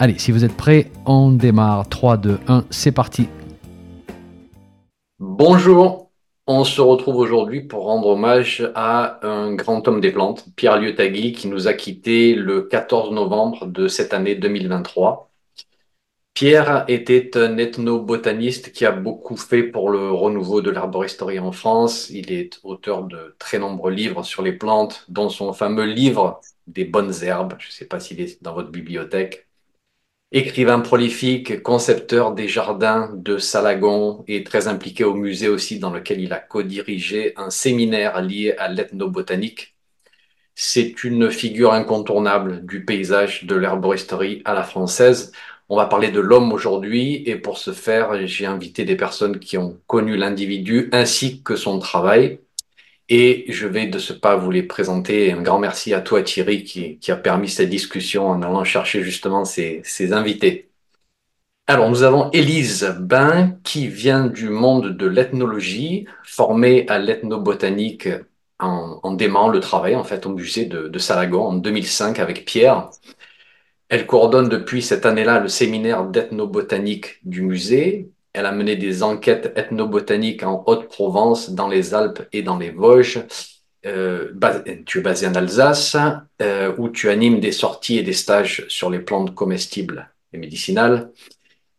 Allez, 0.00 0.16
si 0.16 0.30
vous 0.30 0.44
êtes 0.44 0.56
prêts, 0.56 0.92
on 1.06 1.32
démarre. 1.32 1.88
3, 1.88 2.18
2, 2.18 2.38
1, 2.46 2.64
c'est 2.70 2.92
parti. 2.92 3.26
Bonjour, 5.18 6.12
on 6.46 6.62
se 6.62 6.80
retrouve 6.80 7.16
aujourd'hui 7.16 7.62
pour 7.62 7.82
rendre 7.82 8.06
hommage 8.06 8.70
à 8.76 9.18
un 9.26 9.52
grand 9.54 9.88
homme 9.88 10.00
des 10.00 10.12
plantes, 10.12 10.46
Pierre 10.54 10.78
Liotagui, 10.78 11.32
qui 11.32 11.48
nous 11.48 11.66
a 11.66 11.74
quittés 11.74 12.36
le 12.36 12.62
14 12.62 13.10
novembre 13.10 13.66
de 13.66 13.88
cette 13.88 14.14
année 14.14 14.36
2023. 14.36 15.32
Pierre 16.32 16.84
était 16.86 17.36
un 17.36 17.58
ethnobotaniste 17.58 18.70
qui 18.70 18.86
a 18.86 18.92
beaucoup 18.92 19.36
fait 19.36 19.64
pour 19.64 19.90
le 19.90 20.12
renouveau 20.12 20.60
de 20.60 20.70
l'arboristerie 20.70 21.40
en 21.40 21.50
France. 21.50 22.08
Il 22.10 22.30
est 22.30 22.60
auteur 22.62 23.02
de 23.02 23.34
très 23.40 23.58
nombreux 23.58 23.90
livres 23.90 24.22
sur 24.22 24.42
les 24.42 24.52
plantes, 24.52 25.04
dont 25.08 25.28
son 25.28 25.52
fameux 25.52 25.86
livre 25.86 26.40
des 26.68 26.84
bonnes 26.84 27.12
herbes. 27.24 27.56
Je 27.58 27.66
ne 27.66 27.72
sais 27.72 27.86
pas 27.86 27.98
s'il 27.98 28.20
est 28.20 28.40
dans 28.44 28.54
votre 28.54 28.70
bibliothèque. 28.70 29.47
Écrivain 30.30 30.80
prolifique, 30.80 31.62
concepteur 31.62 32.34
des 32.34 32.48
jardins 32.48 33.10
de 33.14 33.38
Salagon 33.38 34.24
et 34.28 34.44
très 34.44 34.68
impliqué 34.68 35.02
au 35.04 35.14
musée 35.14 35.48
aussi 35.48 35.78
dans 35.78 35.90
lequel 35.90 36.20
il 36.20 36.34
a 36.34 36.38
co-dirigé 36.38 37.32
un 37.36 37.48
séminaire 37.48 38.20
lié 38.20 38.54
à 38.58 38.68
l'ethnobotanique. 38.68 39.74
C'est 40.54 41.02
une 41.04 41.30
figure 41.30 41.72
incontournable 41.72 42.66
du 42.66 42.84
paysage 42.84 43.44
de 43.44 43.54
l'herboristerie 43.54 44.42
à 44.44 44.52
la 44.52 44.64
française. 44.64 45.32
On 45.70 45.76
va 45.76 45.86
parler 45.86 46.10
de 46.10 46.20
l'homme 46.20 46.52
aujourd'hui 46.52 47.22
et 47.26 47.36
pour 47.36 47.56
ce 47.56 47.72
faire, 47.72 48.26
j'ai 48.26 48.44
invité 48.46 48.84
des 48.84 48.96
personnes 48.96 49.38
qui 49.38 49.56
ont 49.56 49.80
connu 49.86 50.16
l'individu 50.16 50.90
ainsi 50.92 51.42
que 51.42 51.56
son 51.56 51.78
travail. 51.78 52.40
Et 53.08 53.46
je 53.48 53.66
vais 53.66 53.86
de 53.86 53.98
ce 53.98 54.12
pas 54.12 54.36
vous 54.36 54.50
les 54.50 54.62
présenter. 54.62 55.32
Un 55.32 55.42
grand 55.42 55.58
merci 55.58 55.94
à 55.94 56.00
toi 56.00 56.22
Thierry 56.22 56.64
qui, 56.64 56.98
a 57.10 57.16
permis 57.16 57.48
cette 57.48 57.70
discussion 57.70 58.26
en 58.28 58.42
allant 58.42 58.64
chercher 58.64 59.02
justement 59.02 59.44
ces, 59.44 59.82
invités. 60.12 60.70
Alors 61.66 61.90
nous 61.90 62.02
avons 62.02 62.30
Élise 62.32 62.96
Bain 63.00 63.56
qui 63.64 63.88
vient 63.88 64.26
du 64.26 64.48
monde 64.50 64.96
de 64.96 65.06
l'ethnologie, 65.06 66.06
formée 66.24 66.86
à 66.88 66.98
l'ethnobotanique 66.98 68.08
en, 68.58 69.00
en 69.02 69.48
le 69.48 69.60
travail 69.60 69.94
en 69.96 70.04
fait 70.04 70.26
au 70.26 70.30
musée 70.30 70.66
de, 70.66 70.88
de 70.88 70.98
Salagon 70.98 71.42
en 71.42 71.54
2005 71.54 72.18
avec 72.18 72.44
Pierre. 72.44 72.90
Elle 73.88 74.06
coordonne 74.06 74.48
depuis 74.48 74.82
cette 74.82 75.06
année-là 75.06 75.40
le 75.40 75.48
séminaire 75.48 76.04
d'ethnobotanique 76.04 77.20
du 77.24 77.42
musée 77.42 78.10
elle 78.32 78.46
a 78.46 78.52
mené 78.52 78.76
des 78.76 79.02
enquêtes 79.02 79.52
ethnobotaniques 79.56 80.42
en 80.42 80.62
Haute-Provence, 80.66 81.50
dans 81.50 81.68
les 81.68 81.94
Alpes 81.94 82.22
et 82.32 82.42
dans 82.42 82.58
les 82.58 82.70
Vosges. 82.70 83.20
Euh, 83.86 84.32
tu 84.86 84.98
es 84.98 85.02
basé 85.02 85.26
en 85.26 85.34
Alsace, 85.34 85.96
euh, 86.42 86.72
où 86.78 86.88
tu 86.88 87.08
animes 87.08 87.40
des 87.40 87.52
sorties 87.52 87.98
et 87.98 88.02
des 88.02 88.12
stages 88.12 88.64
sur 88.68 88.90
les 88.90 88.98
plantes 88.98 89.34
comestibles 89.34 90.10
et 90.32 90.38
médicinales. 90.38 91.10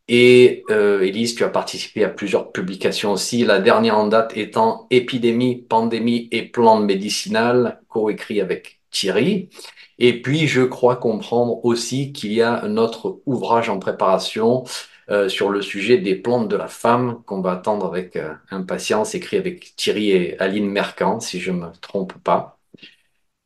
Et 0.07 0.63
euh, 0.71 1.01
Élise, 1.01 1.35
tu 1.35 1.43
as 1.43 1.49
participé 1.49 2.03
à 2.03 2.09
plusieurs 2.09 2.51
publications 2.51 3.11
aussi, 3.11 3.45
la 3.45 3.59
dernière 3.59 3.97
en 3.97 4.07
date 4.07 4.35
étant 4.35 4.87
Épidémie, 4.89 5.55
pandémie 5.55 6.27
et 6.31 6.41
plantes 6.41 6.83
médicinales, 6.83 7.81
co-écrit 7.89 8.41
avec 8.41 8.79
Thierry. 8.89 9.49
Et 9.99 10.21
puis, 10.21 10.47
je 10.47 10.61
crois 10.61 10.95
comprendre 10.95 11.63
aussi 11.63 12.11
qu'il 12.11 12.33
y 12.33 12.41
a 12.41 12.63
un 12.63 12.77
autre 12.77 13.21
ouvrage 13.27 13.69
en 13.69 13.77
préparation 13.77 14.63
euh, 15.11 15.27
sur 15.29 15.49
le 15.49 15.61
sujet 15.61 15.97
des 15.97 16.15
plantes 16.15 16.47
de 16.49 16.55
la 16.55 16.67
femme 16.67 17.23
qu'on 17.25 17.41
va 17.41 17.53
attendre 17.53 17.85
avec 17.85 18.15
euh, 18.15 18.33
impatience, 18.51 19.15
écrit 19.15 19.37
avec 19.37 19.75
Thierry 19.75 20.11
et 20.11 20.39
Aline 20.39 20.69
Mercant, 20.69 21.19
si 21.19 21.39
je 21.39 21.51
ne 21.51 21.57
me 21.57 21.71
trompe 21.81 22.13
pas. 22.23 22.59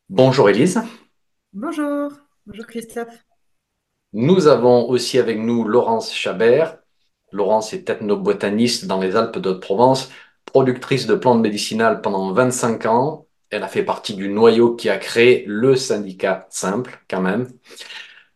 Bonjour 0.10 0.50
Élise. 0.50 0.82
Bonjour. 1.54 2.12
Bonjour 2.46 2.66
Christophe. 2.66 3.24
Nous 4.12 4.48
avons 4.48 4.90
aussi 4.90 5.18
avec 5.18 5.40
nous 5.40 5.64
Laurence 5.64 6.14
Chabert. 6.14 6.78
Laurence 7.32 7.74
est 7.74 7.90
ethnobotaniste 7.90 8.86
dans 8.86 9.00
les 9.00 9.16
Alpes 9.16 9.40
de 9.40 9.54
Provence, 9.54 10.12
productrice 10.46 11.08
de 11.08 11.16
plantes 11.16 11.42
médicinales 11.42 12.02
pendant 12.02 12.32
25 12.32 12.86
ans. 12.86 13.28
Elle 13.50 13.64
a 13.64 13.68
fait 13.68 13.84
partie 13.84 14.16
du 14.16 14.30
noyau 14.30 14.76
qui 14.76 14.90
a 14.90 14.98
créé 14.98 15.46
le 15.48 15.76
syndicat 15.76 16.48
Simple, 16.50 17.00
quand 17.10 17.22
même. 17.22 17.48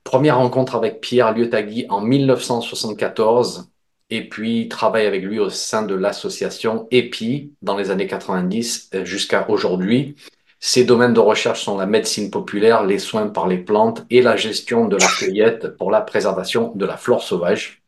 Première 0.07 0.37
rencontre 0.37 0.75
avec 0.75 1.01
Pierre 1.01 1.33
Liotagui 1.33 1.85
en 1.89 1.99
1974 1.99 3.69
et 4.09 4.29
puis 4.29 4.69
travaille 4.69 5.05
avec 5.05 5.21
lui 5.21 5.37
au 5.37 5.49
sein 5.49 5.81
de 5.81 5.95
l'association 5.95 6.87
EPI 6.91 7.51
dans 7.61 7.75
les 7.75 7.91
années 7.91 8.07
90 8.07 8.91
euh, 8.93 9.03
jusqu'à 9.03 9.45
aujourd'hui. 9.49 10.15
Ses 10.61 10.85
domaines 10.85 11.13
de 11.13 11.19
recherche 11.19 11.61
sont 11.61 11.77
la 11.77 11.85
médecine 11.85 12.31
populaire, 12.31 12.85
les 12.85 12.99
soins 12.99 13.27
par 13.27 13.49
les 13.49 13.57
plantes 13.57 14.05
et 14.09 14.21
la 14.21 14.37
gestion 14.37 14.87
de 14.87 14.95
la 14.95 15.07
cueillette 15.07 15.75
pour 15.75 15.91
la 15.91 15.99
préservation 15.99 16.71
de 16.73 16.85
la 16.85 16.95
flore 16.95 17.21
sauvage. 17.21 17.81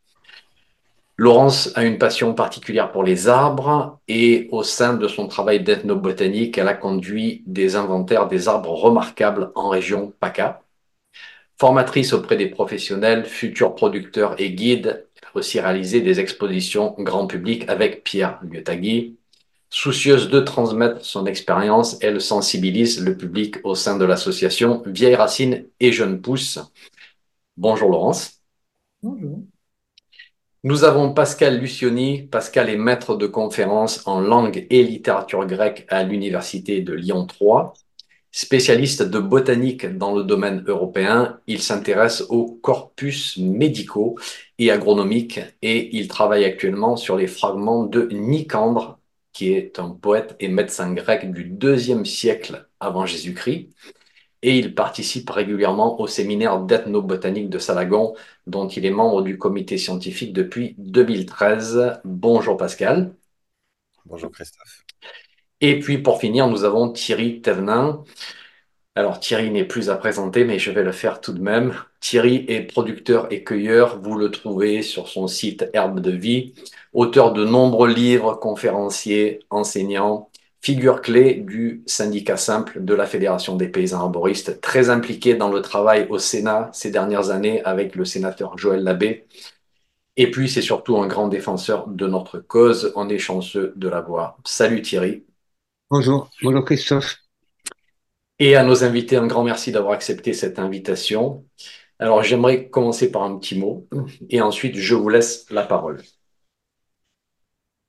Laurence 1.15 1.71
a 1.75 1.85
une 1.85 1.99
passion 1.99 2.33
particulière 2.33 2.91
pour 2.91 3.05
les 3.05 3.29
arbres 3.29 3.97
et 4.09 4.49
au 4.51 4.63
sein 4.63 4.93
de 4.93 5.07
son 5.07 5.29
travail 5.29 5.63
d'ethnobotanique, 5.63 6.57
elle 6.57 6.67
a 6.67 6.73
conduit 6.73 7.43
des 7.47 7.77
inventaires 7.77 8.27
des 8.27 8.49
arbres 8.49 8.73
remarquables 8.73 9.53
en 9.55 9.69
région 9.69 10.11
PACA. 10.19 10.63
Formatrice 11.59 12.13
auprès 12.13 12.37
des 12.37 12.47
professionnels, 12.47 13.25
futurs 13.25 13.75
producteurs 13.75 14.39
et 14.39 14.51
guides, 14.51 15.05
elle 15.21 15.27
a 15.27 15.37
aussi 15.37 15.59
réalisé 15.59 15.99
des 15.99 16.21
expositions 16.21 16.95
grand 16.97 17.27
public 17.27 17.65
avec 17.67 18.05
Pierre 18.05 18.39
Liotagui. 18.43 19.17
Soucieuse 19.69 20.29
de 20.29 20.39
transmettre 20.39 21.03
son 21.03 21.25
expérience, 21.25 21.97
elle 22.01 22.21
sensibilise 22.21 23.03
le 23.03 23.17
public 23.17 23.57
au 23.65 23.75
sein 23.75 23.97
de 23.97 24.05
l'association 24.05 24.83
Vieilles 24.85 25.15
Racines 25.15 25.65
et 25.81 25.91
Jeunes 25.91 26.21
Pousses. 26.21 26.59
Bonjour 27.57 27.89
Laurence. 27.89 28.39
Bonjour. 29.03 29.41
Nous 30.63 30.85
avons 30.85 31.13
Pascal 31.13 31.59
Lucioni. 31.59 32.21
Pascal 32.23 32.69
est 32.69 32.77
maître 32.77 33.17
de 33.17 33.27
conférences 33.27 34.07
en 34.07 34.21
langue 34.21 34.65
et 34.69 34.81
littérature 34.81 35.45
grecque 35.45 35.85
à 35.89 36.03
l'Université 36.03 36.79
de 36.79 36.93
Lyon 36.93 37.25
3. 37.25 37.73
Spécialiste 38.31 39.01
de 39.03 39.19
botanique 39.19 39.85
dans 39.97 40.13
le 40.15 40.23
domaine 40.23 40.63
européen, 40.67 41.39
il 41.47 41.61
s'intéresse 41.61 42.21
aux 42.29 42.45
corpus 42.61 43.37
médicaux 43.37 44.17
et 44.59 44.69
agronomiques 44.71 45.39
et 45.63 45.95
il 45.97 46.07
travaille 46.07 46.45
actuellement 46.45 46.95
sur 46.95 47.17
les 47.17 47.25
fragments 47.27 47.83
de 47.85 48.07
Nicandre, 48.11 48.99
qui 49.33 49.53
est 49.53 49.79
un 49.79 49.89
poète 49.89 50.35
et 50.39 50.47
médecin 50.47 50.93
grec 50.93 51.31
du 51.31 51.45
deuxième 51.45 52.05
siècle 52.05 52.69
avant 52.79 53.05
Jésus-Christ. 53.05 53.69
Et 54.41 54.57
il 54.59 54.75
participe 54.75 55.29
régulièrement 55.29 55.99
au 56.01 56.07
séminaire 56.07 56.61
d'ethnobotanique 56.61 57.49
de 57.49 57.59
Salagon, 57.59 58.15
dont 58.47 58.67
il 58.69 58.85
est 58.85 58.91
membre 58.91 59.21
du 59.23 59.37
comité 59.37 59.77
scientifique 59.77 60.33
depuis 60.33 60.75
2013. 60.77 62.01
Bonjour 62.05 62.57
Pascal. 62.57 63.13
Bonjour 64.05 64.29
Christophe. 64.31 64.83
Et 65.61 65.79
puis 65.79 65.97
pour 65.97 66.19
finir, 66.19 66.47
nous 66.47 66.63
avons 66.63 66.91
Thierry 66.91 67.41
Thévenin. 67.41 68.03
Alors 68.95 69.19
Thierry 69.19 69.51
n'est 69.51 69.65
plus 69.65 69.89
à 69.89 69.95
présenter, 69.97 70.45
mais 70.45 70.59
je 70.59 70.71
vais 70.71 70.83
le 70.83 70.91
faire 70.91 71.21
tout 71.21 71.33
de 71.33 71.41
même. 71.41 71.73
Thierry 71.99 72.45
est 72.47 72.61
producteur 72.61 73.27
et 73.31 73.43
cueilleur. 73.43 74.01
Vous 74.01 74.17
le 74.17 74.31
trouvez 74.31 74.81
sur 74.83 75.07
son 75.07 75.27
site 75.27 75.69
Herbe 75.73 75.99
de 75.99 76.11
Vie. 76.11 76.53
Auteur 76.93 77.33
de 77.33 77.45
nombreux 77.45 77.89
livres, 77.89 78.35
conférencier, 78.35 79.39
enseignant, 79.49 80.29
figure 80.61 81.01
clé 81.01 81.35
du 81.35 81.83
syndicat 81.87 82.37
simple 82.37 82.83
de 82.83 82.93
la 82.93 83.05
Fédération 83.05 83.55
des 83.55 83.69
paysans 83.69 83.99
arboristes, 84.01 84.61
très 84.61 84.89
impliqué 84.89 85.35
dans 85.35 85.49
le 85.49 85.61
travail 85.61 86.07
au 86.09 86.19
Sénat 86.19 86.69
ces 86.73 86.91
dernières 86.91 87.31
années 87.31 87.63
avec 87.63 87.95
le 87.95 88.05
sénateur 88.05 88.57
Joël 88.57 88.83
Labbé. 88.83 89.27
Et 90.17 90.31
puis, 90.31 90.49
c'est 90.49 90.61
surtout 90.61 90.97
un 90.97 91.07
grand 91.07 91.29
défenseur 91.29 91.87
de 91.87 92.07
notre 92.07 92.39
cause. 92.39 92.91
On 92.95 93.09
est 93.09 93.19
chanceux 93.19 93.73
de 93.77 93.89
l'avoir. 93.89 94.37
Salut 94.45 94.81
Thierry. 94.81 95.28
Bonjour, 95.91 96.29
bonjour 96.43 96.65
Christophe. 96.65 97.17
Et 98.37 98.55
à 98.55 98.63
nos 98.63 98.83
invités, 98.83 99.17
un 99.17 99.25
grand 99.25 99.43
merci 99.43 99.71
d'avoir 99.71 99.93
accepté 99.93 100.33
cette 100.33 100.59
invitation. 100.59 101.45
Alors, 101.97 102.21
j'aimerais 102.21 102.69
commencer 102.69 103.11
par 103.11 103.23
un 103.23 103.37
petit 103.39 103.57
mot 103.57 103.87
et 104.29 104.39
ensuite 104.39 104.75
je 104.75 104.93
vous 104.93 105.09
laisse 105.09 105.49
la 105.49 105.63
parole. 105.63 106.01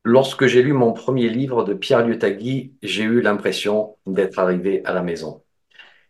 Lorsque 0.04 0.46
j'ai 0.46 0.62
lu 0.62 0.72
mon 0.72 0.94
premier 0.94 1.28
livre 1.28 1.62
de 1.62 1.74
Pierre 1.74 2.06
Liotagui, 2.06 2.72
j'ai 2.82 3.02
eu 3.02 3.20
l'impression 3.20 3.96
d'être 4.06 4.38
arrivé 4.38 4.82
à 4.86 4.94
la 4.94 5.02
maison. 5.02 5.42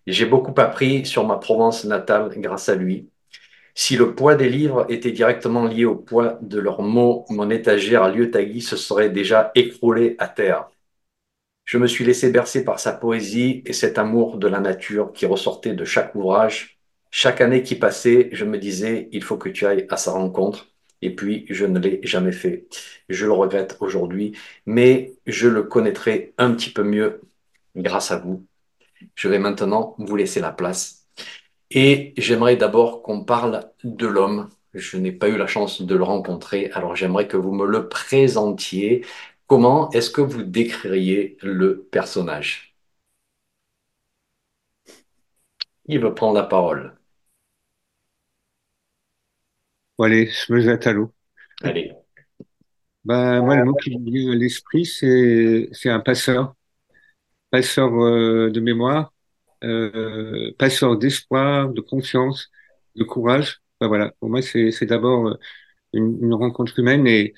J'ai 0.07 0.27
beaucoup 0.27 0.55
appris 0.61 1.05
sur 1.05 1.27
ma 1.27 1.39
Provence 1.39 1.85
natale 1.85 2.33
grâce 2.37 2.69
à 2.69 2.77
lui. 2.77 3.11
Si 3.75 3.97
le 3.97 4.15
poids 4.15 4.37
des 4.37 4.49
livres 4.49 4.87
était 4.91 5.13
directement 5.13 5.67
lié 5.67 5.87
au 5.87 5.97
poids 5.97 6.39
de 6.41 6.61
leurs 6.61 6.83
mots, 6.83 7.25
mon 7.31 7.51
étagère 7.51 8.05
à 8.05 8.11
Lieu-Tagui 8.11 8.61
se 8.61 8.77
serait 8.77 9.11
déjà 9.11 9.51
écroulée 9.57 10.15
à 10.21 10.29
terre. 10.29 10.69
Je 11.71 11.79
me 11.79 11.87
suis 11.87 12.05
laissé 12.05 12.33
bercer 12.33 12.65
par 12.65 12.81
sa 12.81 12.91
poésie 12.91 13.63
et 13.65 13.73
cet 13.73 13.97
amour 13.97 14.39
de 14.39 14.49
la 14.49 14.59
nature 14.59 15.13
qui 15.13 15.25
ressortait 15.25 15.73
de 15.73 15.85
chaque 15.85 16.17
ouvrage. 16.17 16.81
Chaque 17.13 17.41
année 17.41 17.63
qui 17.63 17.77
passait, 17.77 18.29
je 18.33 18.45
me 18.45 18.59
disais, 18.59 19.09
il 19.13 19.23
faut 19.23 19.37
que 19.37 19.49
tu 19.49 19.67
ailles 19.67 19.87
à 19.89 19.97
sa 19.97 20.11
rencontre. 20.11 20.67
Et 21.01 21.15
puis, 21.15 21.47
je 21.49 21.67
ne 21.67 21.79
l'ai 21.79 22.01
jamais 22.03 22.33
fait. 22.33 22.67
Je 23.09 23.25
le 23.25 23.31
regrette 23.31 23.77
aujourd'hui, 23.79 24.37
mais 24.67 25.13
je 25.29 25.47
le 25.47 25.63
connaîtrai 25.63 26.35
un 26.39 26.55
petit 26.55 26.71
peu 26.73 26.83
mieux 26.83 27.21
grâce 27.77 28.11
à 28.11 28.19
vous. 28.19 28.45
Je 29.15 29.29
vais 29.29 29.39
maintenant 29.39 29.95
vous 29.97 30.17
laisser 30.17 30.41
la 30.41 30.51
place. 30.51 31.07
Et 31.71 32.15
j'aimerais 32.17 32.57
d'abord 32.57 33.01
qu'on 33.03 33.23
parle 33.23 33.71
de 33.85 34.09
l'homme. 34.09 34.49
Je 34.75 34.97
n'ai 34.97 35.13
pas 35.13 35.29
eu 35.29 35.37
la 35.37 35.47
chance 35.47 35.83
de 35.83 35.95
le 35.95 36.03
rencontrer, 36.03 36.71
alors 36.73 36.97
j'aimerais 36.97 37.29
que 37.29 37.37
vous 37.37 37.53
me 37.53 37.67
le 37.67 37.89
présentiez. 37.89 39.05
Comment 39.51 39.91
est-ce 39.91 40.11
que 40.11 40.21
vous 40.21 40.45
décririez 40.45 41.37
le 41.43 41.83
personnage? 41.91 42.77
Il 45.87 45.99
veut 45.99 46.15
prendre 46.15 46.37
la 46.37 46.45
parole? 46.45 46.97
Bon, 49.99 50.05
allez, 50.05 50.29
je 50.29 50.53
me 50.53 50.61
jette 50.61 50.87
à 50.87 50.93
l'eau. 50.93 51.13
Allez. 51.65 51.91
Ben, 53.05 53.43
moi, 53.43 53.57
le 53.57 53.65
mot 53.65 53.75
qui 53.75 53.99
me 53.99 54.09
vient 54.09 54.31
à 54.31 54.37
l'esprit, 54.37 54.87
c'est, 54.87 55.69
c'est 55.73 55.91
un 55.91 55.99
passeur. 55.99 56.55
Passeur 57.51 57.93
euh, 57.93 58.53
de 58.53 58.61
mémoire, 58.61 59.13
euh, 59.65 60.55
passeur 60.61 60.97
d'espoir, 60.97 61.71
de 61.71 61.81
confiance, 61.81 62.53
de 62.95 63.03
courage. 63.03 63.61
Ben, 63.81 63.89
voilà, 63.89 64.13
pour 64.21 64.31
moi, 64.31 64.43
c'est, 64.43 64.71
c'est 64.71 64.87
d'abord 64.87 65.27
euh, 65.27 65.35
une, 65.93 66.23
une 66.23 66.35
rencontre 66.35 66.79
humaine 66.79 67.09
et, 67.09 67.35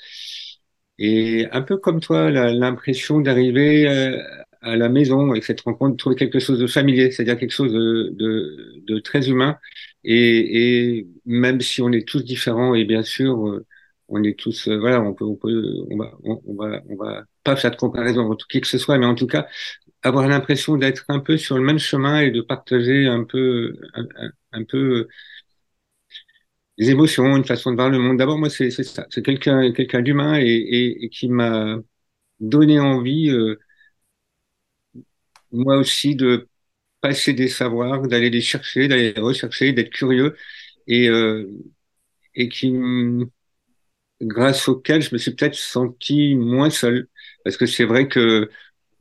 et 1.05 1.47
un 1.53 1.63
peu 1.63 1.77
comme 1.79 2.01
toi, 2.01 2.31
l'impression 2.31 3.21
d'arriver 3.21 3.89
euh, 3.89 4.23
à 4.61 4.77
la 4.77 4.89
maison 4.89 5.31
avec 5.33 5.45
cette 5.45 5.61
rencontre, 5.63 5.93
de 5.93 5.97
trouver 5.97 6.17
quelque 6.17 6.39
chose 6.39 6.59
de 6.61 6.67
familier, 6.67 7.11
c'est-à-dire 7.11 7.39
quelque 7.39 7.51
chose 7.53 7.73
de, 7.73 8.11
de, 8.15 8.83
de 8.87 8.99
très 9.01 9.29
humain. 9.29 9.59
Et, 10.05 10.99
et 10.99 11.09
même 11.27 11.61
si 11.61 11.83
on 11.83 11.91
est 11.93 12.07
tous 12.07 12.25
différents, 12.25 12.75
et 12.75 12.85
bien 12.85 13.03
sûr, 13.03 13.49
euh, 13.49 13.67
on 14.09 14.23
est 14.23 14.39
tous, 14.39 14.69
euh, 14.69 14.79
voilà, 14.79 15.01
on 15.03 15.15
peut, 15.15 15.25
on 15.25 15.37
peut, 15.37 15.65
on 15.91 15.97
va, 15.97 16.13
on, 16.25 16.55
va, 16.55 16.83
on 16.89 16.97
va 16.97 17.25
pas 17.45 17.57
faire 17.57 17.71
de 17.73 17.77
comparaison 17.77 18.31
entre 18.31 18.47
qui 18.49 18.61
que 18.61 18.67
ce 18.69 18.79
soit, 18.79 18.99
mais 18.99 19.07
en 19.07 19.15
tout 19.15 19.27
cas, 19.27 19.47
avoir 20.03 20.29
l'impression 20.29 20.77
d'être 20.77 21.05
un 21.09 21.21
peu 21.21 21.37
sur 21.37 21.57
le 21.59 21.65
même 21.65 21.79
chemin 21.79 22.21
et 22.21 22.31
de 22.31 22.41
partager 22.41 23.07
un 23.07 23.25
peu, 23.25 23.77
un 24.53 24.65
peu 24.65 25.09
des 26.83 26.91
émotions, 26.91 27.37
une 27.37 27.45
façon 27.45 27.71
de 27.71 27.77
voir 27.77 27.91
le 27.91 27.99
monde. 27.99 28.19
D'abord, 28.19 28.39
moi, 28.39 28.51
c'est 28.51 28.71
ça, 28.71 29.07
c'est 29.11 29.25
quelqu'un, 29.25 29.73
quelqu'un 29.73 30.03
d'humain 30.03 30.39
et, 30.41 31.09
qui 31.13 31.29
m'a 31.29 31.79
donné 32.41 32.81
envie, 32.81 33.31
euh, 33.31 33.57
moi 35.53 35.77
aussi, 35.77 36.17
de 36.17 36.49
passer 37.01 37.33
des 37.35 37.49
savoirs, 37.49 38.03
d'aller 38.09 38.31
les 38.31 38.41
chercher, 38.41 38.89
d'aller 38.89 39.13
les 39.13 39.21
rechercher, 39.21 39.73
d'être 39.73 39.91
curieux 39.91 40.37
et, 40.87 41.09
euh, 41.09 41.49
et 42.35 42.49
qui, 42.49 42.71
grâce 44.21 44.69
auquel 44.69 45.03
je 45.03 45.11
me 45.15 45.19
suis 45.19 45.33
peut-être 45.35 45.55
senti 45.55 46.35
moins 46.35 46.71
seul. 46.71 47.09
Parce 47.45 47.57
que 47.57 47.67
c'est 47.67 47.85
vrai 47.85 48.09
que 48.09 48.51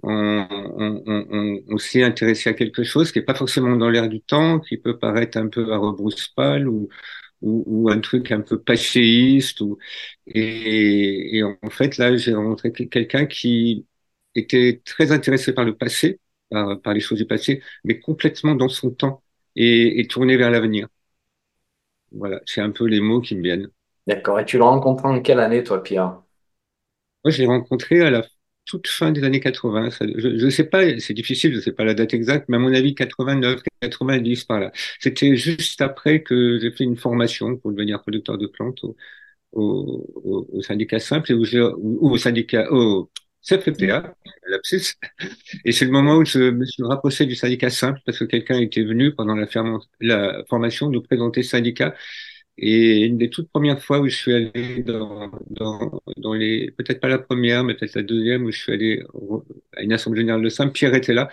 on, 0.04 1.64
on, 1.70 1.78
s'est 1.78 2.04
intéressé 2.04 2.50
à 2.50 2.54
quelque 2.54 2.84
chose 2.84 3.12
qui 3.12 3.20
est 3.20 3.24
pas 3.24 3.36
forcément 3.36 3.76
dans 3.76 3.90
l'air 3.90 4.10
du 4.10 4.22
temps, 4.22 4.60
qui 4.60 4.78
peut 4.78 4.98
paraître 4.98 5.38
un 5.38 5.48
peu 5.48 5.72
à 5.72 5.78
rebrousse-poil 5.78 6.68
ou, 6.68 6.90
ou, 7.42 7.64
ou 7.68 7.90
un 7.90 8.00
truc 8.00 8.32
un 8.32 8.42
peu 8.42 8.62
passéiste. 8.62 9.62
Ou, 9.62 9.78
et, 10.28 11.38
et 11.38 11.44
en 11.44 11.58
fait, 11.70 11.98
là, 11.98 12.16
j'ai 12.18 12.34
rencontré 12.34 12.72
quelqu'un 12.74 13.26
qui 13.26 13.88
était 14.36 14.82
très 14.86 15.12
intéressé 15.12 15.54
par 15.54 15.66
le 15.66 15.76
passé, 15.78 16.20
par, 16.50 16.82
par 16.82 16.94
les 16.94 17.00
choses 17.02 17.20
du 17.20 17.26
passé, 17.28 17.62
mais 17.84 18.00
complètement 18.00 18.56
dans 18.56 18.70
son 18.70 18.92
temps 18.92 19.24
et, 19.56 20.00
et 20.00 20.08
tourné 20.08 20.38
vers 20.38 20.52
l'avenir. 20.52 20.88
Voilà, 22.14 22.40
c'est 22.46 22.62
un 22.62 22.72
peu 22.72 22.86
les 22.86 23.02
mots 23.02 23.20
qui 23.20 23.36
me 23.36 23.42
viennent. 23.44 23.70
D'accord. 24.06 24.40
Et 24.40 24.46
tu 24.46 24.60
l'as 24.60 24.66
rencontré 24.66 25.08
en 25.08 25.22
quelle 25.24 25.40
année, 25.40 25.64
toi, 25.64 25.82
Pierre? 25.82 26.22
Moi, 27.24 27.32
je 27.32 27.40
l'ai 27.42 27.48
rencontré 27.48 28.02
à 28.02 28.10
la 28.12 28.24
toute 28.66 28.88
fin 28.88 29.12
des 29.12 29.24
années 29.24 29.40
80. 29.40 29.90
Ça- 29.92 30.06
je 30.18 30.28
ne 30.46 30.50
sais 30.50 30.64
pas, 30.66 31.00
c'est 31.00 31.14
difficile, 31.14 31.52
je 31.52 31.58
ne 31.58 31.62
sais 31.62 31.72
pas 31.74 31.84
la 31.84 31.94
date 31.94 32.14
exacte, 32.14 32.46
mais 32.50 32.58
à 32.58 32.60
mon 32.60 32.74
avis, 32.74 32.96
89, 32.96 33.62
90 33.82 34.44
par 34.46 34.60
là. 34.60 34.72
C'était 35.00 35.36
juste 35.36 35.82
après 35.82 36.24
que 36.24 36.60
j'ai 36.60 36.72
fait 36.72 36.84
une 36.86 36.98
formation 36.98 37.58
pour 37.58 37.72
devenir 37.72 38.02
producteur 38.02 38.38
de 38.38 38.48
plantes 38.48 38.84
au, 38.84 38.96
au, 39.54 40.48
au, 40.54 40.62
syndicat 40.62 41.00
simple 41.00 41.32
et 41.32 41.36
où 41.36 41.46
au 42.14 42.18
syndicat, 42.18 42.72
au 42.72 43.12
CFPA. 43.42 44.16
Et 45.66 45.72
c'est 45.72 45.86
le 45.86 45.92
moment 45.92 46.18
où 46.18 46.26
je 46.26 46.40
me 46.52 46.66
suis 46.66 46.84
rapproché 46.84 47.26
du 47.26 47.36
syndicat 47.36 47.70
simple 47.70 48.00
parce 48.06 48.20
que 48.20 48.26
quelqu'un 48.26 48.60
était 48.60 48.84
venu 48.84 49.14
pendant 49.14 49.36
la, 49.36 49.48
la 50.02 50.44
formation 50.50 50.90
nous 50.90 51.02
présenter 51.02 51.42
le 51.42 51.46
syndicat. 51.48 51.96
Et 52.58 53.06
une 53.06 53.18
des 53.18 53.30
toutes 53.30 53.50
premières 53.50 53.82
fois 53.84 54.00
où 54.02 54.08
je 54.08 54.16
suis 54.16 54.34
allé 54.34 54.84
dans, 54.84 55.32
dans, 55.50 56.02
dans 56.18 56.34
les, 56.34 56.72
peut-être 56.72 57.00
pas 57.00 57.08
la 57.08 57.18
première, 57.18 57.64
mais 57.64 57.74
peut-être 57.76 57.96
la 57.96 58.04
deuxième, 58.04 58.46
où 58.46 58.52
je 58.52 58.60
suis 58.60 58.72
allé 58.74 59.04
à 59.76 59.82
une 59.84 59.94
assemblée 59.94 60.22
générale 60.22 60.44
de 60.44 60.50
Saint-Pierre 60.50 60.94
était 60.94 61.14
là. 61.14 61.30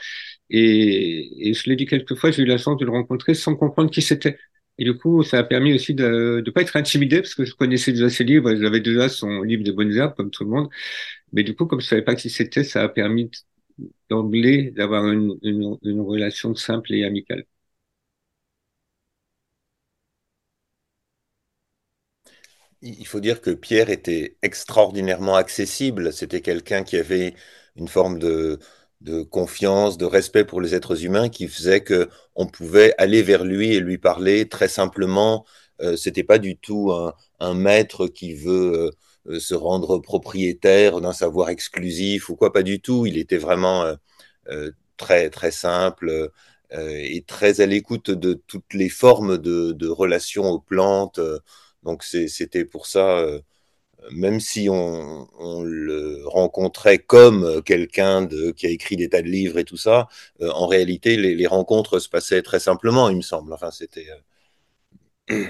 Et, 0.51 1.51
et 1.51 1.55
je 1.55 1.69
l'ai 1.69 1.77
dit 1.77 1.87
quelques 1.87 2.15
fois, 2.15 2.31
j'ai 2.31 2.43
eu 2.43 2.47
la 2.47 2.59
chance 2.59 2.79
de 2.79 2.85
le 2.85 2.91
rencontrer 2.93 3.35
sans 3.35 3.57
comprendre 3.57 3.91
qui 3.91 4.03
c'était. 4.03 4.39
Et 4.79 4.85
du 4.85 4.95
coup, 4.97 5.23
ça 5.25 5.39
a 5.39 5.45
permis 5.45 5.75
aussi 5.75 5.95
de 5.95 6.43
ne 6.45 6.51
pas 6.51 6.63
être 6.63 6.77
intimidé, 6.77 7.21
parce 7.21 7.35
que 7.35 7.45
je 7.45 7.55
connaissais 7.55 7.93
déjà 7.93 8.09
ses 8.11 8.25
livres, 8.25 8.55
j'avais 8.55 8.81
déjà 8.81 9.09
son 9.09 9.43
livre 9.43 9.65
des 9.65 9.73
bonnes 9.73 9.93
herbes, 9.95 10.15
comme 10.17 10.31
tout 10.31 10.45
le 10.45 10.51
monde. 10.51 10.69
Mais 11.33 11.43
du 11.45 11.55
coup, 11.57 11.67
comme 11.67 11.81
je 11.81 11.87
savais 11.87 12.03
pas 12.03 12.15
qui 12.17 12.31
c'était, 12.31 12.65
ça 12.65 12.83
a 12.85 12.89
permis 12.89 13.31
d'emblée 14.11 14.71
d'avoir 14.73 15.09
une, 15.11 15.39
une 15.43 16.01
relation 16.01 16.55
simple 16.55 16.95
et 16.95 17.05
amicale. 17.05 17.45
Il 22.83 23.07
faut 23.07 23.21
dire 23.21 23.41
que 23.41 23.51
Pierre 23.51 23.91
était 23.91 24.37
extraordinairement 24.43 25.35
accessible. 25.35 26.13
C'était 26.13 26.41
quelqu'un 26.41 26.85
qui 26.85 26.97
avait 26.97 27.35
une 27.77 27.89
forme 27.89 28.19
de, 28.19 28.59
confiance, 29.31 29.99
de 29.99 30.05
respect 30.05 30.45
pour 30.45 30.61
les 30.61 30.75
êtres 30.75 31.05
humains 31.05 31.29
qui 31.29 31.49
faisait 31.49 31.83
que 31.83 32.09
on 32.37 32.47
pouvait 32.47 32.95
aller 32.99 33.23
vers 33.23 33.45
lui 33.45 33.75
et 33.75 33.81
lui 33.81 33.99
parler 33.99 34.49
très 34.49 34.69
simplement. 34.69 35.45
Euh, 35.81 35.97
c'était 35.97 36.25
pas 36.25 36.39
du 36.39 36.57
tout 36.57 36.93
un, 37.41 37.55
maître 37.55 38.07
qui 38.09 38.35
veut 38.35 38.93
euh, 39.27 39.41
se 39.41 39.55
rendre 39.55 39.99
propriétaire 39.99 41.01
d'un 41.01 41.13
savoir 41.13 41.51
exclusif 41.51 42.29
ou 42.29 42.37
quoi, 42.37 42.53
pas 42.53 42.63
du 42.63 42.81
tout. 42.81 43.07
Il 43.07 43.19
était 43.19 43.39
vraiment 43.39 43.85
euh, 44.49 44.71
très 44.97 45.31
très 45.31 45.51
simple 45.51 46.31
et 46.71 47.25
très 47.27 47.61
à 47.63 47.67
l'écoute 47.67 48.11
de 48.11 48.35
toutes 48.47 48.75
les 48.75 48.91
formes 48.91 49.39
de 49.39 49.89
relations 49.89 50.51
aux 50.51 50.61
plantes. 50.61 51.21
Donc 51.83 52.03
c'était 52.05 52.65
pour 52.65 52.87
ça, 52.87 53.19
euh, 53.19 53.41
même 54.11 54.41
si 54.41 54.69
on, 54.71 55.29
on, 55.39 55.63
le 55.63 56.23
rencontrait 56.27 56.99
comme 56.99 57.63
quelqu'un 57.63 58.27
qui 58.57 58.67
a 58.67 58.71
écrit 58.71 58.97
des 58.97 59.09
tas 59.09 59.23
de 59.23 59.29
livres 59.29 59.59
et 59.59 59.65
tout 59.65 59.77
ça, 59.77 60.09
euh, 60.41 60.51
en 60.51 60.67
réalité 60.67 61.17
les, 61.17 61.35
les, 61.35 61.47
rencontres 61.47 61.99
se 61.99 62.09
passaient 62.09 62.43
très 62.43 62.61
simplement, 62.61 63.09
il 63.09 63.17
me 63.17 63.23
semble. 63.23 63.53
Enfin, 63.53 63.71
c'était. 63.71 64.07
Euh... 65.31 65.47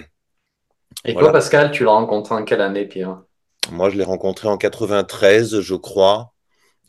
Et 1.05 1.13
voilà. 1.13 1.29
toi, 1.29 1.33
Pascal, 1.33 1.71
tu 1.71 1.85
l'as 1.85 1.93
rencontré 1.93 2.35
en 2.35 2.45
quelle 2.45 2.61
année, 2.61 2.87
Pierre? 2.87 3.23
Moi, 3.71 3.91
je 3.91 3.97
l'ai 3.97 4.05
rencontré 4.05 4.49
en 4.49 4.57
93, 4.57 5.61
je 5.61 5.75
crois. 5.75 6.33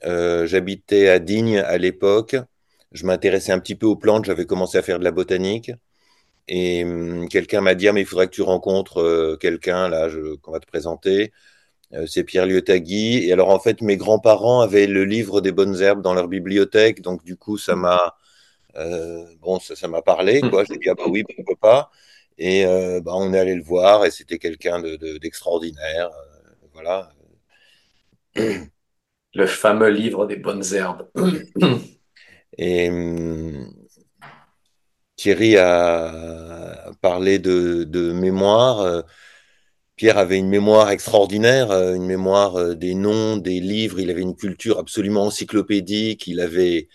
J'habitais 0.04 1.10
à 1.10 1.20
Digne 1.20 1.60
à 1.60 1.78
l'époque. 1.78 2.36
Je 2.92 3.06
m'intéressais 3.06 3.52
un 3.52 3.60
petit 3.60 3.76
peu 3.76 3.86
aux 3.86 3.98
plantes. 3.98 4.26
J'avais 4.26 4.46
commencé 4.46 4.78
à 4.78 4.82
faire 4.82 4.98
de 4.98 5.04
la 5.04 5.12
botanique. 5.12 5.72
Et 6.50 6.84
hum, 6.84 7.30
quelqu'un 7.30 7.62
m'a 7.62 7.76
dit, 7.76 7.88
ah, 7.88 7.94
mais 7.94 8.02
il 8.02 8.08
faudrait 8.08 8.28
que 8.28 8.34
tu 8.34 8.42
rencontres 8.42 9.00
euh, 9.02 9.38
quelqu'un, 9.38 9.88
là, 9.88 10.10
qu'on 10.42 10.52
va 10.52 10.60
te 10.60 10.66
présenter. 10.66 11.32
Euh, 11.94 12.08
c'est 12.08 12.24
Pierre 12.24 12.48
Liotagui. 12.48 13.28
Et 13.28 13.34
alors, 13.34 13.50
en 13.50 13.60
fait, 13.60 13.82
mes 13.82 13.98
grands-parents 13.98 14.62
avaient 14.62 14.88
le 14.88 15.06
livre 15.06 15.42
des 15.42 15.52
bonnes 15.52 15.82
herbes 15.82 16.02
dans 16.02 16.16
leur 16.16 16.28
bibliothèque. 16.28 17.02
Donc, 17.02 17.24
du 17.24 17.38
coup, 17.38 17.58
ça 17.58 17.76
m'a 17.76 18.16
euh, 18.78 19.26
bon, 19.42 19.60
ça, 19.60 19.88
m'a 19.88 20.02
parlé, 20.02 20.42
quoi. 20.42 20.64
J'ai 20.66 20.78
dit, 20.78 20.90
ah 20.90 20.96
bah 20.96 21.06
oui, 21.10 21.24
pourquoi 21.24 21.56
pas. 21.58 21.92
Et 22.40 22.66
bah, 23.04 23.12
on 23.16 23.34
est 23.34 23.40
allé 23.40 23.56
le 23.56 23.64
voir 23.64 24.06
et 24.06 24.12
c'était 24.12 24.40
quelqu'un 24.40 24.82
d'extraordinaire. 25.22 26.10
De, 26.10 26.68
de, 26.68 26.72
voilà. 26.74 27.12
Le 29.36 29.46
fameux 29.46 29.90
livre 29.90 30.26
des 30.26 30.38
bonnes 30.38 30.64
herbes. 30.74 31.10
et 32.58 32.90
hum, 32.90 33.72
Thierry 35.20 35.58
a 35.58 36.94
parlé 37.02 37.40
de, 37.40 38.14
mémoire. 38.14 39.04
Pierre 39.98 40.18
avait 40.18 40.38
une 40.38 40.48
mémoire 40.48 40.92
extraordinaire, 40.92 41.74
une 41.74 42.06
mémoire 42.06 42.74
des 42.78 42.96
noms, 42.96 43.36
des 43.36 43.60
livres. 43.60 44.00
Il 44.00 44.12
avait 44.12 44.22
une 44.22 44.38
culture 44.38 44.80
absolument 44.80 45.26
encyclopédique. 45.26 46.26
Il 46.28 46.40
avait, 46.40 46.88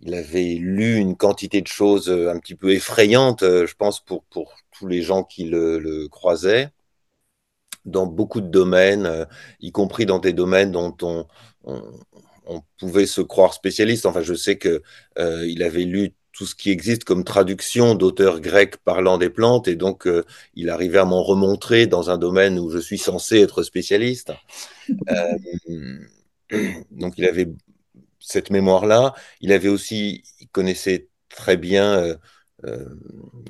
il 0.00 0.14
avait 0.14 0.56
lu 0.58 0.96
une 0.96 1.16
quantité 1.16 1.60
de 1.62 1.68
choses 1.68 2.10
un 2.10 2.36
petit 2.40 2.56
peu 2.56 2.72
effrayantes, 2.72 3.42
je 3.44 3.74
pense, 3.76 4.00
pour, 4.00 4.24
pour 4.24 4.56
tous 4.76 4.88
les 4.88 5.02
gens 5.02 5.22
qui 5.22 5.44
le, 5.44 6.08
croisaient 6.08 6.70
dans 7.84 8.06
beaucoup 8.06 8.40
de 8.40 8.48
domaines, 8.48 9.28
y 9.60 9.70
compris 9.70 10.04
dans 10.04 10.18
des 10.18 10.32
domaines 10.32 10.72
dont 10.72 10.96
on, 11.00 11.26
pouvait 12.78 13.06
se 13.06 13.20
croire 13.20 13.54
spécialiste. 13.54 14.04
Enfin, 14.04 14.22
je 14.22 14.34
sais 14.34 14.58
qu'il 14.58 14.80
il 15.16 15.62
avait 15.62 15.84
lu 15.84 16.12
tout 16.36 16.44
ce 16.44 16.54
qui 16.54 16.70
existe 16.70 17.04
comme 17.04 17.24
traduction 17.24 17.94
d'auteurs 17.94 18.40
grecs 18.40 18.76
parlant 18.76 19.16
des 19.16 19.30
plantes, 19.30 19.68
et 19.68 19.74
donc 19.74 20.06
euh, 20.06 20.22
il 20.54 20.68
arrivait 20.68 20.98
à 20.98 21.06
m'en 21.06 21.22
remontrer 21.22 21.86
dans 21.86 22.10
un 22.10 22.18
domaine 22.18 22.58
où 22.58 22.68
je 22.70 22.78
suis 22.78 22.98
censé 22.98 23.40
être 23.40 23.62
spécialiste. 23.62 24.32
Euh, 25.08 25.98
donc 26.92 27.14
il 27.16 27.24
avait 27.24 27.48
cette 28.20 28.50
mémoire-là. 28.50 29.14
Il 29.40 29.50
avait 29.52 29.68
aussi, 29.68 30.22
il 30.40 30.46
connaissait 30.48 31.08
très 31.28 31.56
bien, 31.56 32.16
euh, 32.64 32.84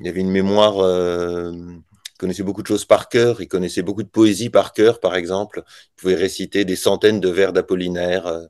il 0.01 0.07
avait 0.07 0.21
une 0.21 0.31
mémoire, 0.31 0.77
il 0.77 2.17
connaissait 2.17 2.41
beaucoup 2.41 2.63
de 2.63 2.67
choses 2.67 2.85
par 2.85 3.07
cœur, 3.07 3.39
il 3.39 3.47
connaissait 3.47 3.83
beaucoup 3.83 4.01
de 4.01 4.09
poésie 4.09 4.49
par 4.49 4.73
cœur, 4.73 4.99
par 4.99 5.15
exemple. 5.15 5.61
Il 5.67 6.01
pouvait 6.01 6.15
réciter 6.15 6.65
des 6.65 6.75
centaines 6.75 7.19
de 7.19 7.29
vers 7.29 7.53
d'Apollinaire, 7.53 8.47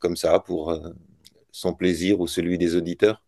comme 0.00 0.16
ça, 0.16 0.40
pour 0.40 0.76
son 1.52 1.74
plaisir 1.74 2.18
ou 2.20 2.26
celui 2.26 2.58
des 2.58 2.74
auditeurs 2.74 3.22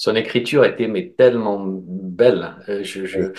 son 0.00 0.16
écriture 0.16 0.64
était 0.64 0.88
mais 0.88 1.10
tellement 1.10 1.62
belle. 1.62 2.56
Euh, 2.70 2.82
je, 2.82 3.34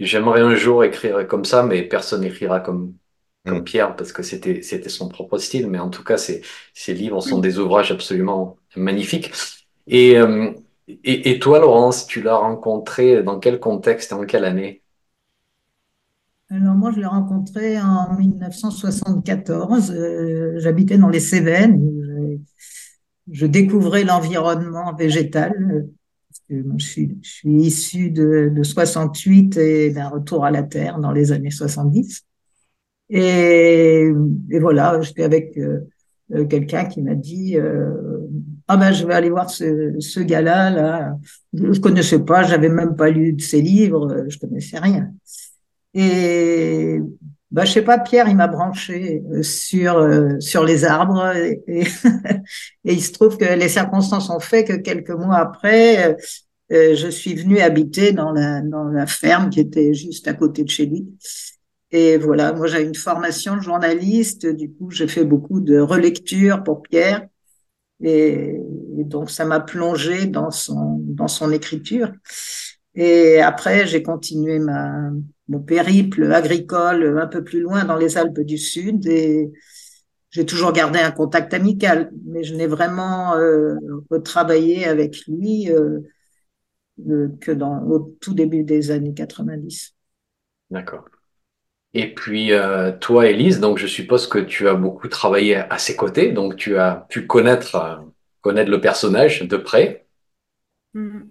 j'aimerais 0.00 0.40
un 0.40 0.54
jour 0.54 0.82
écrire 0.82 1.28
comme 1.28 1.44
ça, 1.44 1.62
mais 1.62 1.82
personne 1.82 2.22
n'écrira 2.22 2.60
comme, 2.60 2.94
comme 3.44 3.58
mm. 3.58 3.64
Pierre 3.64 3.96
parce 3.96 4.12
que 4.12 4.22
c'était, 4.22 4.62
c'était 4.62 4.88
son 4.88 5.10
propre 5.10 5.36
style. 5.36 5.66
Mais 5.66 5.78
en 5.78 5.90
tout 5.90 6.02
cas, 6.02 6.16
ses, 6.16 6.40
ses 6.72 6.94
livres 6.94 7.20
sont 7.20 7.38
des 7.38 7.58
ouvrages 7.58 7.92
absolument 7.92 8.56
magnifiques. 8.76 9.30
Et, 9.86 10.16
euh, 10.16 10.52
et, 10.88 11.32
et, 11.32 11.38
toi, 11.38 11.58
Laurence, 11.58 12.06
tu 12.06 12.22
l'as 12.22 12.36
rencontré 12.36 13.22
dans 13.22 13.38
quel 13.38 13.60
contexte 13.60 14.12
et 14.12 14.14
en 14.14 14.24
quelle 14.24 14.46
année? 14.46 14.82
Alors 16.48 16.76
moi, 16.76 16.92
je 16.92 17.00
l'ai 17.00 17.04
rencontré 17.04 17.78
en 17.78 18.16
1974. 18.16 19.90
Euh, 19.90 20.54
j'habitais 20.60 20.96
dans 20.96 21.10
les 21.10 21.20
Cévennes. 21.20 21.78
Je, 22.00 22.38
je 23.32 23.46
découvrais 23.46 24.04
l'environnement 24.04 24.94
végétal 24.94 25.52
je 26.48 26.84
suis, 26.84 27.18
je 27.22 27.28
suis 27.28 27.54
issu 27.54 28.10
de, 28.10 28.52
de 28.54 28.62
68 28.62 29.56
et 29.56 29.90
d'un 29.90 30.08
retour 30.08 30.44
à 30.44 30.50
la 30.50 30.62
Terre 30.62 30.98
dans 30.98 31.12
les 31.12 31.32
années 31.32 31.50
70. 31.50 32.24
Et, 33.08 34.10
et 34.50 34.58
voilà, 34.58 35.00
j'étais 35.00 35.22
avec 35.22 35.56
euh, 35.58 35.80
euh, 36.32 36.44
quelqu'un 36.46 36.86
qui 36.86 37.02
m'a 37.02 37.14
dit 37.14 37.56
euh, 37.56 37.92
ah 38.68 38.76
ben 38.76 38.92
je 38.92 39.06
vais 39.06 39.14
aller 39.14 39.30
voir 39.30 39.48
ce, 39.48 39.94
ce 40.00 40.20
gars-là 40.20 40.70
là. 40.70 41.18
Je 41.52 41.78
connaissais 41.78 42.18
pas, 42.18 42.42
j'avais 42.42 42.68
même 42.68 42.96
pas 42.96 43.10
lu 43.10 43.32
de 43.32 43.40
ses 43.40 43.60
livres, 43.62 44.24
je 44.28 44.38
connaissais 44.38 44.78
rien. 44.78 45.12
Et 45.94 47.00
bah 47.50 47.64
je 47.64 47.72
sais 47.72 47.82
pas, 47.82 47.98
Pierre, 47.98 48.28
il 48.28 48.36
m'a 48.36 48.48
branché 48.48 49.22
sur 49.42 50.08
sur 50.40 50.64
les 50.64 50.84
arbres 50.84 51.34
et, 51.36 51.62
et, 52.84 52.92
il 52.92 53.02
se 53.02 53.12
trouve 53.12 53.36
que 53.38 53.44
les 53.44 53.68
circonstances 53.68 54.30
ont 54.30 54.40
fait 54.40 54.64
que 54.64 54.74
quelques 54.74 55.10
mois 55.10 55.36
après, 55.36 56.16
euh, 56.72 56.96
je 56.96 57.08
suis 57.08 57.34
venue 57.34 57.60
habiter 57.60 58.12
dans 58.12 58.32
la, 58.32 58.60
dans 58.60 58.84
la 58.84 59.06
ferme 59.06 59.50
qui 59.50 59.60
était 59.60 59.94
juste 59.94 60.26
à 60.26 60.34
côté 60.34 60.64
de 60.64 60.70
chez 60.70 60.86
lui. 60.86 61.06
Et 61.92 62.18
voilà, 62.18 62.52
moi 62.52 62.66
j'ai 62.66 62.82
une 62.82 62.94
formation 62.94 63.56
de 63.56 63.60
journaliste, 63.62 64.46
du 64.46 64.72
coup 64.72 64.90
j'ai 64.90 65.06
fait 65.06 65.24
beaucoup 65.24 65.60
de 65.60 65.78
relecture 65.78 66.64
pour 66.64 66.82
Pierre. 66.82 67.26
Et, 68.02 68.56
donc 69.04 69.30
ça 69.30 69.44
m'a 69.44 69.60
plongé 69.60 70.26
dans 70.26 70.50
son, 70.50 70.98
dans 71.00 71.28
son 71.28 71.52
écriture. 71.52 72.12
Et 72.94 73.40
après 73.40 73.86
j'ai 73.86 74.02
continué 74.02 74.58
ma, 74.58 75.10
mon 75.48 75.60
périple 75.60 76.32
agricole 76.32 77.18
un 77.18 77.26
peu 77.26 77.44
plus 77.44 77.60
loin 77.60 77.84
dans 77.84 77.96
les 77.96 78.16
Alpes 78.18 78.40
du 78.40 78.58
Sud 78.58 79.06
et 79.06 79.52
j'ai 80.30 80.44
toujours 80.44 80.72
gardé 80.72 80.98
un 80.98 81.12
contact 81.12 81.54
amical, 81.54 82.10
mais 82.26 82.44
je 82.44 82.54
n'ai 82.54 82.66
vraiment 82.66 83.36
euh, 83.36 83.76
retravaillé 84.10 84.86
avec 84.86 85.26
lui 85.26 85.70
euh, 85.70 86.00
que 87.40 87.52
dans, 87.52 87.82
au 87.84 88.16
tout 88.20 88.34
début 88.34 88.64
des 88.64 88.90
années 88.90 89.14
90. 89.14 89.94
D'accord. 90.70 91.04
Et 91.94 92.12
puis, 92.12 92.52
euh, 92.52 92.92
toi, 92.92 93.26
Élise, 93.26 93.60
donc 93.60 93.78
je 93.78 93.86
suppose 93.86 94.26
que 94.26 94.38
tu 94.38 94.68
as 94.68 94.74
beaucoup 94.74 95.08
travaillé 95.08 95.56
à 95.56 95.78
ses 95.78 95.96
côtés, 95.96 96.32
donc 96.32 96.56
tu 96.56 96.76
as 96.76 97.06
pu 97.08 97.26
connaître, 97.26 97.74
euh, 97.74 97.96
connaître 98.42 98.70
le 98.70 98.80
personnage 98.80 99.42
de 99.42 99.56
près. 99.56 100.06
Mhm. 100.94 101.30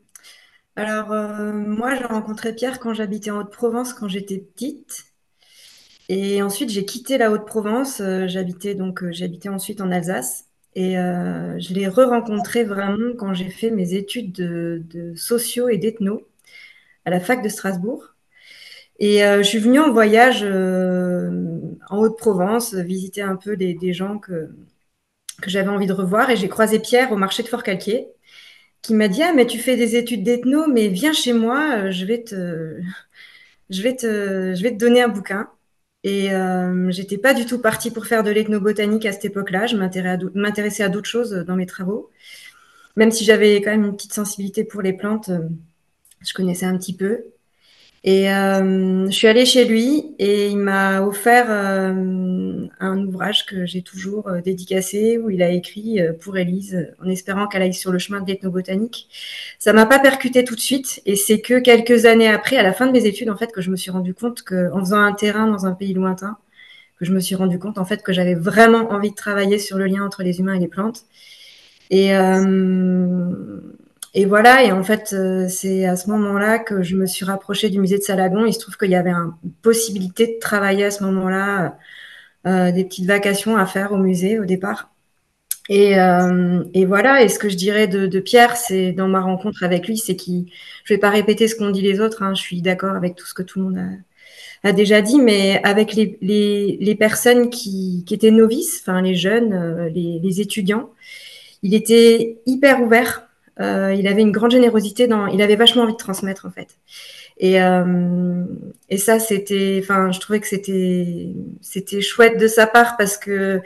Alors, 0.76 1.12
euh, 1.12 1.54
moi, 1.54 1.96
j'ai 1.96 2.06
rencontré 2.06 2.54
Pierre 2.54 2.80
quand 2.80 2.94
j'habitais 2.94 3.32
en 3.32 3.40
Haute-Provence, 3.40 3.94
quand 3.94 4.08
j'étais 4.08 4.38
petite. 4.40 5.06
Et 6.10 6.42
ensuite, 6.42 6.70
j'ai 6.70 6.86
quitté 6.86 7.18
la 7.18 7.32
Haute-Provence. 7.32 8.02
j'habitais 8.28 8.76
donc, 8.76 9.04
j'habitais 9.12 9.50
ensuite 9.50 9.82
en 9.82 9.92
Alsace. 9.92 10.46
Et 10.76 11.00
euh, 11.00 11.58
je 11.60 11.74
l'ai 11.74 11.88
re-rencontré 11.88 12.64
vraiment 12.66 13.16
quand 13.18 13.34
j'ai 13.34 13.50
fait 13.50 13.72
mes 13.72 13.94
études 13.94 14.34
de, 14.34 15.14
sociaux 15.16 15.70
et 15.70 15.78
d'ethno 15.78 16.22
à 17.06 17.12
la 17.12 17.20
fac 17.20 17.44
de 17.44 17.50
Strasbourg. 17.50 18.16
Et 19.00 19.26
euh, 19.26 19.40
je 19.40 19.44
suis 19.50 19.60
venue 19.60 19.80
en 19.80 19.92
voyage 19.92 20.42
euh, 20.44 21.32
en 21.90 22.00
Haute-Provence, 22.00 22.74
visiter 22.76 23.22
un 23.22 23.36
peu 23.38 23.58
des, 23.58 23.94
gens 23.94 24.20
que, 24.20 24.50
que 25.42 25.50
j'avais 25.50 25.70
envie 25.70 25.88
de 25.88 25.94
revoir. 25.94 26.30
Et 26.30 26.38
j'ai 26.38 26.50
croisé 26.50 26.80
Pierre 26.80 27.12
au 27.12 27.18
marché 27.18 27.44
de 27.44 27.48
Fort-Calquier, 27.50 28.10
qui 28.88 28.94
m'a 28.94 29.08
dit 29.08 29.24
Ah, 29.24 29.34
mais 29.34 29.46
tu 29.48 29.60
fais 29.60 29.76
des 29.78 29.96
études 29.96 30.24
d'ethno, 30.24 30.68
mais 30.68 30.88
viens 30.88 31.14
chez 31.14 31.34
moi, 31.34 31.92
je 31.92 32.06
vais 32.06 32.24
te, 32.24 32.80
je 33.70 33.82
vais 33.82 33.96
te, 33.96 34.54
je 34.56 34.64
vais 34.64 34.72
te 34.72 34.78
donner 34.78 35.02
un 35.02 35.08
bouquin. 35.10 35.50
Et 36.04 36.32
euh, 36.34 36.92
j'étais 36.92 37.18
pas 37.18 37.34
du 37.34 37.46
tout 37.48 37.60
partie 37.62 37.92
pour 37.92 38.06
faire 38.06 38.24
de 38.24 38.30
l'ethnobotanique 38.32 39.06
à 39.08 39.12
cette 39.12 39.26
époque-là. 39.26 39.68
Je 39.68 39.76
m'intéressais 39.76 40.84
à 40.84 40.90
d'autres 40.90 41.10
choses 41.10 41.32
dans 41.32 41.56
mes 41.56 41.66
travaux. 41.66 42.12
Même 42.96 43.12
si 43.12 43.26
j'avais 43.26 43.62
quand 43.62 43.72
même 43.72 43.86
une 43.86 43.96
petite 43.96 44.14
sensibilité 44.14 44.64
pour 44.64 44.82
les 44.82 44.94
plantes, 44.94 45.30
euh, 45.30 45.50
je 46.22 46.34
connaissais 46.34 46.66
un 46.66 46.78
petit 46.78 46.96
peu. 46.96 47.26
Et 48.08 48.32
euh, 48.32 49.08
je 49.08 49.12
suis 49.12 49.28
allée 49.28 49.48
chez 49.48 49.66
lui 49.66 50.14
et 50.20 50.50
il 50.50 50.58
m'a 50.58 51.02
offert 51.02 51.48
euh, 51.50 52.68
un 52.80 53.04
ouvrage 53.04 53.48
que 53.48 53.66
j'ai 53.66 53.82
toujours 53.82 54.28
euh, 54.28 54.42
dédicacé 54.42 55.18
où 55.18 55.32
il 55.32 55.42
a 55.42 55.50
écrit 55.50 56.00
pour 56.22 56.38
Élise 56.38 56.94
en 57.04 57.10
espérant 57.10 57.48
qu'elle 57.48 57.64
aille 57.64 57.74
sur 57.74 57.92
le 57.92 57.98
chemin 57.98 58.22
de 58.22 58.28
l'ethnobotanique. 58.28 59.08
Ça 59.58 59.74
m'a 59.74 59.88
pas 59.88 59.98
percuté 59.98 60.44
tout 60.44 60.54
de 60.54 60.60
suite 60.60 61.02
et 61.08 61.16
c'est 61.16 61.42
que 61.42 61.60
quelques 61.60 62.06
années 62.06 62.28
après, 62.28 62.58
à 62.58 62.64
la 62.64 62.74
fin 62.74 62.86
de 62.86 62.92
mes 62.92 63.08
études, 63.08 63.32
en 63.32 63.38
fait, 63.38 63.52
que 63.52 63.62
je 63.62 63.72
me 63.72 63.76
suis 63.76 63.90
rendu 63.90 64.14
compte 64.14 64.44
que 64.44 64.72
en 64.72 64.82
faisant 64.82 65.02
un 65.02 65.14
terrain 65.14 65.48
dans 65.48 65.66
un 65.66 65.74
pays 65.74 65.96
lointain, 65.96 66.38
que 67.00 67.06
je 67.06 67.12
me 67.12 67.20
suis 67.20 67.34
rendu 67.34 67.58
compte 67.58 67.80
en 67.80 67.86
fait 67.86 68.04
que 68.04 68.14
j'avais 68.14 68.36
vraiment 68.36 68.92
envie 68.92 69.10
de 69.10 69.16
travailler 69.16 69.58
sur 69.58 69.80
le 69.80 69.88
lien 69.88 70.06
entre 70.06 70.22
les 70.22 70.40
humains 70.40 70.54
et 70.54 70.60
les 70.60 70.68
plantes. 70.68 71.06
Et 71.90 72.12
et 74.18 74.26
voilà, 74.26 74.64
et 74.64 74.72
en 74.72 74.82
fait, 74.82 75.12
euh, 75.14 75.48
c'est 75.50 75.86
à 75.86 75.98
ce 75.98 76.10
moment-là 76.10 76.58
que 76.60 76.82
je 76.84 76.96
me 76.96 77.06
suis 77.06 77.26
rapprochée 77.26 77.70
du 77.70 77.80
musée 77.80 77.98
de 77.98 78.04
Salagon. 78.04 78.46
Il 78.46 78.54
se 78.54 78.60
trouve 78.60 78.78
qu'il 78.78 78.92
y 78.92 78.96
avait 78.96 79.12
une 79.12 79.34
possibilité 79.62 80.28
de 80.28 80.40
travailler 80.40 80.86
à 80.86 80.92
ce 80.92 81.04
moment-là, 81.04 81.78
euh, 82.48 82.72
des 82.72 82.86
petites 82.86 83.06
vacations 83.06 83.58
à 83.58 83.66
faire 83.66 83.92
au 83.92 83.98
musée 83.98 84.40
au 84.40 84.46
départ. 84.46 84.90
Et, 85.68 86.00
euh, 86.00 86.64
et 86.74 86.86
voilà, 86.86 87.24
et 87.24 87.30
ce 87.30 87.40
que 87.40 87.50
je 87.50 87.58
dirais 87.58 87.88
de, 87.88 88.08
de 88.08 88.20
Pierre, 88.22 88.56
c'est 88.56 88.94
dans 88.94 89.10
ma 89.10 89.20
rencontre 89.20 89.64
avec 89.64 89.88
lui, 89.88 89.98
c'est 89.98 90.16
qu'il, 90.16 90.46
je 90.86 90.94
vais 90.94 91.00
pas 91.00 91.10
répéter 91.10 91.48
ce 91.50 91.56
qu'ont 91.56 91.72
dit 91.72 91.82
les 91.82 92.00
autres, 92.00 92.24
hein, 92.24 92.36
je 92.36 92.42
suis 92.42 92.62
d'accord 92.62 92.96
avec 92.96 93.16
tout 93.16 93.26
ce 93.26 93.34
que 93.34 93.44
tout 93.44 93.60
le 93.60 93.66
monde 93.66 93.80
a, 93.80 94.70
a 94.70 94.72
déjà 94.72 95.02
dit, 95.02 95.20
mais 95.20 95.60
avec 95.64 95.94
les, 95.94 96.18
les, 96.22 96.78
les 96.80 96.96
personnes 96.96 97.50
qui, 97.50 98.04
qui, 98.06 98.14
étaient 98.14 98.32
novices, 98.32 98.80
enfin 98.82 99.02
les 99.02 99.16
jeunes, 99.16 99.54
euh, 99.54 99.90
les, 99.90 100.20
les 100.20 100.42
étudiants, 100.42 100.92
il 101.64 101.74
était 101.74 102.38
hyper 102.46 102.82
ouvert 102.82 103.24
euh, 103.24 103.25
il 103.60 104.08
avait 104.08 104.22
une 104.22 104.32
grande 104.32 104.52
générosité 104.52 105.08
il 105.32 105.42
avait 105.42 105.56
vachement 105.56 105.84
envie 105.84 105.94
de 105.94 105.98
transmettre 105.98 106.46
en 106.46 106.52
fait. 106.52 106.78
Et, 107.38 107.62
euh, 107.62 108.44
ça, 108.98 109.20
c'était, 109.20 109.80
enfin, 109.84 110.12
je 110.12 110.20
trouvais 110.20 110.40
que 110.40 110.48
c'était, 110.48 112.02
chouette 112.02 112.40
de 112.40 112.48
sa 112.48 112.68
part 112.68 112.98
parce 112.98 113.18
que 113.18 113.62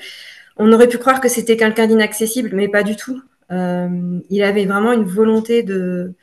on 0.58 0.72
aurait 0.74 0.90
pu 0.90 0.98
croire 0.98 1.22
que 1.22 1.30
c'était 1.30 1.58
quelqu'un 1.58 1.88
d'inaccessible, 1.88 2.52
mais 2.54 2.68
pas 2.68 2.84
du 2.84 2.96
tout. 2.96 3.22
Euh, 3.52 4.20
il 4.30 4.44
avait 4.44 4.66
vraiment 4.66 4.94
une 4.94 5.06
volonté 5.06 5.64
de, 5.64 6.14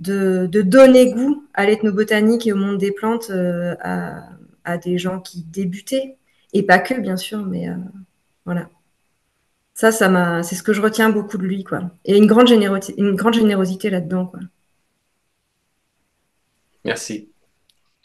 de, 0.00 0.46
donner 0.62 1.12
goût 1.12 1.44
à 1.54 1.66
l'ethnobotanique 1.66 2.46
et 2.46 2.52
au 2.52 2.56
monde 2.56 2.78
des 2.78 2.92
plantes 2.92 3.30
euh, 3.30 3.74
à, 3.80 4.28
à, 4.64 4.78
des 4.78 4.98
gens 4.98 5.20
qui 5.20 5.42
débutaient 5.44 6.16
et 6.52 6.62
pas 6.62 6.78
que, 6.78 6.94
bien 6.94 7.16
sûr, 7.16 7.44
mais 7.46 7.68
euh, 7.68 7.74
voilà 8.44 8.68
ça, 9.80 9.92
ça 9.92 10.10
m'a, 10.10 10.42
c'est 10.42 10.56
ce 10.56 10.62
que 10.62 10.74
je 10.74 10.82
retiens 10.82 11.08
beaucoup 11.08 11.38
de 11.38 11.42
lui, 11.42 11.64
quoi. 11.64 11.80
Et 12.04 12.18
une 12.18 12.26
grande 12.26 12.48
générosité, 12.48 12.92
une 12.98 13.16
grande 13.16 13.32
générosité 13.32 13.88
là-dedans, 13.88 14.26
quoi. 14.26 14.40
Merci. 16.84 17.30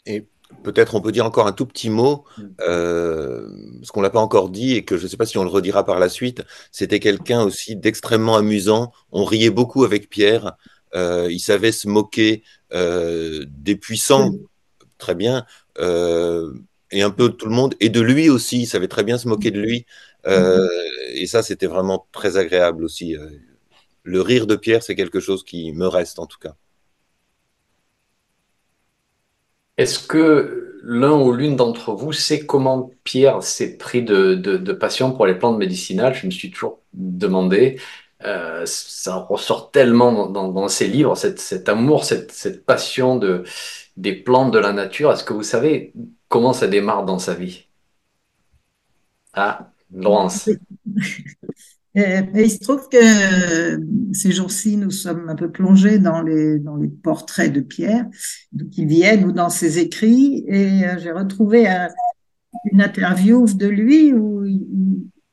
Et 0.06 0.24
peut-être 0.62 0.94
on 0.94 1.02
peut 1.02 1.12
dire 1.12 1.26
encore 1.26 1.46
un 1.46 1.52
tout 1.52 1.66
petit 1.66 1.90
mot, 1.90 2.24
mm. 2.38 2.42
euh, 2.66 3.46
ce 3.82 3.92
qu'on 3.92 4.00
l'a 4.00 4.08
pas 4.08 4.20
encore 4.20 4.48
dit 4.48 4.74
et 4.74 4.86
que 4.86 4.96
je 4.96 5.02
ne 5.02 5.08
sais 5.08 5.18
pas 5.18 5.26
si 5.26 5.36
on 5.36 5.44
le 5.44 5.50
redira 5.50 5.84
par 5.84 5.98
la 5.98 6.08
suite. 6.08 6.42
C'était 6.72 6.98
quelqu'un 6.98 7.42
aussi 7.42 7.76
d'extrêmement 7.76 8.36
amusant. 8.36 8.90
On 9.12 9.26
riait 9.26 9.50
beaucoup 9.50 9.84
avec 9.84 10.08
Pierre. 10.08 10.56
Euh, 10.94 11.28
il 11.30 11.40
savait 11.40 11.72
se 11.72 11.88
moquer 11.88 12.42
euh, 12.72 13.44
des 13.48 13.76
puissants, 13.76 14.32
très 14.96 15.14
bien, 15.14 15.44
euh, 15.78 16.54
et 16.90 17.02
un 17.02 17.10
peu 17.10 17.28
de 17.28 17.34
tout 17.34 17.48
le 17.50 17.54
monde, 17.54 17.74
et 17.80 17.90
de 17.90 18.00
lui 18.00 18.30
aussi. 18.30 18.62
Il 18.62 18.66
savait 18.66 18.88
très 18.88 19.04
bien 19.04 19.18
se 19.18 19.28
moquer 19.28 19.50
de 19.50 19.60
lui. 19.60 19.84
Euh, 20.26 20.68
et 21.12 21.26
ça, 21.26 21.42
c'était 21.42 21.66
vraiment 21.66 22.06
très 22.12 22.36
agréable 22.36 22.84
aussi. 22.84 23.16
Le 24.02 24.20
rire 24.20 24.46
de 24.46 24.56
Pierre, 24.56 24.82
c'est 24.82 24.94
quelque 24.94 25.20
chose 25.20 25.44
qui 25.44 25.72
me 25.72 25.86
reste 25.86 26.18
en 26.18 26.26
tout 26.26 26.38
cas. 26.38 26.54
Est-ce 29.76 29.98
que 29.98 30.80
l'un 30.82 31.12
ou 31.20 31.32
l'une 31.32 31.56
d'entre 31.56 31.92
vous 31.92 32.12
sait 32.12 32.46
comment 32.46 32.90
Pierre 33.04 33.42
s'est 33.42 33.76
pris 33.76 34.02
de, 34.02 34.34
de, 34.34 34.72
passion 34.72 35.12
pour 35.12 35.26
les 35.26 35.34
plantes 35.34 35.58
médicinales? 35.58 36.14
Je 36.14 36.26
me 36.26 36.30
suis 36.30 36.50
toujours 36.50 36.80
demandé. 36.94 37.78
Euh, 38.24 38.64
ça 38.66 39.16
ressort 39.16 39.70
tellement 39.70 40.28
dans, 40.30 40.48
dans, 40.48 40.68
ses 40.68 40.88
livres, 40.88 41.16
cette, 41.16 41.40
cet 41.40 41.68
amour, 41.68 42.04
cette, 42.04 42.32
cette, 42.32 42.64
passion 42.64 43.16
de, 43.16 43.44
des 43.96 44.14
plantes 44.14 44.52
de 44.52 44.58
la 44.58 44.72
nature. 44.72 45.12
Est-ce 45.12 45.24
que 45.24 45.34
vous 45.34 45.42
savez 45.42 45.92
comment 46.28 46.52
ça 46.54 46.66
démarre 46.68 47.04
dans 47.04 47.18
sa 47.18 47.34
vie? 47.34 47.66
Ah, 49.34 49.70
Euh, 51.96 52.20
il 52.34 52.50
se 52.50 52.58
trouve 52.58 52.88
que 52.90 52.96
euh, 52.98 53.78
ces 54.12 54.30
jours-ci, 54.30 54.76
nous 54.76 54.90
sommes 54.90 55.28
un 55.30 55.34
peu 55.34 55.50
plongés 55.50 55.98
dans 55.98 56.20
les, 56.20 56.58
portraits 57.02 57.52
de 57.52 57.60
Pierre, 57.60 58.06
qui 58.70 58.84
viennent 58.84 59.24
ou 59.24 59.32
dans 59.32 59.48
ses 59.48 59.78
écrits, 59.78 60.44
et 60.46 60.84
euh, 60.84 60.98
j'ai 60.98 61.12
retrouvé 61.12 61.66
une 62.70 62.82
interview 62.82 63.46
de 63.46 63.66
lui 63.66 64.12
où 64.12 64.44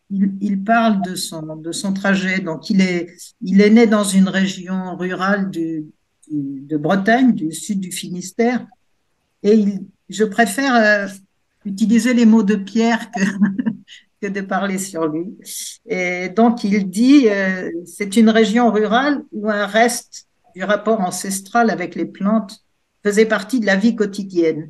il, 0.09 0.63
parle 0.63 1.01
de 1.01 1.15
son, 1.15 1.93
trajet. 1.93 2.39
Donc, 2.39 2.69
il 2.69 2.79
est, 2.79 3.09
né 3.41 3.85
dans 3.85 4.05
une 4.05 4.29
région 4.29 4.95
rurale 4.95 5.51
de 5.51 6.77
Bretagne, 6.77 7.33
du 7.33 7.51
sud 7.51 7.81
du 7.81 7.91
Finistère, 7.91 8.65
et 9.41 9.65
je 10.07 10.23
préfère 10.23 11.09
utiliser 11.65 12.13
les 12.13 12.25
mots 12.25 12.43
de 12.43 12.55
Pierre 12.55 13.11
que 13.11 13.19
de 14.29 14.41
parler 14.41 14.77
sur 14.77 15.07
lui. 15.07 15.37
Et 15.85 16.29
donc, 16.29 16.63
il 16.63 16.89
dit, 16.89 17.29
euh, 17.29 17.69
c'est 17.85 18.15
une 18.15 18.29
région 18.29 18.71
rurale 18.71 19.23
où 19.31 19.49
un 19.49 19.65
reste 19.65 20.27
du 20.55 20.63
rapport 20.63 21.01
ancestral 21.01 21.69
avec 21.69 21.95
les 21.95 22.05
plantes 22.05 22.63
faisait 23.03 23.25
partie 23.25 23.59
de 23.59 23.65
la 23.65 23.75
vie 23.75 23.95
quotidienne. 23.95 24.69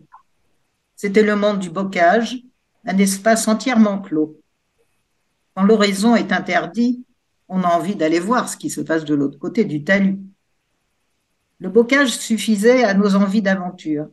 C'était 0.96 1.24
le 1.24 1.36
monde 1.36 1.60
du 1.60 1.70
bocage, 1.70 2.38
un 2.86 2.98
espace 2.98 3.48
entièrement 3.48 4.00
clos. 4.00 4.38
Quand 5.56 5.64
l'horizon 5.64 6.16
est 6.16 6.32
interdit, 6.32 7.04
on 7.48 7.62
a 7.64 7.68
envie 7.68 7.96
d'aller 7.96 8.20
voir 8.20 8.50
ce 8.50 8.58
qui 8.58 8.70
se 8.70 8.82
passe 8.82 9.06
de 9.06 9.14
l'autre 9.14 9.38
côté 9.38 9.66
du 9.66 9.84
talus. 9.84 10.20
Le 11.60 11.70
bocage 11.70 12.18
suffisait 12.18 12.84
à 12.84 12.94
nos 12.94 13.16
envies 13.16 13.42
d'aventure. 13.42 14.08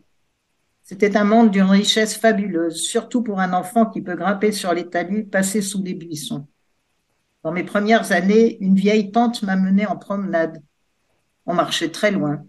C'était 0.91 1.17
un 1.17 1.23
monde 1.23 1.53
d'une 1.53 1.71
richesse 1.71 2.17
fabuleuse, 2.17 2.83
surtout 2.83 3.23
pour 3.23 3.39
un 3.39 3.53
enfant 3.53 3.87
qui 3.87 4.03
peut 4.03 4.17
grimper 4.17 4.51
sur 4.51 4.75
les 4.75 4.91
talus, 4.91 5.25
passer 5.25 5.63
sous 5.63 5.81
les 5.81 5.95
buissons. 5.95 6.49
Dans 7.45 7.53
mes 7.53 7.63
premières 7.63 8.11
années, 8.11 8.59
une 8.61 8.75
vieille 8.75 9.13
tante 9.13 9.45
m'a 9.45 9.55
mené 9.55 9.87
en 9.87 9.97
promenade. 9.97 10.61
On 11.47 11.55
marchait 11.55 11.91
très 11.91 12.11
loin. 12.11 12.45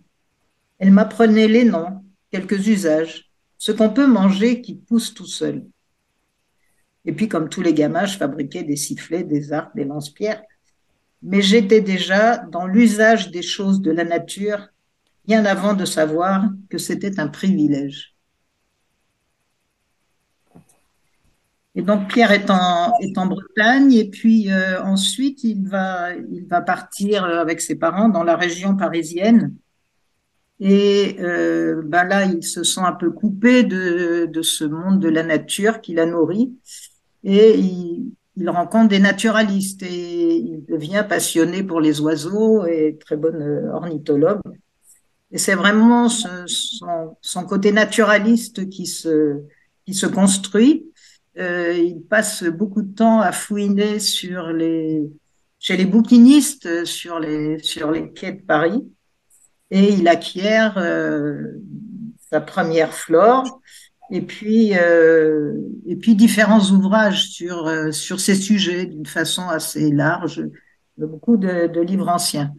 Elle 0.79 0.89
m'apprenait 0.89 1.48
les 1.48 1.65
noms, 1.65 2.03
quelques 2.31 2.67
usages, 2.67 3.29
ce 3.60 3.71
qu'on 3.71 3.91
peut 3.91 4.07
manger 4.07 4.63
qui 4.63 4.74
pousse 4.74 5.13
tout 5.13 5.27
seul. 5.27 5.63
Et 7.05 7.13
puis, 7.13 7.27
comme 7.27 7.48
tous 7.48 7.62
les 7.62 7.75
gamins, 7.75 8.05
je 8.05 8.17
fabriquais 8.17 8.63
des 8.63 8.75
sifflets, 8.75 9.24
des 9.24 9.53
arcs, 9.53 9.75
des 9.75 9.86
lance-pierres. 9.86 10.41
Mais 11.21 11.43
j'étais 11.43 11.81
déjà 11.81 12.39
dans 12.39 12.65
l'usage 12.65 13.29
des 13.29 13.43
choses 13.43 13.81
de 13.81 13.91
la 13.91 14.03
nature 14.03 14.69
bien 15.27 15.45
avant 15.45 15.75
de 15.75 15.86
savoir 15.86 16.50
que 16.71 16.79
c'était 16.79 17.19
un 17.19 17.27
privilège. 17.27 18.11
Et 21.75 21.82
donc 21.82 22.10
Pierre 22.10 22.32
est 22.32 22.50
en, 22.50 23.28
Bretagne 23.28 23.94
et 23.94 24.10
puis 24.10 24.51
euh, 24.51 24.82
ensuite 24.84 25.44
il 25.44 25.68
va, 25.70 26.13
il 26.16 26.46
va 26.48 26.62
partir 26.62 27.24
euh, 27.24 27.40
avec 27.40 27.62
ses 27.62 27.75
parents 27.75 28.10
dans 28.10 28.24
la 28.24 28.36
région 28.36 28.75
parisienne. 28.75 29.55
Et 30.60 31.16
euh, 31.20 31.81
ben 31.84 32.03
là, 32.03 32.25
il 32.25 32.44
se 32.44 32.64
sent 32.64 32.81
un 32.81 32.92
peu 32.92 33.10
coupé 33.10 33.64
de, 33.64 34.27
de 34.31 34.42
ce 34.42 34.64
monde 34.64 35.00
de 35.00 35.10
la 35.10 35.24
nature 35.24 35.81
qui 35.81 35.94
l'a 35.94 36.05
nourri. 36.05 36.53
Et 37.24 37.57
il, 37.57 38.12
il 38.36 38.50
rencontre 38.50 38.90
des 38.90 39.00
naturalistes 39.00 39.81
et 39.81 40.36
il 40.36 40.66
devient 40.66 41.05
passionné 41.07 41.64
pour 41.64 41.81
les 41.81 42.00
oiseaux 42.00 42.66
et 42.66 42.98
très 43.00 43.18
bon 43.18 43.36
ornithologue. 43.74 44.42
Et 45.31 45.38
c'est 45.38 45.55
vraiment 45.55 46.10
son, 46.10 46.46
son, 47.22 47.44
côté 47.46 47.72
naturaliste 47.72 48.70
qui 48.70 48.86
se, 48.86 49.42
qui 49.86 49.94
se 49.94 50.05
construit. 50.05 50.91
Euh, 51.37 51.74
il 51.74 52.01
passe 52.01 52.44
beaucoup 52.44 52.81
de 52.81 52.94
temps 52.94 53.22
à 53.22 53.31
fouiner 53.31 54.00
sur 54.00 54.48
les, 54.48 55.01
chez 55.59 55.77
les 55.77 55.85
bouquinistes 55.85 56.83
sur 56.83 57.20
les, 57.20 57.59
sur 57.59 57.91
les 57.91 58.11
quais 58.11 58.33
de 58.33 58.41
Paris 58.41 58.83
et 59.70 59.94
il 59.94 60.09
acquiert 60.09 60.77
euh, 60.77 61.61
sa 62.29 62.41
première 62.41 62.94
flore 62.94 63.61
et 64.11 64.22
puis, 64.22 64.72
euh, 64.77 65.57
et 65.87 65.96
puis 65.96 66.15
différents 66.15 66.70
ouvrages 66.72 67.29
sur, 67.29 67.65
euh, 67.65 67.91
sur 67.91 68.20
ces 68.20 68.35
sujets 68.35 68.85
d'une 68.85 69.05
façon 69.05 69.48
assez 69.48 69.89
large, 69.89 70.44
beaucoup 70.98 71.37
de, 71.37 71.67
de 71.67 71.79
livres 71.79 72.09
anciens. 72.09 72.53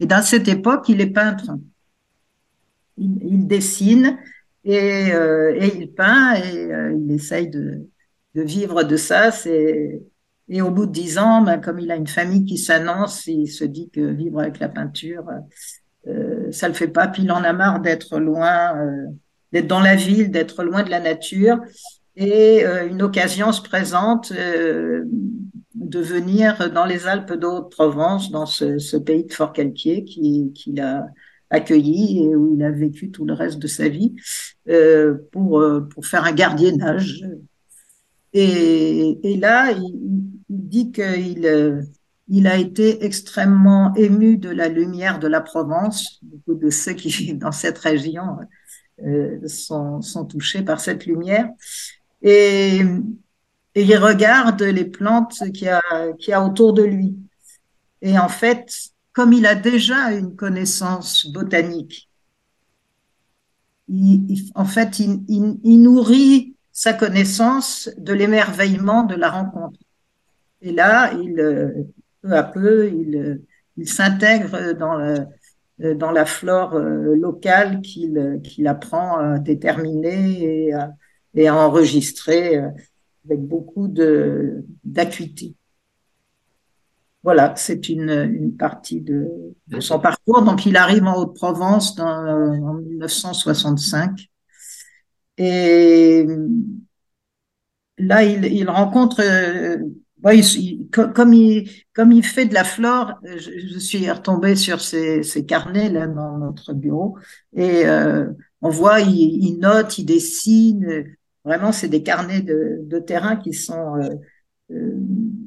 Et 0.00 0.06
dans 0.06 0.22
cette 0.22 0.48
époque, 0.48 0.88
il 0.88 1.00
est 1.00 1.10
peintre. 1.10 1.52
Il, 2.96 3.16
il 3.22 3.46
dessine 3.46 4.18
et, 4.64 5.12
euh, 5.12 5.54
et, 5.54 5.78
il 5.78 5.92
peint 5.92 6.34
et 6.34 6.68
il 6.96 7.12
essaye 7.12 7.48
de, 7.48 7.86
de 8.34 8.42
vivre 8.42 8.82
de 8.82 8.96
ça. 8.96 9.30
C'est 9.30 10.02
et 10.48 10.62
au 10.62 10.70
bout 10.70 10.86
de 10.86 10.92
dix 10.92 11.18
ans, 11.18 11.42
ben, 11.42 11.58
comme 11.58 11.78
il 11.78 11.90
a 11.90 11.96
une 11.96 12.06
famille 12.06 12.44
qui 12.44 12.56
s'annonce, 12.56 13.26
il 13.26 13.48
se 13.48 13.64
dit 13.64 13.90
que 13.90 14.00
vivre 14.00 14.40
avec 14.40 14.58
la 14.60 14.68
peinture, 14.68 15.24
euh, 16.06 16.50
ça 16.52 16.68
le 16.68 16.74
fait 16.74 16.88
pas. 16.88 17.06
Puis 17.06 17.24
il 17.24 17.32
en 17.32 17.44
a 17.44 17.52
marre 17.52 17.80
d'être 17.80 18.18
loin, 18.18 18.76
euh, 18.78 19.06
d'être 19.52 19.66
dans 19.66 19.80
la 19.80 19.94
ville, 19.94 20.30
d'être 20.30 20.64
loin 20.64 20.82
de 20.82 20.90
la 20.90 21.00
nature. 21.00 21.58
Et 22.16 22.64
euh, 22.64 22.88
une 22.88 23.02
occasion 23.02 23.52
se 23.52 23.60
présente 23.60 24.32
euh, 24.32 25.04
de 25.74 26.00
venir 26.00 26.72
dans 26.72 26.86
les 26.86 27.06
Alpes 27.06 27.34
d'Haute-Provence, 27.34 28.30
dans 28.30 28.46
ce, 28.46 28.78
ce, 28.78 28.96
pays 28.96 29.24
de 29.24 29.32
Fort-Calquier 29.32 30.04
qu'il 30.04 30.52
qui 30.52 30.80
a 30.80 31.06
accueilli 31.50 32.24
et 32.24 32.34
où 32.34 32.54
il 32.54 32.62
a 32.64 32.70
vécu 32.70 33.10
tout 33.10 33.24
le 33.24 33.34
reste 33.34 33.58
de 33.58 33.68
sa 33.68 33.88
vie 33.88 34.16
euh, 34.68 35.14
pour, 35.30 35.64
pour 35.90 36.06
faire 36.06 36.24
un 36.24 36.32
gardiennage 36.32 37.24
et, 38.32 39.18
et 39.22 39.36
là, 39.36 39.72
il, 39.72 40.28
dit 40.48 40.92
qu'il 40.92 41.46
euh, 41.46 41.82
il 42.28 42.46
a 42.46 42.56
été 42.56 43.04
extrêmement 43.04 43.94
ému 43.94 44.36
de 44.36 44.50
la 44.50 44.68
lumière 44.68 45.18
de 45.18 45.28
la 45.28 45.40
Provence. 45.40 46.20
Beaucoup 46.22 46.54
de 46.54 46.70
ceux 46.70 46.92
qui 46.92 47.08
vivent 47.08 47.38
dans 47.46 47.52
cette 47.52 47.78
région 47.78 48.38
euh, 49.04 49.38
sont, 49.46 50.02
sont, 50.02 50.24
touchés 50.24 50.62
par 50.62 50.80
cette 50.80 51.06
lumière. 51.06 51.48
Et, 52.22 52.80
et 53.74 53.82
il 53.82 53.96
regarde 53.96 54.62
les 54.62 54.84
plantes 54.84 55.38
qu'il 55.54 55.68
y, 55.68 55.68
a, 55.68 56.12
qu'il 56.18 56.30
y 56.30 56.34
a 56.34 56.44
autour 56.44 56.72
de 56.72 56.82
lui. 56.82 57.16
Et 58.02 58.18
en 58.18 58.28
fait, 58.28 58.90
comme 59.12 59.32
il 59.32 59.46
a 59.46 59.54
déjà 59.54 60.12
une 60.12 60.36
connaissance 60.36 61.26
botanique, 61.26 62.10
il, 63.88 64.50
en 64.54 64.66
fait, 64.66 64.98
il, 64.98 65.24
il 65.28 65.82
nourrit 65.82 66.57
sa 66.78 66.92
connaissance 66.92 67.90
de 67.98 68.12
l'émerveillement 68.12 69.02
de 69.02 69.16
la 69.16 69.30
rencontre. 69.30 69.80
Et 70.62 70.70
là, 70.70 71.12
euh, 71.12 71.72
peu 72.22 72.32
à 72.32 72.44
peu, 72.44 72.88
il, 72.88 73.42
il 73.76 73.88
s'intègre 73.88 74.74
dans, 74.74 74.94
le, 74.94 75.94
dans 75.96 76.12
la 76.12 76.24
flore 76.24 76.74
euh, 76.74 77.16
locale 77.16 77.80
qu'il 77.80 78.40
qu'il 78.44 78.68
apprend 78.68 79.18
à 79.18 79.40
déterminer 79.40 80.66
et 80.68 80.72
à, 80.72 80.92
et 81.34 81.48
à 81.48 81.56
enregistrer 81.56 82.58
euh, 82.58 82.68
avec 83.24 83.40
beaucoup 83.40 83.88
d'acuité. 84.84 85.56
Voilà, 87.24 87.54
c'est 87.56 87.88
une, 87.88 88.10
une 88.10 88.56
partie 88.56 89.00
de, 89.00 89.26
de, 89.66 89.80
son 89.80 89.98
parcours. 89.98 90.42
Donc, 90.42 90.64
il 90.64 90.76
arrive 90.76 91.02
en 91.06 91.16
Haute-Provence 91.16 91.98
en 91.98 92.74
1965 92.74 94.28
et 95.38 96.26
là, 97.96 98.24
il, 98.24 98.44
il 98.44 98.68
rencontre, 98.68 99.20
euh, 99.22 99.78
il, 100.32 100.88
comme, 100.90 101.32
il, 101.32 101.70
comme 101.94 102.12
il 102.12 102.24
fait 102.24 102.46
de 102.46 102.54
la 102.54 102.64
flore, 102.64 103.14
je, 103.24 103.50
je 103.72 103.78
suis 103.78 104.10
retombée 104.10 104.56
sur 104.56 104.80
ses, 104.80 105.22
ses, 105.22 105.46
carnets 105.46 105.90
là 105.90 106.06
dans 106.06 106.38
notre 106.38 106.74
bureau 106.74 107.16
et 107.54 107.86
euh, 107.86 108.26
on 108.60 108.70
voit, 108.70 109.00
il, 109.00 109.44
il, 109.44 109.58
note, 109.58 109.98
il 109.98 110.04
dessine. 110.04 111.04
Vraiment, 111.44 111.70
c'est 111.72 111.88
des 111.88 112.02
carnets 112.02 112.42
de, 112.42 112.80
de, 112.82 112.98
terrain 112.98 113.36
qui 113.36 113.52
sont 113.52 113.96
euh, 113.96 114.08
euh 114.72 114.92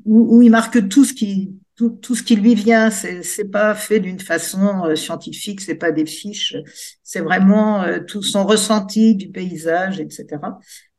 où, 0.06 0.38
où, 0.38 0.42
il 0.42 0.50
marque 0.50 0.88
tout 0.90 1.06
ce 1.06 1.14
qui 1.14 1.54
tout, 1.76 1.90
tout, 1.90 2.16
ce 2.16 2.24
qui 2.24 2.36
lui 2.36 2.56
vient. 2.56 2.90
C'est, 2.90 3.24
c'est 3.24 3.50
pas 3.50 3.76
fait 3.76 4.00
d'une 4.00 4.20
façon 4.20 4.86
euh, 4.86 4.96
scientifique, 4.96 5.62
c'est 5.62 5.76
pas 5.76 5.92
des 5.92 6.06
fiches. 6.06 6.56
C'est 7.04 7.22
vraiment 7.22 7.84
euh, 7.84 8.00
tout 8.00 8.24
son 8.24 8.46
ressenti 8.46 9.16
du 9.16 9.30
paysage, 9.30 10.00
etc. 10.00 10.28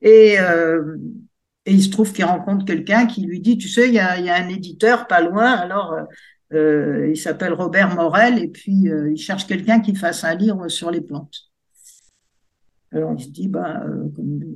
Et, 0.01 0.39
euh, 0.41 0.97
et 1.67 1.73
il 1.73 1.83
se 1.83 1.91
trouve 1.91 2.13
qu'il 2.13 2.25
rencontre 2.25 2.65
quelqu'un 2.65 3.07
qui 3.07 3.23
lui 3.25 3.41
dit, 3.41 3.59
tu 3.59 3.69
sais, 3.69 3.89
il 3.89 3.95
y 3.95 3.99
a, 4.01 4.19
y 4.19 4.29
a, 4.29 4.35
un 4.35 4.49
éditeur 4.49 5.07
pas 5.07 5.21
loin, 5.21 5.53
alors 5.53 5.97
euh, 6.53 7.09
il 7.09 7.17
s'appelle 7.17 7.53
Robert 7.53 7.95
Morel, 7.95 8.39
et 8.39 8.49
puis 8.49 8.73
il 8.73 9.17
cherche 9.17 9.47
quelqu'un 9.47 9.81
qui 9.81 9.95
fasse 9.95 10.25
un 10.25 10.35
livre 10.35 10.69
sur 10.69 10.91
les 10.91 11.01
plantes. 11.01 11.53
Alors 12.91 13.15
il 13.17 13.25
se 13.25 13.31
dit, 13.31 13.49
bah, 13.49 13.85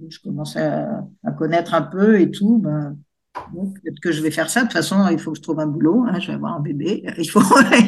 je 0.08 0.18
commençais 0.18 0.60
à, 0.60 1.06
à, 1.24 1.30
connaître 1.30 1.74
un 1.74 1.82
peu 1.82 2.20
et 2.20 2.30
tout, 2.30 2.58
ben, 2.58 2.98
peut-être 3.52 4.00
que 4.00 4.12
je 4.12 4.22
vais 4.22 4.30
faire 4.30 4.50
ça. 4.50 4.60
De 4.60 4.66
toute 4.66 4.72
façon, 4.74 5.08
il 5.10 5.18
faut 5.18 5.32
que 5.32 5.38
je 5.38 5.42
trouve 5.42 5.60
un 5.60 5.66
boulot. 5.66 6.04
Hein, 6.08 6.18
je 6.20 6.28
vais 6.28 6.34
avoir 6.34 6.56
un 6.56 6.60
bébé. 6.60 7.04
Il 7.18 7.30
faut, 7.30 7.40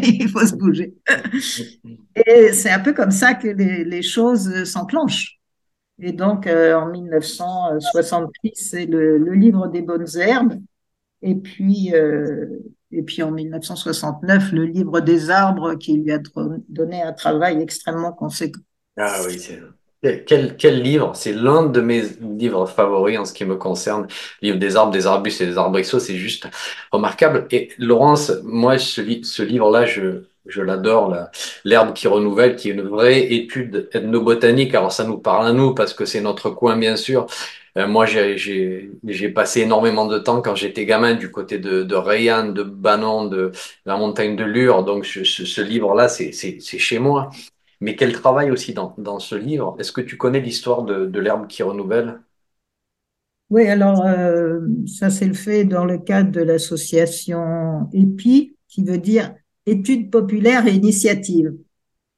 il 0.02 0.28
faut 0.28 0.46
se 0.46 0.54
bouger. 0.54 0.94
Et 2.26 2.52
c'est 2.52 2.70
un 2.70 2.80
peu 2.80 2.92
comme 2.92 3.11
ça 3.11 3.34
que 3.34 3.48
les, 3.48 3.84
les 3.84 4.02
choses 4.02 4.64
s'enclenchent. 4.64 5.38
Et 6.00 6.12
donc, 6.12 6.46
euh, 6.46 6.74
en 6.74 6.87
1966, 6.90 8.50
c'est 8.54 8.87
le, 8.87 9.18
le, 9.18 9.34
livre 9.34 9.66
des 9.68 9.82
bonnes 9.82 10.06
herbes. 10.16 10.61
Et 11.22 11.34
puis, 11.34 11.92
euh, 11.92 12.46
et 12.92 13.02
puis 13.02 13.22
en 13.22 13.32
1969, 13.32 14.52
le 14.52 14.64
livre 14.64 15.00
des 15.00 15.30
arbres 15.30 15.74
qui 15.74 15.94
lui 15.94 16.12
a 16.12 16.20
donné 16.68 17.02
un 17.02 17.12
travail 17.12 17.61
extrêmement 17.61 18.12
conséquent. 18.12 18.61
Ah 18.96 19.20
oui, 19.26 19.38
c'est 19.38 19.61
quel, 20.02 20.56
quel 20.56 20.82
livre? 20.82 21.12
C'est 21.14 21.32
l'un 21.32 21.64
de 21.64 21.80
mes 21.80 22.02
livres 22.20 22.66
favoris 22.66 23.18
en 23.18 23.24
ce 23.24 23.32
qui 23.32 23.44
me 23.44 23.56
concerne. 23.56 24.06
Livre 24.42 24.58
des 24.58 24.76
arbres, 24.76 24.92
des 24.92 25.06
arbustes 25.06 25.40
et 25.40 25.46
des 25.46 25.58
arbrisseaux, 25.58 25.98
c'est 25.98 26.16
juste 26.16 26.48
remarquable. 26.92 27.46
Et 27.50 27.70
Laurence, 27.78 28.32
moi, 28.44 28.78
ce, 28.78 29.00
livre-là, 29.42 29.87
je, 29.87 30.22
je 30.46 30.62
l'adore, 30.62 31.16
l'herbe 31.64 31.94
qui 31.94 32.06
renouvelle, 32.06 32.56
qui 32.56 32.70
est 32.70 32.72
une 32.72 32.82
vraie 32.82 33.32
étude 33.32 33.88
ethnobotanique. 33.92 34.74
Alors, 34.74 34.92
ça 34.92 35.04
nous 35.04 35.18
parle 35.18 35.48
à 35.48 35.52
nous 35.52 35.74
parce 35.74 35.94
que 35.94 36.04
c'est 36.04 36.20
notre 36.20 36.50
coin, 36.50 36.76
bien 36.76 36.96
sûr. 36.96 37.26
Euh, 37.76 37.87
moi, 37.87 38.06
j'ai 38.06 39.28
passé 39.34 39.62
énormément 39.62 40.06
de 40.06 40.18
temps 40.18 40.42
quand 40.42 40.54
j'étais 40.54 40.84
gamin 40.87 41.14
du 41.14 41.30
côté 41.30 41.58
de, 41.58 41.82
de 41.82 41.94
Rayan, 41.96 42.48
de 42.48 42.62
Banon, 42.62 43.26
de, 43.26 43.52
la 43.84 43.96
montagne 43.96 44.37
de 44.37 44.44
Lure. 44.44 44.84
Donc, 44.84 45.06
ce, 45.06 45.24
ce 45.24 45.61
livre-là, 45.61 46.08
c'est 46.08 46.32
chez 46.61 46.98
moi. 47.00 47.30
Mais 47.80 47.96
quel 47.96 48.12
travail 48.12 48.50
aussi 48.50 48.74
dans, 48.74 48.94
dans 48.98 49.18
ce 49.18 49.34
livre? 49.34 49.76
Est-ce 49.78 49.92
que 49.92 50.00
tu 50.00 50.16
connais 50.16 50.40
l'histoire 50.40 50.82
de, 50.84 51.06
de 51.06 51.20
l'herbe 51.20 51.46
qui 51.48 51.62
renouvelle? 51.62 52.20
Oui, 53.50 53.66
alors 53.66 54.04
euh, 54.06 54.60
ça 54.86 55.08
c'est 55.08 55.26
le 55.26 55.32
fait 55.34 55.64
dans 55.64 55.84
le 55.86 55.98
cadre 55.98 56.30
de 56.30 56.42
l'association 56.42 57.88
EPI, 57.94 58.56
qui 58.68 58.84
veut 58.84 58.98
dire 58.98 59.34
études 59.64 60.10
populaires 60.10 60.66
et 60.66 60.74
initiatives. 60.74 61.54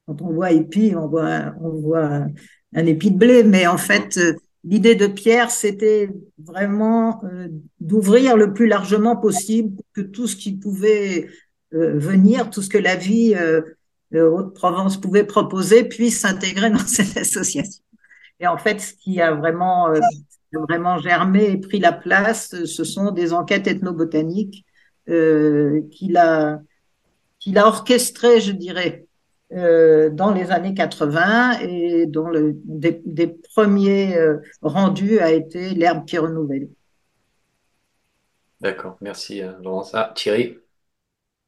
Quand 0.07 0.21
on 0.21 0.33
voit 0.33 0.53
EPI, 0.53 0.95
on 0.95 1.07
voit, 1.07 1.53
on 1.61 1.69
voit 1.71 2.27
un 2.75 2.85
épi 2.85 3.11
de 3.11 3.17
blé, 3.17 3.43
mais 3.43 3.67
en 3.67 3.77
fait, 3.77 4.17
euh, 4.17 4.33
l'idée 4.63 4.95
de 4.95 5.07
Pierre, 5.07 5.51
c'était 5.51 6.09
vraiment 6.39 7.23
euh, 7.25 7.47
d'ouvrir 7.79 8.37
le 8.37 8.53
plus 8.53 8.67
largement 8.67 9.17
possible 9.17 9.77
que 9.93 10.01
tout 10.01 10.27
ce 10.27 10.35
qui 10.35 10.53
pouvait 10.57 11.27
venir, 11.73 12.49
tout 12.49 12.61
ce 12.61 12.69
que 12.69 12.77
la 12.77 12.97
vie 12.97 13.33
euh, 14.13 14.29
Haute-Provence 14.29 14.99
pouvait 14.99 15.23
proposer 15.23 15.83
puisse 15.83 16.19
s'intégrer 16.21 16.69
dans 16.69 16.77
cette 16.87 17.17
association. 17.17 17.83
Et 18.39 18.47
en 18.47 18.57
fait, 18.57 18.79
ce 18.79 18.93
qui 18.93 19.21
a 19.21 19.33
vraiment, 19.33 19.89
euh, 19.89 19.99
vraiment 20.53 20.97
germé 20.97 21.51
et 21.51 21.57
pris 21.57 21.79
la 21.79 21.91
place, 21.91 22.65
ce 22.65 22.83
sont 22.83 23.11
des 23.11 23.33
enquêtes 23.33 23.67
ethnobotaniques 23.67 24.65
euh, 25.09 25.81
qu'il 25.91 26.17
a, 26.17 26.61
a 27.55 27.67
orchestrées, 27.67 28.41
je 28.41 28.51
dirais, 28.51 29.05
euh, 29.53 30.09
dans 30.09 30.31
les 30.31 30.51
années 30.51 30.73
80 30.73 31.59
et 31.59 32.05
dont 32.05 32.29
le, 32.29 32.53
des, 32.63 33.01
des 33.05 33.27
premiers 33.27 34.17
euh, 34.17 34.37
rendus 34.61 35.19
a 35.19 35.31
été 35.31 35.71
l'herbe 35.71 36.05
qui 36.05 36.17
renouvelle. 36.17 36.69
D'accord, 38.61 38.95
merci 39.01 39.41
euh, 39.41 39.51
Laurence. 39.61 39.93
Ah, 39.93 40.13
Thierry? 40.15 40.60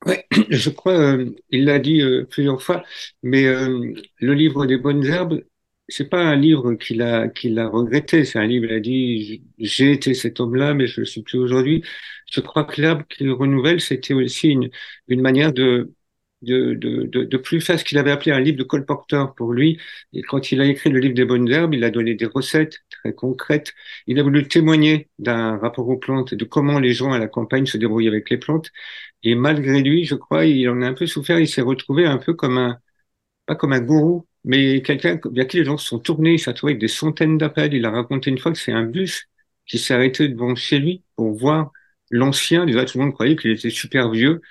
Oui, 0.05 0.15
je 0.49 0.69
crois, 0.69 0.93
euh, 0.93 1.29
il 1.49 1.65
l'a 1.65 1.79
dit 1.79 2.01
euh, 2.01 2.25
plusieurs 2.29 2.61
fois, 2.61 2.83
mais 3.21 3.45
euh, 3.45 3.93
le 4.19 4.33
livre 4.33 4.65
des 4.65 4.77
bonnes 4.77 5.05
herbes, 5.05 5.43
c'est 5.87 6.09
pas 6.09 6.21
un 6.23 6.35
livre 6.35 6.73
qu'il 6.75 7.01
a 7.01 7.27
qu'il 7.29 7.59
a 7.59 7.67
regretté. 7.67 8.23
C'est 8.25 8.39
un 8.39 8.47
livre. 8.47 8.65
Il 8.65 8.73
a 8.73 8.79
dit 8.79 9.43
j'ai 9.59 9.91
été 9.91 10.13
cet 10.13 10.39
homme-là, 10.39 10.73
mais 10.73 10.87
je 10.87 11.01
le 11.01 11.05
suis 11.05 11.21
plus 11.23 11.37
aujourd'hui. 11.39 11.83
Je 12.31 12.39
crois 12.41 12.63
que 12.63 12.81
l'herbe 12.81 13.03
qu'il 13.09 13.31
renouvelle, 13.31 13.81
c'était 13.81 14.13
aussi 14.13 14.49
une 14.49 14.69
une 15.07 15.21
manière 15.21 15.53
de 15.53 15.93
de, 16.43 16.73
de, 16.73 17.03
de, 17.05 17.23
de 17.23 17.37
plus 17.37 17.61
faire 17.61 17.83
qu'il 17.83 17.97
avait 17.97 18.11
appelé 18.11 18.31
un 18.31 18.39
livre 18.39 18.57
de 18.57 18.63
colporteur 18.63 19.33
pour 19.35 19.53
lui. 19.53 19.79
Et 20.13 20.21
quand 20.21 20.51
il 20.51 20.61
a 20.61 20.65
écrit 20.65 20.89
le 20.89 20.99
livre 20.99 21.15
des 21.15 21.25
bonnes 21.25 21.49
herbes, 21.49 21.73
il 21.73 21.83
a 21.83 21.89
donné 21.91 22.15
des 22.15 22.25
recettes 22.25 22.79
très 22.89 23.13
concrètes. 23.13 23.73
Il 24.07 24.19
a 24.19 24.23
voulu 24.23 24.47
témoigner 24.47 25.09
d'un 25.19 25.57
rapport 25.57 25.87
aux 25.89 25.97
plantes, 25.97 26.33
de 26.33 26.45
comment 26.45 26.79
les 26.79 26.93
gens 26.93 27.11
à 27.13 27.19
la 27.19 27.27
campagne 27.27 27.65
se 27.65 27.77
débrouillent 27.77 28.07
avec 28.07 28.29
les 28.29 28.37
plantes. 28.37 28.71
Et 29.23 29.35
malgré 29.35 29.81
lui, 29.81 30.05
je 30.05 30.15
crois, 30.15 30.45
il 30.45 30.69
en 30.69 30.81
a 30.81 30.87
un 30.87 30.93
peu 30.93 31.07
souffert. 31.07 31.39
Il 31.39 31.47
s'est 31.47 31.61
retrouvé 31.61 32.05
un 32.05 32.17
peu 32.17 32.33
comme 32.33 32.57
un, 32.57 32.79
pas 33.45 33.55
comme 33.55 33.73
un 33.73 33.79
gourou, 33.81 34.27
mais 34.43 34.81
quelqu'un 34.81 35.19
bien 35.31 35.45
qui 35.45 35.57
les 35.57 35.65
gens 35.65 35.77
se 35.77 35.87
sont 35.87 35.99
tournés. 35.99 36.33
Il 36.33 36.39
s'est 36.39 36.51
retrouvé 36.51 36.71
avec 36.73 36.81
des 36.81 36.87
centaines 36.87 37.37
d'appels. 37.37 37.73
Il 37.73 37.85
a 37.85 37.91
raconté 37.91 38.29
une 38.29 38.37
fois 38.39 38.51
que 38.51 38.57
c'est 38.57 38.71
un 38.71 38.83
bus 38.83 39.25
qui 39.65 39.79
s'est 39.79 39.93
arrêté 39.93 40.27
devant 40.29 40.55
chez 40.55 40.79
lui 40.79 41.03
pour 41.15 41.33
voir 41.33 41.71
l'ancien. 42.11 42.65
Déjà, 42.65 42.85
tout 42.85 42.97
le 42.97 43.05
monde 43.05 43.13
croyait 43.13 43.35
qu'il 43.35 43.51
était 43.51 43.69
super 43.69 44.09
vieux 44.11 44.41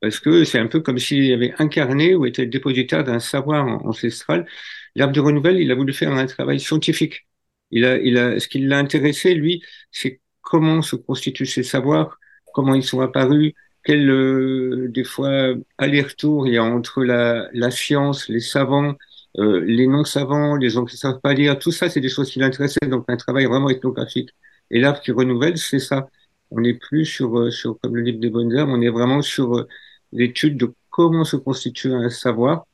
parce 0.00 0.20
que 0.20 0.44
c'est 0.44 0.58
un 0.58 0.66
peu 0.66 0.80
comme 0.80 0.98
s'il 0.98 1.32
avait 1.32 1.54
incarné 1.58 2.14
ou 2.14 2.26
était 2.26 2.46
dépositaire 2.46 3.04
d'un 3.04 3.20
savoir 3.20 3.66
ancestral. 3.86 4.46
L'arbre 4.94 5.14
de 5.14 5.20
renouvelle, 5.20 5.58
il 5.60 5.70
a 5.70 5.74
voulu 5.74 5.92
faire 5.92 6.12
un 6.12 6.26
travail 6.26 6.60
scientifique. 6.60 7.26
Il 7.70 7.84
a, 7.84 7.98
il 7.98 8.16
a, 8.18 8.40
ce 8.40 8.48
qui 8.48 8.60
l'a 8.60 8.78
intéressé, 8.78 9.34
lui, 9.34 9.62
c'est 9.90 10.20
comment 10.42 10.82
se 10.82 10.96
constituent 10.96 11.46
ces 11.46 11.62
savoirs, 11.62 12.18
comment 12.54 12.74
ils 12.74 12.82
sont 12.84 13.00
apparus, 13.00 13.52
quel 13.84 14.08
euh, 14.10 14.88
des 14.88 15.04
fois 15.04 15.54
aller-retour 15.78 16.46
il 16.46 16.54
y 16.54 16.56
a 16.58 16.64
entre 16.64 17.04
la, 17.04 17.48
la 17.52 17.70
science, 17.70 18.28
les 18.28 18.40
savants, 18.40 18.96
euh, 19.38 19.60
les 19.64 19.86
non-savants, 19.86 20.56
les 20.56 20.70
gens 20.70 20.84
qui 20.84 20.94
ne 20.96 20.98
savent 20.98 21.20
pas 21.20 21.34
lire, 21.34 21.58
tout 21.58 21.70
ça, 21.72 21.88
c'est 21.90 22.00
des 22.00 22.08
choses 22.08 22.30
qui 22.30 22.38
l'intéressaient, 22.40 22.86
donc 22.88 23.04
un 23.08 23.16
travail 23.16 23.44
vraiment 23.46 23.68
ethnographique. 23.70 24.30
Et 24.70 24.80
l'arbre 24.80 25.00
qui 25.00 25.12
renouvelle, 25.12 25.58
c'est 25.58 25.78
ça. 25.78 26.08
On 26.50 26.60
n'est 26.60 26.74
plus 26.74 27.04
sur, 27.06 27.38
euh, 27.38 27.50
sur, 27.50 27.78
comme 27.80 27.94
le 27.96 28.02
livre 28.02 28.18
des 28.20 28.30
bonnes 28.30 28.52
herbes, 28.52 28.70
on 28.70 28.80
est 28.80 28.88
vraiment 28.88 29.22
sur 29.22 29.56
euh, 29.58 29.68
l'étude 30.12 30.56
de 30.56 30.72
comment 30.90 31.24
se 31.24 31.36
constitue 31.36 31.92
un 31.92 32.10
savoir, 32.10 32.66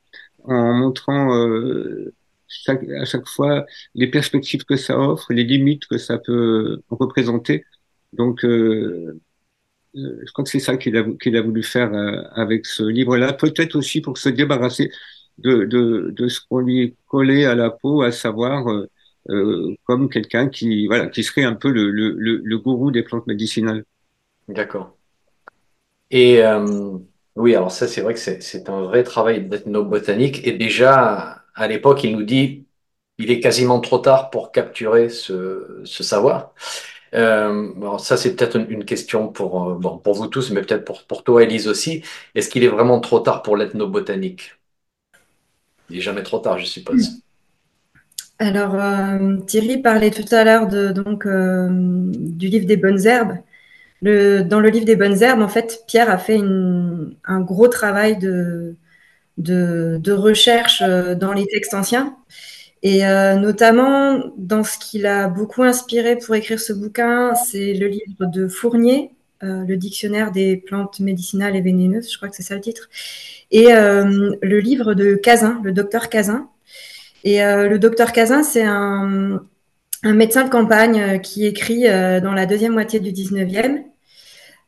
en 0.45 0.73
montrant 0.75 1.35
euh, 1.37 2.13
chaque, 2.49 2.85
à 2.91 3.05
chaque 3.05 3.27
fois 3.27 3.65
les 3.95 4.09
perspectives 4.09 4.65
que 4.65 4.77
ça 4.77 4.99
offre, 4.99 5.33
les 5.33 5.45
limites 5.45 5.87
que 5.87 5.99
ça 5.99 6.19
peut 6.19 6.81
représenter. 6.91 7.65
Donc, 8.13 8.45
euh, 8.45 9.19
euh, 9.97 10.21
je 10.25 10.33
crois 10.33 10.45
que 10.45 10.51
c'est 10.51 10.61
ça 10.61 10.77
qu'il 10.77 10.97
a, 10.97 11.05
qu'il 11.21 11.37
a 11.37 11.43
voulu 11.43 11.63
faire 11.63 11.93
euh, 11.95 12.23
avec 12.33 12.67
ce 12.67 12.83
livre-là, 12.83 13.33
peut-être 13.33 13.77
aussi 13.77 14.01
pour 14.01 14.19
se 14.19 14.29
débarrasser 14.29 14.91
de, 15.39 15.65
de, 15.65 16.11
de 16.11 16.29
ce 16.29 16.41
qu'on 16.47 16.61
lui 16.61 16.95
collait 17.09 17.45
à 17.45 17.55
la 17.55 17.71
peau, 17.71 18.03
à 18.03 18.13
savoir 18.13 18.71
euh, 18.71 18.89
euh, 19.31 19.75
comme 19.85 20.09
quelqu'un 20.09 20.49
qui, 20.49 20.87
voilà, 20.87 21.07
qui 21.09 21.25
serait 21.25 21.45
un 21.45 21.55
peu 21.55 21.71
le, 21.71 21.91
le, 21.91 22.11
le, 22.17 22.41
le 22.45 22.59
gourou 22.59 22.91
des 22.91 23.03
plantes 23.03 23.27
médicinales. 23.27 23.85
D'accord. 24.49 24.97
Et 26.11 26.43
euh, 26.45 26.99
oui, 27.37 27.55
alors 27.55 27.73
ça, 27.73 27.89
c'est 27.89 28.01
vrai 28.01 28.15
que 28.15 28.21
c'est 28.21 28.69
un 28.69 28.83
vrai 28.83 29.03
travail 29.03 29.45
d'ethnobotanique. 29.47 30.47
Et 30.47 30.53
déjà, 30.53 31.43
à 31.55 31.69
l'époque, 31.69 32.05
il 32.05 32.17
nous 32.17 32.23
dit, 32.23 32.67
il 33.19 33.31
est 33.31 33.41
quasiment 33.41 33.81
trop 33.81 33.99
tard 33.99 34.31
pour 34.31 34.53
capturer 34.53 35.09
ce, 35.09 35.83
ce 35.85 36.03
savoir. 36.05 36.55
Euh, 37.15 37.73
bon, 37.77 37.99
ça, 37.99 38.17
c'est 38.17 38.37
peut-être 38.37 38.57
une, 38.57 38.85
question 38.85 39.29
pour, 39.29 39.71
euh, 39.71 39.75
bon, 39.77 39.99
pour 39.99 40.15
vous 40.15 40.29
tous, 40.29 40.51
mais 40.51 40.63
peut-être 40.63 40.85
pour, 40.85 41.05
pour 41.05 41.25
toi, 41.25 41.43
Elise 41.43 41.69
aussi. 41.69 42.03
Est-ce 42.35 42.49
qu'il 42.49 42.65
est 42.65 42.69
vraiment 42.69 43.01
trop 43.01 43.21
tard 43.21 43.43
pour 43.43 43.57
l'ethnobotanique? 43.57 44.55
Il 45.91 45.97
n'est 45.97 46.03
jamais 46.03 46.23
trop 46.23 46.39
tard, 46.39 46.59
je 46.59 46.67
suppose. 46.67 47.21
Alors, 48.39 48.75
euh, 48.75 49.37
Thierry 49.47 49.79
parlait 49.79 50.11
tout 50.11 50.35
à 50.35 50.45
l'heure 50.45 50.67
donc, 50.67 51.27
euh, 51.27 51.69
du 51.71 52.49
livre 52.49 52.67
des 52.67 52.77
bonnes 52.77 53.07
herbes. 53.07 53.39
Dans 54.03 54.61
le 54.61 54.69
livre 54.69 54.85
des 54.85 54.97
bonnes 54.97 55.23
herbes, 55.23 55.41
en 55.41 55.49
fait, 55.49 55.83
Pierre 55.87 56.11
a 56.11 56.19
fait 56.19 56.39
un 56.39 57.41
gros 57.41 57.69
travail 57.69 58.19
de, 58.19 58.77
recherche 60.13 60.83
euh, 60.83 61.15
dans 61.15 61.33
les 61.33 61.47
textes 61.47 61.75
anciens. 61.75 62.17
Et 62.83 63.07
euh, 63.07 63.37
notamment, 63.37 64.23
dans 64.37 64.63
ce 64.63 64.79
qui 64.79 64.99
l'a 64.99 65.29
beaucoup 65.29 65.63
inspiré 65.63 66.19
pour 66.19 66.35
écrire 66.35 66.61
ce 66.61 66.75
bouquin, 66.75 67.35
c'est 67.35 67.73
le 67.73 67.87
livre 67.87 68.27
de 68.27 68.47
Fournier, 68.47 69.13
euh, 69.43 69.65
le 69.65 69.77
dictionnaire 69.79 70.33
des 70.33 70.59
plantes 70.59 71.01
médicinales 71.01 71.57
et 71.57 71.63
vénéneuses, 71.63 72.13
je 72.13 72.17
crois 72.19 72.29
que 72.29 72.37
c'est 72.37 72.43
ça 72.43 72.57
le 72.57 72.61
titre, 72.61 72.91
et 73.51 73.69
le 73.69 74.59
livre 74.61 74.95
de 74.95 75.15
Cazin, 75.15 75.61
le 75.63 75.73
docteur 75.73 76.11
Cazin. 76.11 76.49
Et 77.23 77.39
le 77.39 77.79
docteur 77.79 78.13
Cazin, 78.13 78.43
c'est 78.43 78.65
un, 78.65 79.41
un, 80.05 80.15
médecin 80.15 80.45
de 80.45 80.51
campagne 80.51 81.01
euh, 81.01 81.19
qui 81.19 81.47
écrit 81.47 81.83
dans 81.85 82.33
la 82.33 82.47
deuxième 82.47 82.73
moitié 82.73 83.01
du 83.01 83.11
19e. 83.11 83.83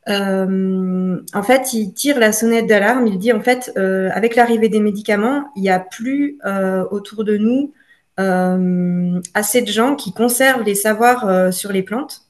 euh, 0.09 1.21
en 1.35 1.43
fait, 1.43 1.73
il 1.73 1.93
tire 1.93 2.19
la 2.19 2.33
sonnette 2.33 2.67
d'alarme. 2.67 3.07
Il 3.07 3.19
dit 3.19 3.33
en 3.33 3.41
fait, 3.41 3.73
euh, 3.77 4.09
avec 4.13 4.37
l'arrivée 4.37 4.69
des 4.69 4.81
médicaments, 4.81 5.45
il 5.57 5.63
n'y 5.63 5.71
a 5.71 5.81
plus 5.81 6.39
euh, 6.45 6.85
autour 6.91 7.25
de 7.25 7.37
nous 7.37 7.73
assez 9.35 9.61
de 9.61 9.67
gens 9.67 9.95
qui 9.95 10.15
conservent 10.15 10.63
les 10.63 10.75
savoirs 10.75 11.53
sur 11.53 11.71
les 11.71 11.83
plantes. 11.83 12.23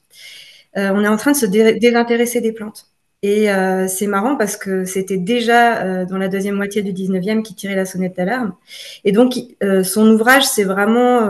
on 0.75 1.01
est 1.01 1.07
en 1.07 1.15
train 1.15 1.31
de 1.31 1.37
se 1.37 1.45
désintéresser 1.45 2.41
des 2.41 2.51
plantes. 2.51 2.87
Et 3.23 3.47
c'est 3.87 4.07
marrant 4.07 4.35
parce 4.35 4.57
que 4.57 4.83
c'était 4.83 5.15
déjà 5.15 6.03
dans 6.03 6.17
la 6.17 6.27
deuxième 6.27 6.55
moitié 6.55 6.81
du 6.81 6.91
19e 6.91 7.41
qui 7.41 7.55
tirait 7.55 7.77
la 7.77 7.85
sonnette 7.85 8.17
d'alarme. 8.17 8.53
Et 9.05 9.13
donc, 9.13 9.35
son 9.83 10.11
ouvrage, 10.11 10.43
c'est 10.43 10.65
vraiment 10.65 11.21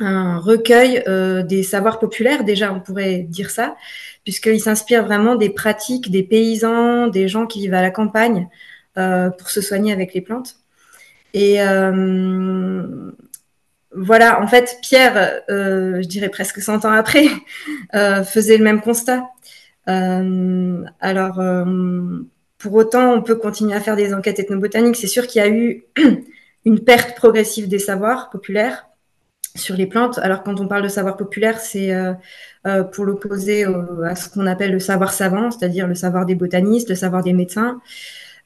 un 0.00 0.38
recueil 0.38 1.04
des 1.46 1.62
savoirs 1.62 1.98
populaires, 1.98 2.44
déjà, 2.44 2.72
on 2.72 2.80
pourrait 2.80 3.18
dire 3.18 3.50
ça, 3.50 3.76
puisqu'il 4.24 4.60
s'inspire 4.60 5.04
vraiment 5.04 5.36
des 5.36 5.50
pratiques 5.50 6.10
des 6.10 6.22
paysans, 6.22 7.08
des 7.08 7.28
gens 7.28 7.46
qui 7.46 7.60
vivent 7.60 7.74
à 7.74 7.82
la 7.82 7.90
campagne 7.90 8.48
euh, 8.98 9.30
pour 9.30 9.50
se 9.50 9.60
soigner 9.60 9.92
avec 9.92 10.14
les 10.14 10.20
plantes. 10.20 10.56
Et 11.32 11.62
euh, 11.62 13.12
voilà, 13.94 14.42
en 14.42 14.48
fait, 14.48 14.78
Pierre, 14.82 15.42
euh, 15.48 16.02
je 16.02 16.08
dirais 16.08 16.28
presque 16.28 16.60
100 16.60 16.84
ans 16.84 16.90
après, 16.90 17.26
faisait 18.24 18.58
le 18.58 18.64
même 18.64 18.80
constat. 18.80 19.22
alors, 19.86 21.40
pour 22.58 22.74
autant, 22.74 23.14
on 23.14 23.22
peut 23.22 23.36
continuer 23.36 23.74
à 23.74 23.80
faire 23.80 23.96
des 23.96 24.12
enquêtes 24.12 24.38
ethnobotaniques. 24.38 24.96
C'est 24.96 25.06
sûr 25.06 25.26
qu'il 25.26 25.40
y 25.40 25.44
a 25.44 25.48
eu 25.48 25.84
une 26.64 26.80
perte 26.80 27.16
progressive 27.16 27.68
des 27.68 27.78
savoirs 27.78 28.28
populaires 28.28 28.89
sur 29.56 29.76
les 29.76 29.86
plantes. 29.86 30.18
Alors 30.18 30.42
quand 30.42 30.60
on 30.60 30.68
parle 30.68 30.82
de 30.82 30.88
savoir 30.88 31.16
populaire, 31.16 31.58
c'est 31.58 31.92
euh, 31.92 32.12
euh, 32.66 32.84
pour 32.84 33.04
l'opposer 33.04 33.64
à 34.04 34.14
ce 34.14 34.28
qu'on 34.28 34.46
appelle 34.46 34.72
le 34.72 34.78
savoir 34.78 35.12
savant, 35.12 35.50
c'est-à-dire 35.50 35.86
le 35.86 35.94
savoir 35.94 36.26
des 36.26 36.34
botanistes, 36.34 36.88
le 36.88 36.94
savoir 36.94 37.22
des 37.22 37.32
médecins, 37.32 37.80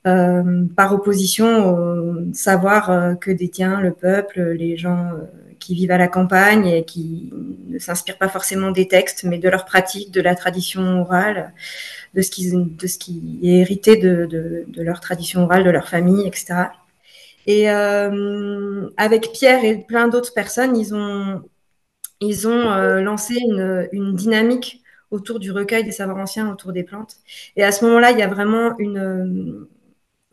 euh, 0.07 0.65
par 0.77 0.93
opposition 0.95 1.69
au 1.69 2.35
savoir 2.35 3.19
que 3.21 3.31
détient 3.31 3.81
le 3.81 3.93
peuple, 3.93 4.41
les 4.41 4.77
gens 4.77 5.11
qui 5.59 5.75
vivent 5.75 5.93
à 5.93 5.99
la 5.99 6.09
campagne 6.09 6.67
et 6.67 6.85
qui 6.85 7.33
ne 7.69 7.79
s'inspirent 7.79 8.19
pas 8.19 8.29
forcément 8.29 8.71
des 8.71 8.87
textes, 8.87 9.25
mais 9.25 9.39
de 9.39 9.49
leur 9.49 9.65
pratique, 9.65 10.11
de 10.11 10.21
la 10.21 10.35
tradition 10.35 11.01
orale, 11.01 11.53
de 12.15 12.23
ce 12.23 12.31
qui, 12.31 13.41
est 13.43 13.61
hérité 13.61 13.97
de, 13.97 14.27
de, 14.27 14.65
de 14.69 14.83
leur 14.83 15.01
tradition 15.01 15.45
orale, 15.45 15.65
de 15.65 15.71
leur 15.71 15.89
famille, 15.89 16.27
etc. 16.27 16.67
Et 17.47 17.71
euh, 17.71 18.89
avec 18.97 19.33
Pierre 19.33 19.65
et 19.65 19.85
plein 19.85 20.09
d'autres 20.09 20.33
personnes, 20.35 20.77
ils 20.77 20.95
ont, 20.95 21.43
ils 22.21 22.49
ont 22.49 22.73
euh, 22.73 23.01
lancé 23.01 23.35
une, 23.35 23.89
une, 23.93 24.15
dynamique 24.15 24.83
autour 25.11 25.39
du 25.39 25.53
recueil 25.53 25.85
des 25.85 25.93
savoirs 25.93 26.19
anciens, 26.19 26.51
autour 26.51 26.73
des 26.73 26.85
plantes. 26.85 27.17
Et 27.57 27.65
à 27.65 27.73
ce 27.73 27.85
moment-là, 27.85 28.13
il 28.13 28.19
y 28.19 28.23
a 28.23 28.29
vraiment 28.29 28.77
une, 28.79 29.67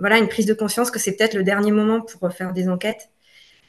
voilà, 0.02 0.18
une 0.18 0.28
prise 0.28 0.48
de 0.48 0.54
conscience 0.54 0.92
que 0.92 1.00
c'est 1.00 1.16
peut-être 1.16 1.36
le 1.36 1.44
dernier 1.44 1.72
moment 1.72 2.02
pour 2.02 2.32
faire 2.34 2.54
des 2.54 2.70
enquêtes, 2.70 3.10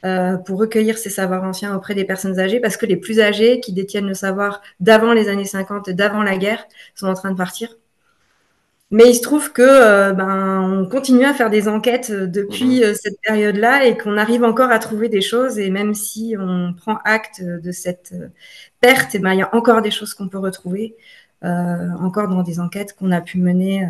euh, 0.05 0.37
pour 0.37 0.59
recueillir 0.59 0.97
ces 0.97 1.09
savoirs 1.09 1.43
anciens 1.43 1.75
auprès 1.75 1.95
des 1.95 2.05
personnes 2.05 2.39
âgées, 2.39 2.59
parce 2.59 2.77
que 2.77 2.85
les 2.85 2.97
plus 2.97 3.21
âgés 3.21 3.59
qui 3.59 3.73
détiennent 3.73 4.07
le 4.07 4.15
savoir 4.15 4.61
d'avant 4.79 5.13
les 5.13 5.29
années 5.29 5.45
50, 5.45 5.91
d'avant 5.91 6.23
la 6.23 6.37
guerre, 6.37 6.65
sont 6.95 7.07
en 7.07 7.13
train 7.13 7.31
de 7.31 7.37
partir. 7.37 7.77
Mais 8.93 9.09
il 9.09 9.15
se 9.15 9.21
trouve 9.21 9.51
que 9.51 9.63
euh, 9.63 10.13
ben, 10.13 10.61
on 10.61 10.87
continue 10.87 11.25
à 11.25 11.33
faire 11.33 11.49
des 11.49 11.67
enquêtes 11.67 12.11
euh, 12.11 12.27
depuis 12.27 12.77
mhm. 12.77 12.83
euh, 12.83 12.93
cette 12.93 13.19
période-là 13.23 13.87
et 13.87 13.97
qu'on 13.97 14.17
arrive 14.17 14.43
encore 14.43 14.69
à 14.69 14.77
trouver 14.77 15.09
des 15.09 15.21
choses. 15.21 15.57
Et 15.57 15.71
même 15.71 15.95
si 15.95 16.35
on 16.39 16.75
prend 16.77 16.99
acte 17.03 17.43
de 17.43 17.71
cette 17.71 18.13
perte, 18.81 19.15
et 19.15 19.17
eh 19.17 19.21
ben, 19.21 19.33
il 19.33 19.39
y 19.39 19.41
a 19.41 19.53
encore 19.55 19.81
des 19.81 19.89
choses 19.89 20.13
qu'on 20.13 20.29
peut 20.29 20.37
retrouver, 20.37 20.95
encore 21.41 22.29
dans 22.29 22.43
des 22.43 22.59
enquêtes 22.59 22.95
qu'on 22.95 23.11
a 23.11 23.19
pu 23.19 23.39
mener 23.39 23.89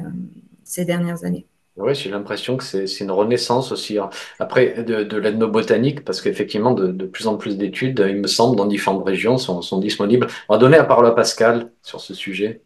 ces 0.63 0.85
dernières 0.85 1.23
années. 1.23 1.45
Oui, 1.75 1.93
j'ai 1.93 2.09
l'impression 2.09 2.55
que 2.57 2.63
c'est 2.63 2.99
une 3.01 3.11
renaissance 3.11 3.71
aussi. 3.71 3.99
Hein. 3.99 4.09
Après, 4.39 4.83
de, 4.83 5.03
de 5.03 5.17
l'ethnobotanique, 5.17 6.05
parce 6.05 6.21
qu'effectivement, 6.21 6.71
de, 6.71 6.87
de, 6.87 7.05
plus 7.05 7.27
en 7.27 7.35
plus 7.35 7.57
d'études, 7.57 8.03
il 8.07 8.21
me 8.21 8.27
semble, 8.27 8.55
dans 8.55 8.65
différentes 8.65 9.05
régions 9.05 9.37
sont, 9.37 9.61
sont 9.61 9.79
disponibles. 9.79 10.27
On 10.49 10.53
va 10.53 10.59
donner 10.59 10.77
la 10.77 10.85
parole 10.85 11.05
à 11.05 11.11
Pascal 11.11 11.71
sur 11.83 11.99
ce 11.99 12.13
sujet. 12.13 12.61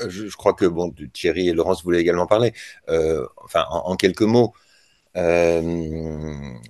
Euh, 0.00 0.08
je, 0.08 0.36
crois 0.36 0.54
que 0.54 0.64
bon, 0.64 0.92
Thierry 1.12 1.48
et 1.48 1.52
Laurence 1.52 1.82
voulaient 1.82 2.00
également 2.00 2.26
parler. 2.26 2.52
Euh, 2.88 3.26
enfin, 3.44 3.64
en, 3.70 3.96
quelques 3.96 4.22
mots, 4.22 4.52
euh, 5.16 5.60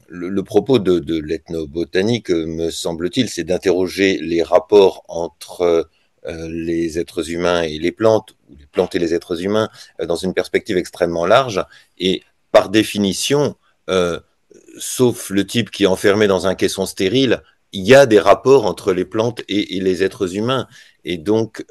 le, 0.08 0.42
propos 0.42 0.78
de, 0.78 1.18
l'ethnobotanique, 1.18 2.30
me 2.30 2.70
semble-t-il, 2.70 3.28
c'est 3.28 3.44
d'interroger 3.44 4.18
les 4.18 4.42
rapports 4.42 5.04
entre 5.08 5.88
les 6.24 7.00
êtres 7.00 7.30
humains 7.30 7.62
et 7.62 7.80
les 7.80 7.90
plantes, 7.90 8.36
ou 8.48 8.54
les 8.56 8.66
plantes 8.66 8.94
et 8.94 9.00
les 9.00 9.12
êtres 9.12 9.42
humains, 9.42 9.68
dans 10.00 10.14
une 10.14 10.34
perspective 10.34 10.76
extrêmement 10.76 11.26
large. 11.26 11.64
Et 11.98 12.22
par 12.52 12.68
définition, 12.68 13.56
sauf 14.78 15.30
le 15.30 15.44
type 15.44 15.70
qui 15.70 15.82
est 15.82 15.88
enfermé 15.88 16.28
dans 16.28 16.46
un 16.46 16.54
caisson 16.54 16.86
stérile, 16.86 17.42
il 17.72 17.84
y 17.84 17.94
a 17.94 18.06
des 18.06 18.20
rapports 18.20 18.66
entre 18.66 18.92
les 18.92 19.04
plantes 19.04 19.42
et, 19.48 19.80
les 19.80 20.04
êtres 20.04 20.36
humains. 20.36 20.68
Et 21.04 21.18
donc, 21.18 21.64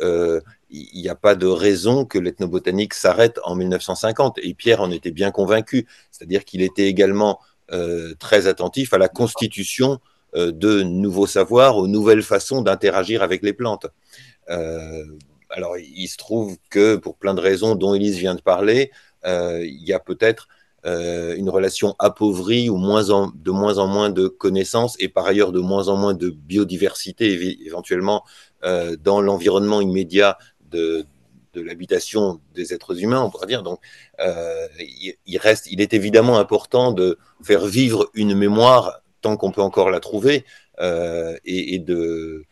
il 0.72 1.02
n'y 1.02 1.10
a 1.10 1.16
pas 1.16 1.36
de 1.36 1.48
raison 1.48 2.06
que 2.06 2.18
l'ethnobotanique 2.18 2.94
s'arrête 2.94 3.40
en 3.44 3.56
1950. 3.56 4.40
Et 4.42 4.54
Pierre 4.54 4.82
en 4.82 4.90
était 4.90 5.12
bien 5.12 5.32
convaincu, 5.32 5.86
c'est-à-dire 6.12 6.46
qu'il 6.46 6.62
était 6.62 6.88
également 6.88 7.40
euh, 7.74 8.16
très 8.20 8.48
attentif 8.48 8.94
à 8.94 8.98
la 8.98 9.08
constitution 9.08 10.00
euh, 10.36 10.52
de 10.52 10.84
nouveaux 10.84 11.28
savoirs, 11.28 11.78
aux 11.78 11.88
nouvelles 11.88 12.22
façons 12.22 12.62
d'interagir 12.62 13.24
avec 13.24 13.44
les 13.44 13.54
plantes. 13.54 13.88
Euh, 14.50 15.06
alors, 15.50 15.78
il 15.78 16.08
se 16.08 16.18
trouve 16.18 16.58
que 16.70 16.98
pour 16.98 17.16
plein 17.18 17.34
de 17.34 17.40
raisons 17.42 17.76
dont 17.76 17.94
Elise 17.94 18.18
vient 18.18 18.36
de 18.36 18.42
parler, 18.42 18.92
il 19.26 19.84
y 19.86 19.94
a 19.94 20.00
peut-être 20.00 20.48
une 20.86 21.50
relation 21.50 21.94
appauvrie 22.00 22.70
ou 22.70 22.78
de 22.78 23.52
moins 23.52 23.78
en 23.78 23.88
moins 23.88 24.10
de 24.10 24.28
connaissances 24.28 24.96
et 25.00 25.10
par 25.10 25.26
ailleurs 25.26 25.52
de 25.52 25.60
moins 25.60 25.90
en 25.90 25.98
moins 25.98 26.14
de 26.14 26.30
biodiversité 26.30 27.66
éventuellement 27.66 28.24
dans 28.64 29.22
l'environnement 29.22 29.82
immédiat 29.82 30.38
de, 30.72 31.06
l'habitation 31.54 32.40
des 32.54 32.74
êtres 32.74 33.04
humains, 33.04 33.22
on 33.22 33.30
pourrait 33.30 33.48
dire. 33.48 33.64
Donc, 33.64 33.80
euh, 34.20 34.68
il, 35.26 35.38
reste, 35.38 35.68
il 35.70 35.82
est 35.82 35.94
évidemment 35.94 36.38
important 36.40 36.92
de 36.92 37.18
faire 37.44 37.66
vivre 37.66 38.10
une 38.14 38.36
mémoire 38.36 39.02
tant 39.22 39.38
qu'on 39.38 39.52
peut 39.52 39.62
encore 39.62 39.90
la 39.90 40.00
trouver 40.00 40.46
euh, 40.80 41.38
et, 41.46 41.80
de 41.80 42.46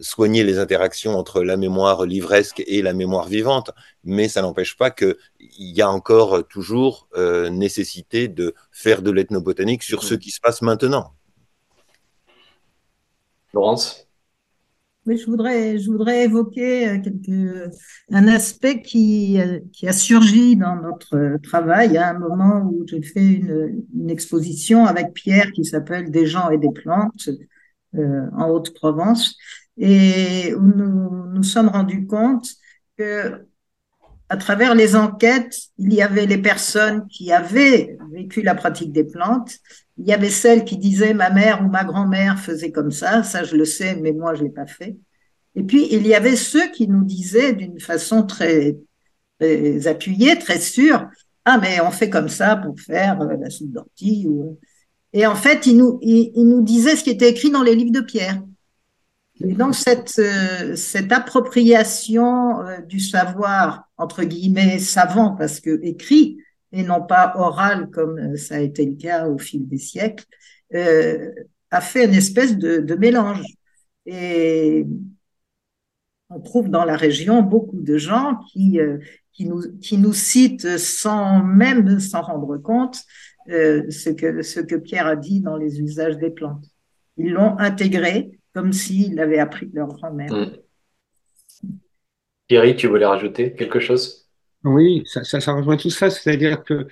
soigner 0.00 0.44
les 0.44 0.58
interactions 0.58 1.16
entre 1.16 1.42
la 1.42 1.56
mémoire 1.56 2.04
livresque 2.04 2.62
et 2.66 2.82
la 2.82 2.92
mémoire 2.92 3.28
vivante. 3.28 3.70
Mais 4.04 4.28
ça 4.28 4.42
n'empêche 4.42 4.76
pas 4.76 4.90
qu'il 4.90 5.16
y 5.58 5.82
a 5.82 5.90
encore 5.90 6.46
toujours 6.48 7.08
euh, 7.16 7.48
nécessité 7.50 8.28
de 8.28 8.54
faire 8.72 9.02
de 9.02 9.10
l'ethnobotanique 9.10 9.82
sur 9.82 10.02
ce 10.02 10.14
qui 10.14 10.30
se 10.30 10.40
passe 10.40 10.62
maintenant. 10.62 11.12
Laurence? 13.54 14.05
Oui, 15.06 15.18
je 15.18 15.26
voudrais, 15.26 15.78
je 15.78 15.90
voudrais 15.90 16.24
évoquer 16.24 16.88
euh, 16.88 17.68
un 18.10 18.28
aspect 18.28 18.82
qui, 18.82 19.40
euh, 19.40 19.60
qui 19.72 19.86
a 19.88 19.92
surgi 19.92 20.56
dans 20.56 20.76
notre 20.76 21.38
travail. 21.42 21.96
À 21.96 22.10
un 22.10 22.18
moment 22.18 22.68
où 22.68 22.84
j'ai 22.86 23.02
fait 23.02 23.24
une, 23.24 23.84
une, 23.94 24.10
exposition 24.10 24.84
avec 24.84 25.12
Pierre 25.14 25.52
qui 25.52 25.64
s'appelle 25.64 26.10
Des 26.10 26.26
gens 26.26 26.50
et 26.50 26.58
des 26.58 26.70
plantes 26.72 27.28
euh, 27.94 28.26
en 28.32 28.48
Haute-Provence. 28.50 29.36
Et 29.78 30.54
où 30.54 30.62
nous 30.62 31.26
nous 31.32 31.42
sommes 31.42 31.68
rendus 31.68 32.06
compte 32.06 32.48
que 32.96 33.46
à 34.28 34.36
travers 34.36 34.74
les 34.74 34.96
enquêtes, 34.96 35.56
il 35.78 35.92
y 35.94 36.02
avait 36.02 36.26
les 36.26 36.38
personnes 36.38 37.06
qui 37.08 37.32
avaient 37.32 37.96
vécu 38.12 38.42
la 38.42 38.54
pratique 38.54 38.92
des 38.92 39.04
plantes, 39.04 39.58
il 39.98 40.06
y 40.06 40.12
avait 40.12 40.30
celles 40.30 40.64
qui 40.64 40.76
disaient 40.76 41.14
ma 41.14 41.30
mère 41.30 41.62
ou 41.64 41.68
ma 41.68 41.84
grand-mère 41.84 42.38
faisait 42.38 42.72
comme 42.72 42.90
ça, 42.90 43.22
ça 43.22 43.44
je 43.44 43.56
le 43.56 43.64
sais, 43.64 43.96
mais 43.96 44.12
moi 44.12 44.34
je 44.34 44.42
l'ai 44.42 44.50
pas 44.50 44.66
fait. 44.66 44.96
Et 45.54 45.62
puis 45.62 45.86
il 45.90 46.06
y 46.06 46.14
avait 46.14 46.36
ceux 46.36 46.70
qui 46.70 46.88
nous 46.88 47.04
disaient 47.04 47.52
d'une 47.52 47.80
façon 47.80 48.24
très, 48.24 48.76
appuyée, 49.86 50.38
très 50.38 50.60
sûre, 50.60 51.06
ah 51.44 51.58
mais 51.58 51.80
on 51.80 51.90
fait 51.90 52.10
comme 52.10 52.28
ça 52.28 52.56
pour 52.56 52.78
faire 52.80 53.20
euh, 53.22 53.36
la 53.40 53.50
soupe 53.50 53.70
d'ortie. 53.70 54.26
Et 55.12 55.26
en 55.26 55.36
fait, 55.36 55.66
il 55.66 55.76
nous, 55.76 55.98
il, 56.02 56.32
nous 56.34 56.62
disait 56.62 56.96
ce 56.96 57.04
qui 57.04 57.10
était 57.10 57.30
écrit 57.30 57.50
dans 57.50 57.62
les 57.62 57.76
livres 57.76 57.92
de 57.92 58.00
Pierre. 58.00 58.42
Et 59.40 59.52
donc 59.52 59.74
cette, 59.74 60.18
euh, 60.18 60.74
cette 60.74 61.12
appropriation 61.12 62.60
euh, 62.62 62.80
du 62.80 62.98
savoir 62.98 63.85
entre 63.96 64.24
guillemets 64.24 64.78
savant 64.78 65.34
parce 65.36 65.60
que 65.60 65.80
écrit 65.82 66.38
et 66.72 66.82
non 66.82 67.02
pas 67.02 67.34
oral 67.36 67.90
comme 67.90 68.36
ça 68.36 68.56
a 68.56 68.60
été 68.60 68.84
le 68.84 68.94
cas 68.94 69.28
au 69.28 69.38
fil 69.38 69.66
des 69.66 69.78
siècles 69.78 70.24
euh, 70.74 71.30
a 71.70 71.80
fait 71.80 72.04
une 72.04 72.14
espèce 72.14 72.56
de, 72.56 72.78
de, 72.78 72.94
mélange 72.94 73.42
et 74.04 74.86
on 76.28 76.40
trouve 76.40 76.68
dans 76.68 76.84
la 76.84 76.96
région 76.96 77.42
beaucoup 77.42 77.80
de 77.80 77.98
gens 77.98 78.38
qui 78.52 78.78
qui 79.32 79.46
nous 79.46 79.62
qui 79.80 79.98
nous 79.98 80.12
citent 80.12 80.78
sans 80.78 81.42
même 81.42 82.00
s'en 82.00 82.22
rendre 82.22 82.56
compte 82.58 83.02
ce 83.48 84.10
que 84.10 84.42
ce 84.42 84.60
que 84.60 84.74
Pierre 84.74 85.06
a 85.06 85.16
dit 85.16 85.40
dans 85.40 85.56
les 85.56 85.80
usages 85.80 86.18
des 86.18 86.30
plantes 86.30 86.66
ils 87.16 87.30
l'ont 87.30 87.58
intégré 87.58 88.38
comme 88.52 88.72
s'ils 88.72 89.14
l'avaient 89.14 89.38
appris 89.38 89.66
de 89.66 89.76
leur 89.76 89.88
grand-mère. 89.88 90.32
Mm. 90.32 90.56
Thierry, 92.48 92.76
tu 92.76 92.86
voulais 92.86 93.06
rajouter 93.06 93.54
quelque 93.54 93.80
chose? 93.80 94.28
Oui, 94.64 95.02
ça, 95.06 95.24
ça, 95.24 95.40
ça 95.40 95.52
rejoint 95.52 95.76
tout 95.76 95.90
ça, 95.90 96.10
c'est-à-dire 96.10 96.64
que 96.64 96.86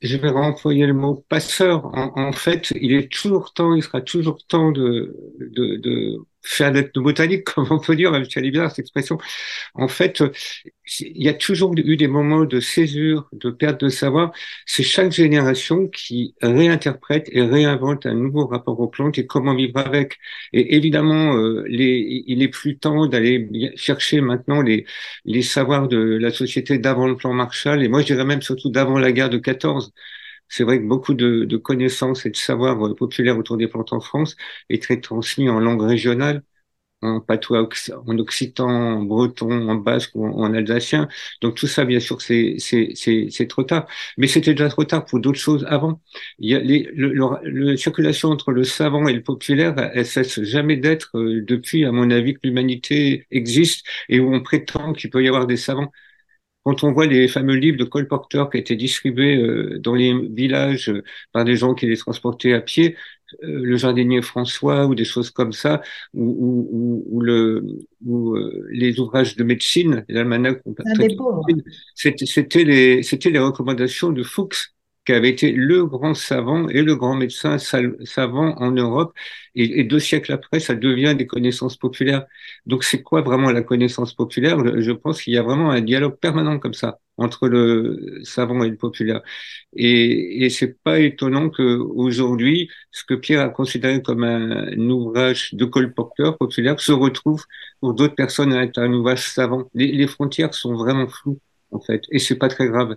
je 0.00 0.16
vais 0.16 0.30
renvoyer 0.30 0.86
le 0.86 0.94
mot 0.94 1.24
passeur. 1.28 1.86
En, 1.94 2.32
fait, 2.32 2.72
il 2.80 2.92
est 2.92 3.10
toujours 3.10 3.52
temps, 3.52 3.74
il 3.74 3.82
sera 3.82 4.00
toujours 4.00 4.44
temps 4.46 4.72
de, 4.72 5.16
de 5.38 6.18
faire 6.42 6.72
botanique, 6.94 7.44
comme 7.54 7.66
on 7.70 7.78
peut 7.78 7.96
dire, 7.96 8.10
même 8.12 8.24
si 8.24 8.38
elle 8.38 8.46
est 8.46 8.68
cette 8.68 8.80
expression. 8.80 9.18
En 9.74 9.88
fait, 9.88 10.22
il 11.00 11.22
y 11.22 11.28
a 11.28 11.34
toujours 11.34 11.74
eu 11.76 11.96
des 11.96 12.08
moments 12.08 12.44
de 12.44 12.60
césure, 12.60 13.28
de 13.32 13.50
perte 13.50 13.80
de 13.84 13.88
savoir. 13.88 14.32
C'est 14.66 14.82
chaque 14.82 15.12
génération 15.12 15.88
qui 15.88 16.34
réinterprète 16.42 17.28
et 17.32 17.42
réinvente 17.42 18.06
un 18.06 18.14
nouveau 18.14 18.46
rapport 18.46 18.78
aux 18.80 18.88
plantes 18.88 19.18
et 19.18 19.26
comment 19.26 19.54
vivre 19.54 19.78
avec. 19.78 20.18
Et 20.52 20.76
évidemment, 20.76 21.36
euh, 21.36 21.64
il 21.68 22.42
est 22.42 22.48
plus 22.48 22.78
temps 22.78 23.06
d'aller 23.06 23.48
chercher 23.76 24.20
maintenant 24.20 24.62
les, 24.62 24.86
les 25.24 25.42
savoirs 25.42 25.88
de 25.88 25.98
la 25.98 26.30
société 26.30 26.78
d'avant 26.78 27.06
le 27.08 27.16
plan 27.16 27.32
Marshall, 27.32 27.82
et 27.82 27.88
moi 27.88 28.00
je 28.00 28.06
dirais 28.06 28.24
même 28.24 28.42
surtout 28.42 28.70
d'avant 28.70 28.98
la 28.98 29.12
guerre 29.12 29.30
de 29.30 29.38
14 29.38 29.92
c'est 30.52 30.64
vrai 30.64 30.78
que 30.80 30.84
beaucoup 30.86 31.14
de, 31.14 31.56
connaissances 31.56 32.26
et 32.26 32.30
de 32.30 32.36
savoirs 32.36 32.78
populaires 32.94 33.38
autour 33.38 33.56
des 33.56 33.68
plantes 33.68 33.92
en 33.94 34.00
France 34.00 34.36
est 34.68 34.82
très 34.82 35.00
transmis 35.00 35.48
en 35.48 35.58
langue 35.60 35.80
régionale, 35.82 36.42
en 37.02 37.20
patois, 37.20 37.68
en 38.06 38.18
occitan, 38.18 38.68
en 38.68 39.02
breton, 39.02 39.68
en 39.70 39.76
basque 39.76 40.12
ou 40.14 40.26
en, 40.26 40.54
alsacien. 40.54 41.08
Donc 41.40 41.56
tout 41.56 41.66
ça, 41.66 41.86
bien 41.86 42.00
sûr, 42.00 42.20
c'est 42.22 43.46
trop 43.48 43.62
tard. 43.64 43.86
Mais 44.18 44.26
c'était 44.26 44.52
déjà 44.52 44.68
trop 44.68 44.84
tard 44.84 45.06
pour 45.06 45.20
d'autres 45.20 45.38
choses 45.40 45.64
avant. 45.68 46.02
Il 46.38 46.50
y 46.50 46.54
a 46.54 46.58
les, 46.60 46.88
le, 46.94 47.12
le, 47.44 47.76
circulation 47.78 48.28
entre 48.30 48.52
le 48.52 48.64
savant 48.64 49.08
et 49.08 49.14
le 49.14 49.22
populaire, 49.22 49.74
elle 49.94 50.06
cesse 50.06 50.42
jamais 50.42 50.76
d'être 50.76 51.18
euh, 51.18 51.42
depuis, 51.46 51.84
à 51.86 51.92
mon 51.92 52.10
avis, 52.10 52.34
que 52.34 52.40
l'humanité 52.44 53.26
existe 53.30 53.86
et 54.10 54.20
où 54.20 54.34
on 54.34 54.42
prétend 54.42 54.92
qu'il 54.92 55.10
peut 55.10 55.24
y 55.24 55.28
avoir 55.28 55.46
des 55.46 55.56
savants 55.56 55.90
quand 56.64 56.84
on 56.84 56.92
voit 56.92 57.06
les 57.06 57.28
fameux 57.28 57.54
livres 57.56 57.78
de 57.78 57.84
colporteurs 57.84 58.50
qui 58.50 58.58
étaient 58.58 58.76
distribués 58.76 59.36
euh, 59.36 59.78
dans 59.80 59.94
les 59.94 60.14
villages 60.28 60.90
euh, 60.90 61.02
par 61.32 61.44
des 61.44 61.56
gens 61.56 61.74
qui 61.74 61.86
les 61.86 61.96
transportaient 61.96 62.52
à 62.52 62.60
pied, 62.60 62.96
euh, 63.42 63.60
le 63.64 63.76
jardinier 63.76 64.22
François 64.22 64.86
ou 64.86 64.94
des 64.94 65.04
choses 65.04 65.30
comme 65.30 65.52
ça, 65.52 65.82
ou, 66.14 66.68
ou, 66.70 67.04
ou 67.10 67.20
le, 67.20 67.64
ou 68.04 68.36
les 68.70 69.00
ouvrages 69.00 69.36
de 69.36 69.44
médecine, 69.44 70.04
l'almanach, 70.08 70.58
c'était 71.94 72.64
les, 72.64 73.02
c'était 73.02 73.30
les 73.30 73.38
recommandations 73.38 74.10
de 74.10 74.22
Fuchs 74.22 74.72
qui 75.04 75.12
avait 75.12 75.30
été 75.30 75.52
le 75.52 75.84
grand 75.86 76.14
savant 76.14 76.68
et 76.68 76.82
le 76.82 76.94
grand 76.96 77.14
médecin 77.14 77.58
savant 77.58 78.54
en 78.58 78.70
Europe. 78.70 79.12
Et, 79.54 79.84
deux 79.84 79.98
siècles 79.98 80.32
après, 80.32 80.60
ça 80.60 80.74
devient 80.74 81.14
des 81.16 81.26
connaissances 81.26 81.76
populaires. 81.76 82.24
Donc, 82.66 82.84
c'est 82.84 83.02
quoi 83.02 83.20
vraiment 83.22 83.50
la 83.50 83.62
connaissance 83.62 84.14
populaire? 84.14 84.58
Je 84.80 84.92
pense 84.92 85.22
qu'il 85.22 85.34
y 85.34 85.38
a 85.38 85.42
vraiment 85.42 85.70
un 85.70 85.80
dialogue 85.80 86.16
permanent 86.18 86.58
comme 86.58 86.74
ça 86.74 87.00
entre 87.18 87.48
le 87.48 88.20
savant 88.24 88.62
et 88.64 88.70
le 88.70 88.76
populaire. 88.76 89.22
Et, 89.76 90.48
c'est 90.50 90.80
pas 90.82 91.00
étonnant 91.00 91.50
que 91.50 91.62
aujourd'hui, 91.62 92.70
ce 92.90 93.04
que 93.04 93.14
Pierre 93.14 93.42
a 93.42 93.48
considéré 93.48 94.02
comme 94.02 94.24
un, 94.24 94.78
ouvrage 94.90 95.54
de 95.54 95.64
colporteur 95.64 96.38
populaire 96.38 96.80
se 96.80 96.92
retrouve 96.92 97.44
pour 97.80 97.94
d'autres 97.94 98.14
personnes 98.14 98.52
à 98.52 98.62
être 98.64 98.78
un 98.78 98.92
ouvrage 98.92 99.28
savant. 99.28 99.68
Les 99.74 100.06
frontières 100.06 100.54
sont 100.54 100.74
vraiment 100.74 101.08
floues 101.08 101.40
en 101.72 101.80
fait, 101.80 102.02
et 102.10 102.18
c'est 102.18 102.36
pas 102.36 102.48
très 102.48 102.68
grave. 102.68 102.96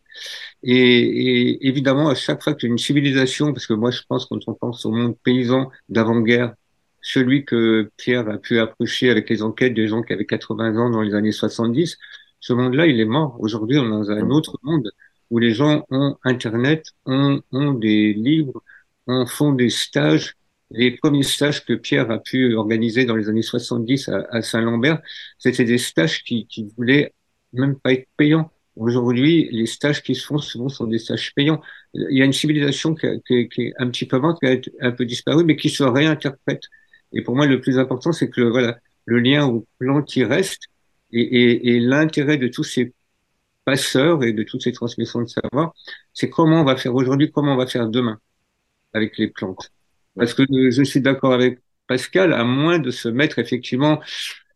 Et, 0.64 0.76
et 0.76 1.68
évidemment, 1.68 2.10
à 2.10 2.16
chaque 2.16 2.44
fois 2.44 2.54
qu'une 2.56 2.78
civilisation, 2.78 3.54
parce 3.54 3.68
que 3.68 3.74
moi 3.74 3.92
je 3.92 4.02
pense 4.08 4.26
quand 4.26 4.40
on 4.48 4.54
pense 4.54 4.86
au 4.86 4.92
monde 4.92 5.18
paysan 5.24 5.72
d'avant-guerre, 5.90 6.54
celui 7.02 7.46
que 7.46 7.92
Pierre 7.98 8.28
a 8.30 8.38
pu 8.40 8.60
approcher 8.60 9.10
avec 9.12 9.30
les 9.30 9.44
enquêtes 9.44 9.76
des 9.76 9.88
gens 9.88 10.02
qui 10.02 10.14
avaient 10.14 10.26
80 10.26 10.78
ans 10.78 10.90
dans 10.90 11.02
les 11.02 11.14
années 11.14 11.32
70, 11.32 11.98
ce 12.40 12.54
monde-là, 12.54 12.88
il 12.88 13.00
est 13.00 13.06
mort. 13.06 13.38
Aujourd'hui, 13.40 13.78
on 13.80 13.86
est 13.86 13.90
dans 13.90 14.12
un 14.12 14.30
autre 14.30 14.58
monde 14.64 14.92
où 15.30 15.40
les 15.40 15.54
gens 15.54 15.86
ont 15.92 16.18
Internet, 16.24 16.86
ont, 17.06 17.42
ont 17.52 17.74
des 17.74 18.14
livres, 18.14 18.64
ont, 19.08 19.26
font 19.26 19.54
des 19.54 19.70
stages. 19.70 20.36
Les 20.72 20.92
premiers 20.98 21.24
stages 21.24 21.66
que 21.66 21.74
Pierre 21.74 22.10
a 22.12 22.20
pu 22.20 22.56
organiser 22.56 23.06
dans 23.06 23.16
les 23.16 23.30
années 23.30 23.42
70 23.42 24.10
à, 24.10 24.28
à 24.32 24.42
Saint-Lambert, 24.42 25.02
c'était 25.38 25.64
des 25.64 25.78
stages 25.78 26.24
qui, 26.24 26.48
qui 26.48 26.68
voulaient 26.76 27.14
même 27.54 27.76
pas 27.80 27.94
être 27.94 28.08
payants. 28.18 28.52
Aujourd'hui, 28.76 29.50
les 29.52 29.66
stages 29.66 30.04
qui 30.04 30.16
se 30.16 30.26
font 30.26 30.38
souvent 30.38 30.70
sont 30.70 30.88
des 30.88 31.00
stages 31.00 31.34
payants. 31.34 31.62
Il 31.94 32.18
y 32.18 32.22
a 32.22 32.26
une 32.26 32.34
civilisation 32.34 32.94
qui, 32.94 33.08
qui, 33.26 33.48
qui 33.50 33.62
est 33.64 33.74
un 33.78 33.90
petit 33.90 34.06
peu 34.06 34.20
morte, 34.20 34.40
qui 34.40 34.48
a 34.48 34.58
un 34.82 34.92
peu 34.92 35.06
disparu, 35.06 35.46
mais 35.46 35.56
qui 35.56 35.70
se 35.70 35.84
réinterprète. 35.84 36.64
Et 37.14 37.22
pour 37.22 37.36
moi, 37.36 37.48
le 37.48 37.62
plus 37.62 37.80
important, 37.80 38.12
c'est 38.12 38.30
que 38.30 38.42
voilà, 38.42 38.78
le 39.06 39.20
lien 39.20 39.46
au 39.46 39.66
plan 39.80 40.02
qui 40.02 40.24
reste 40.24 40.64
et, 41.12 41.22
et, 41.22 41.76
et 41.76 41.80
l'intérêt 41.80 42.38
de 42.38 42.48
tous 42.48 42.64
ces 42.64 42.94
passeurs 43.64 44.24
et 44.24 44.34
de 44.34 44.44
toutes 44.44 44.62
ces 44.62 44.72
transmissions 44.74 45.22
de 45.22 45.28
savoir, 45.28 45.74
c'est 46.14 46.30
comment 46.30 46.62
on 46.62 46.66
va 46.66 46.76
faire 46.76 46.94
aujourd'hui, 46.94 47.32
comment 47.32 47.54
on 47.54 47.58
va 47.58 47.68
faire 47.68 47.88
demain 47.90 48.20
avec 48.94 49.18
les 49.18 49.28
plantes. 49.28 49.72
Parce 50.16 50.34
que 50.34 50.44
je 50.48 50.84
suis 50.84 51.02
d'accord 51.02 51.34
avec 51.34 51.60
Pascal, 51.88 52.34
à 52.34 52.44
moins 52.44 52.80
de 52.80 52.92
se 52.92 53.10
mettre 53.10 53.40
effectivement 53.40 54.02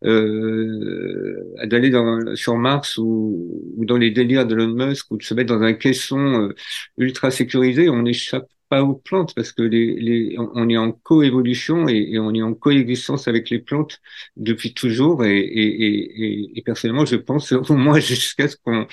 euh, 0.06 1.44
d'aller 1.66 1.92
sur 2.36 2.58
Mars 2.58 2.98
ou, 2.98 3.62
ou, 3.78 3.86
dans 3.86 3.98
les 3.98 4.12
délires 4.12 4.46
de 4.48 4.56
Elon 4.56 4.68
Musk 4.70 5.12
ou 5.12 5.18
de 5.18 5.24
se 5.24 5.34
mettre 5.34 5.54
dans 5.54 5.62
un 5.62 5.74
caisson 5.74 6.20
euh, 6.20 6.56
ultra 6.98 7.32
sécurisé, 7.32 7.90
on 7.90 8.04
n'échappe 8.04 8.48
pas 8.70 8.84
aux 8.84 8.94
plantes 8.94 9.34
parce 9.36 9.52
que 9.52 9.64
les, 9.64 9.96
les, 10.00 10.36
on 10.38 10.70
est 10.70 10.78
en 10.78 10.92
coévolution 10.92 11.88
et, 11.90 12.12
et 12.12 12.20
on 12.20 12.34
est 12.34 12.42
en 12.42 12.54
coexistence 12.54 13.28
avec 13.28 13.50
les 13.50 13.60
plantes 13.60 14.00
depuis 14.38 14.74
toujours 14.74 15.26
et, 15.26 15.40
et, 15.40 16.58
et 16.58 16.62
personnellement 16.62 17.06
je 17.06 17.16
pense 17.16 17.52
au 17.70 17.74
moins 17.74 18.00
jusqu'à 18.00 18.48
ce 18.48 18.56
qu'on 18.64 18.88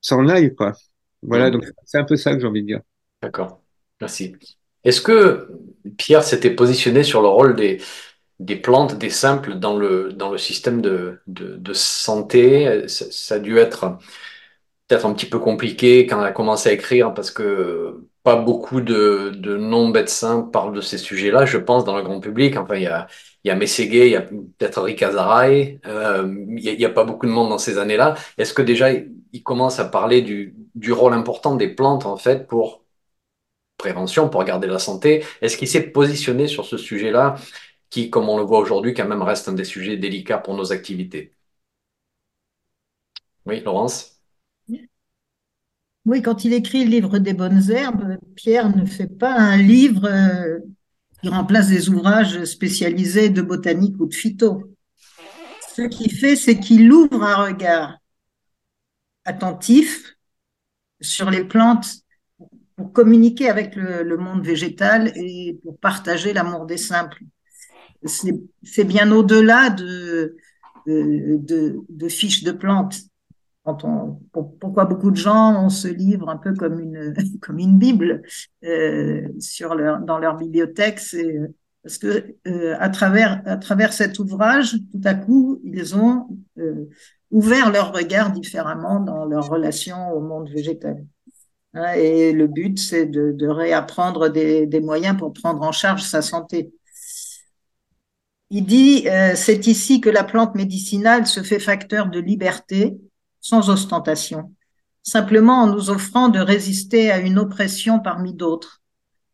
s'en 0.00 0.28
aille 0.28 0.54
quoi. 0.54 0.74
Voilà 1.22 1.50
donc 1.50 1.64
c'est 1.86 1.98
un 1.98 2.04
peu 2.04 2.16
ça 2.16 2.34
que 2.34 2.40
j'ai 2.40 2.46
envie 2.46 2.62
de 2.62 2.66
dire. 2.66 2.80
D'accord, 3.22 3.62
merci. 4.00 4.36
Est-ce 4.84 5.00
que 5.00 5.48
Pierre 5.96 6.22
s'était 6.22 6.50
positionné 6.50 7.02
sur 7.02 7.22
le 7.22 7.28
rôle 7.28 7.56
des 7.56 7.80
des 8.40 8.56
plantes, 8.56 8.98
des 8.98 9.10
simples 9.10 9.54
dans 9.54 9.76
le, 9.76 10.12
dans 10.12 10.30
le 10.30 10.38
système 10.38 10.80
de, 10.80 11.20
de, 11.26 11.72
santé. 11.72 12.88
Ça, 12.88 13.36
a 13.36 13.38
dû 13.38 13.58
être 13.58 13.98
peut-être 14.88 15.06
un 15.06 15.14
petit 15.14 15.26
peu 15.26 15.38
compliqué 15.38 16.06
quand 16.06 16.20
elle 16.20 16.26
a 16.26 16.32
commencé 16.32 16.68
à 16.68 16.72
écrire 16.72 17.14
parce 17.14 17.30
que 17.30 18.06
pas 18.22 18.36
beaucoup 18.36 18.80
de, 18.80 19.32
de 19.36 19.56
non-médecins 19.56 20.42
parlent 20.42 20.74
de 20.74 20.80
ces 20.80 20.98
sujets-là, 20.98 21.44
je 21.46 21.58
pense, 21.58 21.84
dans 21.84 21.96
le 21.96 22.02
grand 22.02 22.20
public. 22.20 22.56
Enfin, 22.56 22.76
il 22.76 22.82
y 22.82 22.86
a, 22.86 23.06
il 23.44 23.48
y 23.48 23.50
a 23.50 23.54
Mességué, 23.54 24.06
il 24.06 24.12
y 24.12 24.16
a 24.16 24.22
peut-être 24.22 24.82
Rick 24.82 25.02
euh, 25.02 26.34
il 26.48 26.76
n'y 26.78 26.84
a, 26.84 26.88
a, 26.88 26.90
pas 26.90 27.04
beaucoup 27.04 27.26
de 27.26 27.30
monde 27.30 27.50
dans 27.50 27.58
ces 27.58 27.78
années-là. 27.78 28.14
Est-ce 28.38 28.54
que 28.54 28.62
déjà, 28.62 28.88
il 28.90 29.42
commence 29.42 29.78
à 29.78 29.84
parler 29.84 30.22
du, 30.22 30.56
du 30.74 30.92
rôle 30.92 31.12
important 31.12 31.54
des 31.54 31.68
plantes, 31.68 32.06
en 32.06 32.16
fait, 32.16 32.46
pour 32.48 32.82
prévention, 33.76 34.30
pour 34.30 34.42
garder 34.44 34.68
la 34.68 34.78
santé? 34.78 35.22
Est-ce 35.42 35.58
qu'il 35.58 35.68
s'est 35.68 35.90
positionné 35.90 36.48
sur 36.48 36.64
ce 36.64 36.78
sujet-là 36.78 37.34
qui, 37.90 38.10
comme 38.10 38.28
on 38.28 38.38
le 38.38 38.44
voit 38.44 38.58
aujourd'hui, 38.60 38.94
quand 38.94 39.08
même 39.08 39.22
reste 39.22 39.48
un 39.48 39.52
des 39.54 39.64
sujets 39.64 39.96
délicats 39.96 40.38
pour 40.38 40.54
nos 40.54 40.72
activités. 40.72 41.34
Oui, 43.46 43.60
Laurence? 43.60 44.20
Oui, 46.06 46.20
quand 46.22 46.44
il 46.44 46.52
écrit 46.52 46.84
le 46.84 46.90
livre 46.90 47.18
des 47.18 47.32
bonnes 47.32 47.70
herbes, 47.70 48.18
Pierre 48.36 48.74
ne 48.76 48.84
fait 48.84 49.06
pas 49.06 49.34
un 49.34 49.56
livre 49.56 50.04
euh, 50.04 50.58
qui 51.22 51.28
remplace 51.28 51.68
des 51.68 51.90
ouvrages 51.90 52.44
spécialisés 52.44 53.30
de 53.30 53.42
botanique 53.42 53.96
ou 54.00 54.06
de 54.06 54.14
phyto. 54.14 54.64
Ce 55.76 55.82
qu'il 55.82 56.12
fait, 56.12 56.36
c'est 56.36 56.58
qu'il 56.60 56.92
ouvre 56.92 57.22
un 57.22 57.44
regard 57.46 57.98
attentif 59.24 60.16
sur 61.00 61.30
les 61.30 61.44
plantes 61.44 61.86
pour 62.76 62.92
communiquer 62.92 63.48
avec 63.50 63.76
le, 63.76 64.02
le 64.02 64.16
monde 64.18 64.44
végétal 64.44 65.12
et 65.16 65.58
pour 65.62 65.78
partager 65.78 66.32
l'amour 66.32 66.66
des 66.66 66.78
simples 66.78 67.22
c'est 68.04 68.84
bien 68.84 69.10
au-delà 69.12 69.70
de, 69.70 70.36
de, 70.86 72.08
fiches 72.08 72.44
de 72.44 72.52
plantes. 72.52 72.96
Pourquoi 74.60 74.84
beaucoup 74.84 75.10
de 75.10 75.16
gens 75.16 75.64
ont 75.64 75.70
ce 75.70 75.88
livre 75.88 76.28
un 76.28 76.36
peu 76.36 76.54
comme 76.54 76.80
une, 76.80 77.14
comme 77.40 77.58
une 77.58 77.78
Bible 77.78 78.22
euh, 78.64 79.28
dans 80.02 80.18
leur 80.18 80.36
bibliothèque 80.36 81.00
parce 81.84 81.98
que 81.98 82.34
euh, 82.48 82.74
à, 82.80 82.88
travers, 82.88 83.42
à 83.44 83.58
travers 83.58 83.92
cet 83.92 84.18
ouvrage, 84.18 84.72
tout 84.90 85.00
à 85.04 85.14
coup, 85.14 85.60
ils 85.64 85.94
ont 85.94 86.26
euh, 86.58 86.88
ouvert 87.30 87.70
leur 87.70 87.92
regard 87.92 88.32
différemment 88.32 89.00
dans 89.00 89.26
leur 89.26 89.48
relation 89.50 90.10
au 90.12 90.20
monde 90.20 90.48
végétal. 90.48 91.04
Hein, 91.74 91.92
et 91.92 92.32
le 92.32 92.46
but, 92.46 92.78
c'est 92.78 93.04
de, 93.04 93.32
de 93.32 93.46
réapprendre 93.46 94.30
des, 94.30 94.66
des 94.66 94.80
moyens 94.80 95.18
pour 95.18 95.34
prendre 95.34 95.60
en 95.62 95.72
charge 95.72 96.02
sa 96.02 96.22
santé. 96.22 96.72
Il 98.56 98.66
dit, 98.66 99.08
euh, 99.08 99.32
c'est 99.34 99.66
ici 99.66 100.00
que 100.00 100.08
la 100.08 100.22
plante 100.22 100.54
médicinale 100.54 101.26
se 101.26 101.42
fait 101.42 101.58
facteur 101.58 102.06
de 102.06 102.20
liberté, 102.20 102.96
sans 103.40 103.68
ostentation, 103.68 104.54
simplement 105.02 105.62
en 105.62 105.66
nous 105.66 105.90
offrant 105.90 106.28
de 106.28 106.38
résister 106.38 107.10
à 107.10 107.18
une 107.18 107.40
oppression 107.40 107.98
parmi 107.98 108.32
d'autres, 108.32 108.80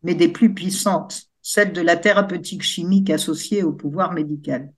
mais 0.01 0.15
des 0.15 0.27
plus 0.27 0.55
puissantes, 0.55 1.25
celle 1.43 1.71
de 1.71 1.81
la 1.81 1.97
thérapeutique 1.97 2.63
chimique 2.63 3.11
associée 3.11 3.61
au 3.61 3.73
pouvoir 3.73 4.11
médical. 4.11 4.73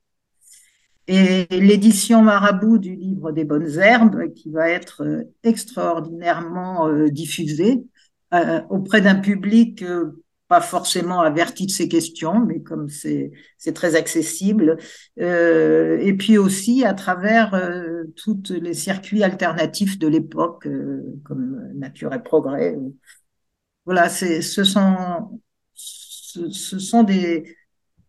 et 1.06 1.46
l'édition 1.50 2.20
Marabout 2.20 2.76
du 2.76 2.96
livre 2.96 3.32
des 3.32 3.44
bonnes 3.44 3.78
herbes, 3.78 4.30
qui 4.34 4.50
va 4.50 4.68
être 4.68 5.04
euh, 5.04 5.22
extraordinairement 5.42 6.86
euh, 6.86 7.08
diffusée 7.08 7.82
euh, 8.34 8.60
auprès 8.68 9.00
d'un 9.00 9.14
public 9.14 9.82
pas 10.48 10.60
forcément 10.60 11.22
averti 11.22 11.66
de 11.66 11.70
ces 11.70 11.88
questions, 11.88 12.44
mais 12.44 12.60
comme 12.60 12.88
c'est 12.88 13.32
très 13.74 13.94
accessible, 13.94 14.76
et 15.16 16.14
puis 16.18 16.36
aussi 16.36 16.84
à 16.84 16.92
travers 16.92 17.58
tous 18.16 18.42
les 18.50 18.74
circuits 18.74 19.22
alternatifs 19.22 19.98
de 19.98 20.06
l'époque, 20.06 20.68
comme 21.24 21.72
Nature 21.74 22.12
et 22.12 22.22
Progrès. 22.22 22.76
Voilà, 23.86 24.08
ce 24.08 24.40
sont, 24.64 25.40
ce, 25.72 26.50
ce 26.50 26.78
sont 26.78 27.04
des, 27.04 27.56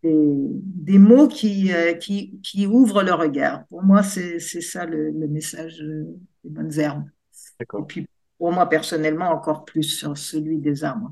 des, 0.06 1.00
mots 1.00 1.28
qui, 1.28 1.74
euh, 1.74 1.94
qui, 1.94 2.40
qui, 2.42 2.68
ouvrent 2.68 3.04
le 3.04 3.14
regard. 3.14 3.66
Pour 3.68 3.84
moi, 3.84 4.04
c'est 4.04 4.40
ça 4.40 4.86
le, 4.86 5.12
message 5.12 5.80
des 6.44 6.50
bonnes 6.50 6.78
herbes. 6.80 7.06
Et 7.60 7.66
puis, 7.88 8.08
pour 8.38 8.52
moi, 8.52 8.68
personnellement, 8.68 9.30
encore 9.30 9.66
plus 9.66 9.84
sur 9.84 10.18
celui 10.18 10.60
des 10.60 10.84
arbres. 10.84 11.12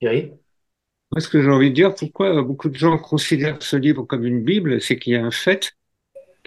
Thierry? 0.00 0.32
Moi, 1.12 1.20
ce 1.20 1.28
que 1.28 1.42
j'ai 1.42 1.50
envie 1.50 1.70
de 1.70 1.74
dire, 1.74 1.94
pourquoi 1.94 2.42
beaucoup 2.42 2.68
de 2.70 2.76
gens 2.76 2.98
considèrent 2.98 3.62
ce 3.62 3.76
livre 3.76 4.04
comme 4.04 4.26
une 4.26 4.42
Bible, 4.44 4.80
c'est 4.80 4.98
qu'il 4.98 5.14
y 5.14 5.16
a 5.16 5.24
un 5.24 5.30
fait 5.30 5.72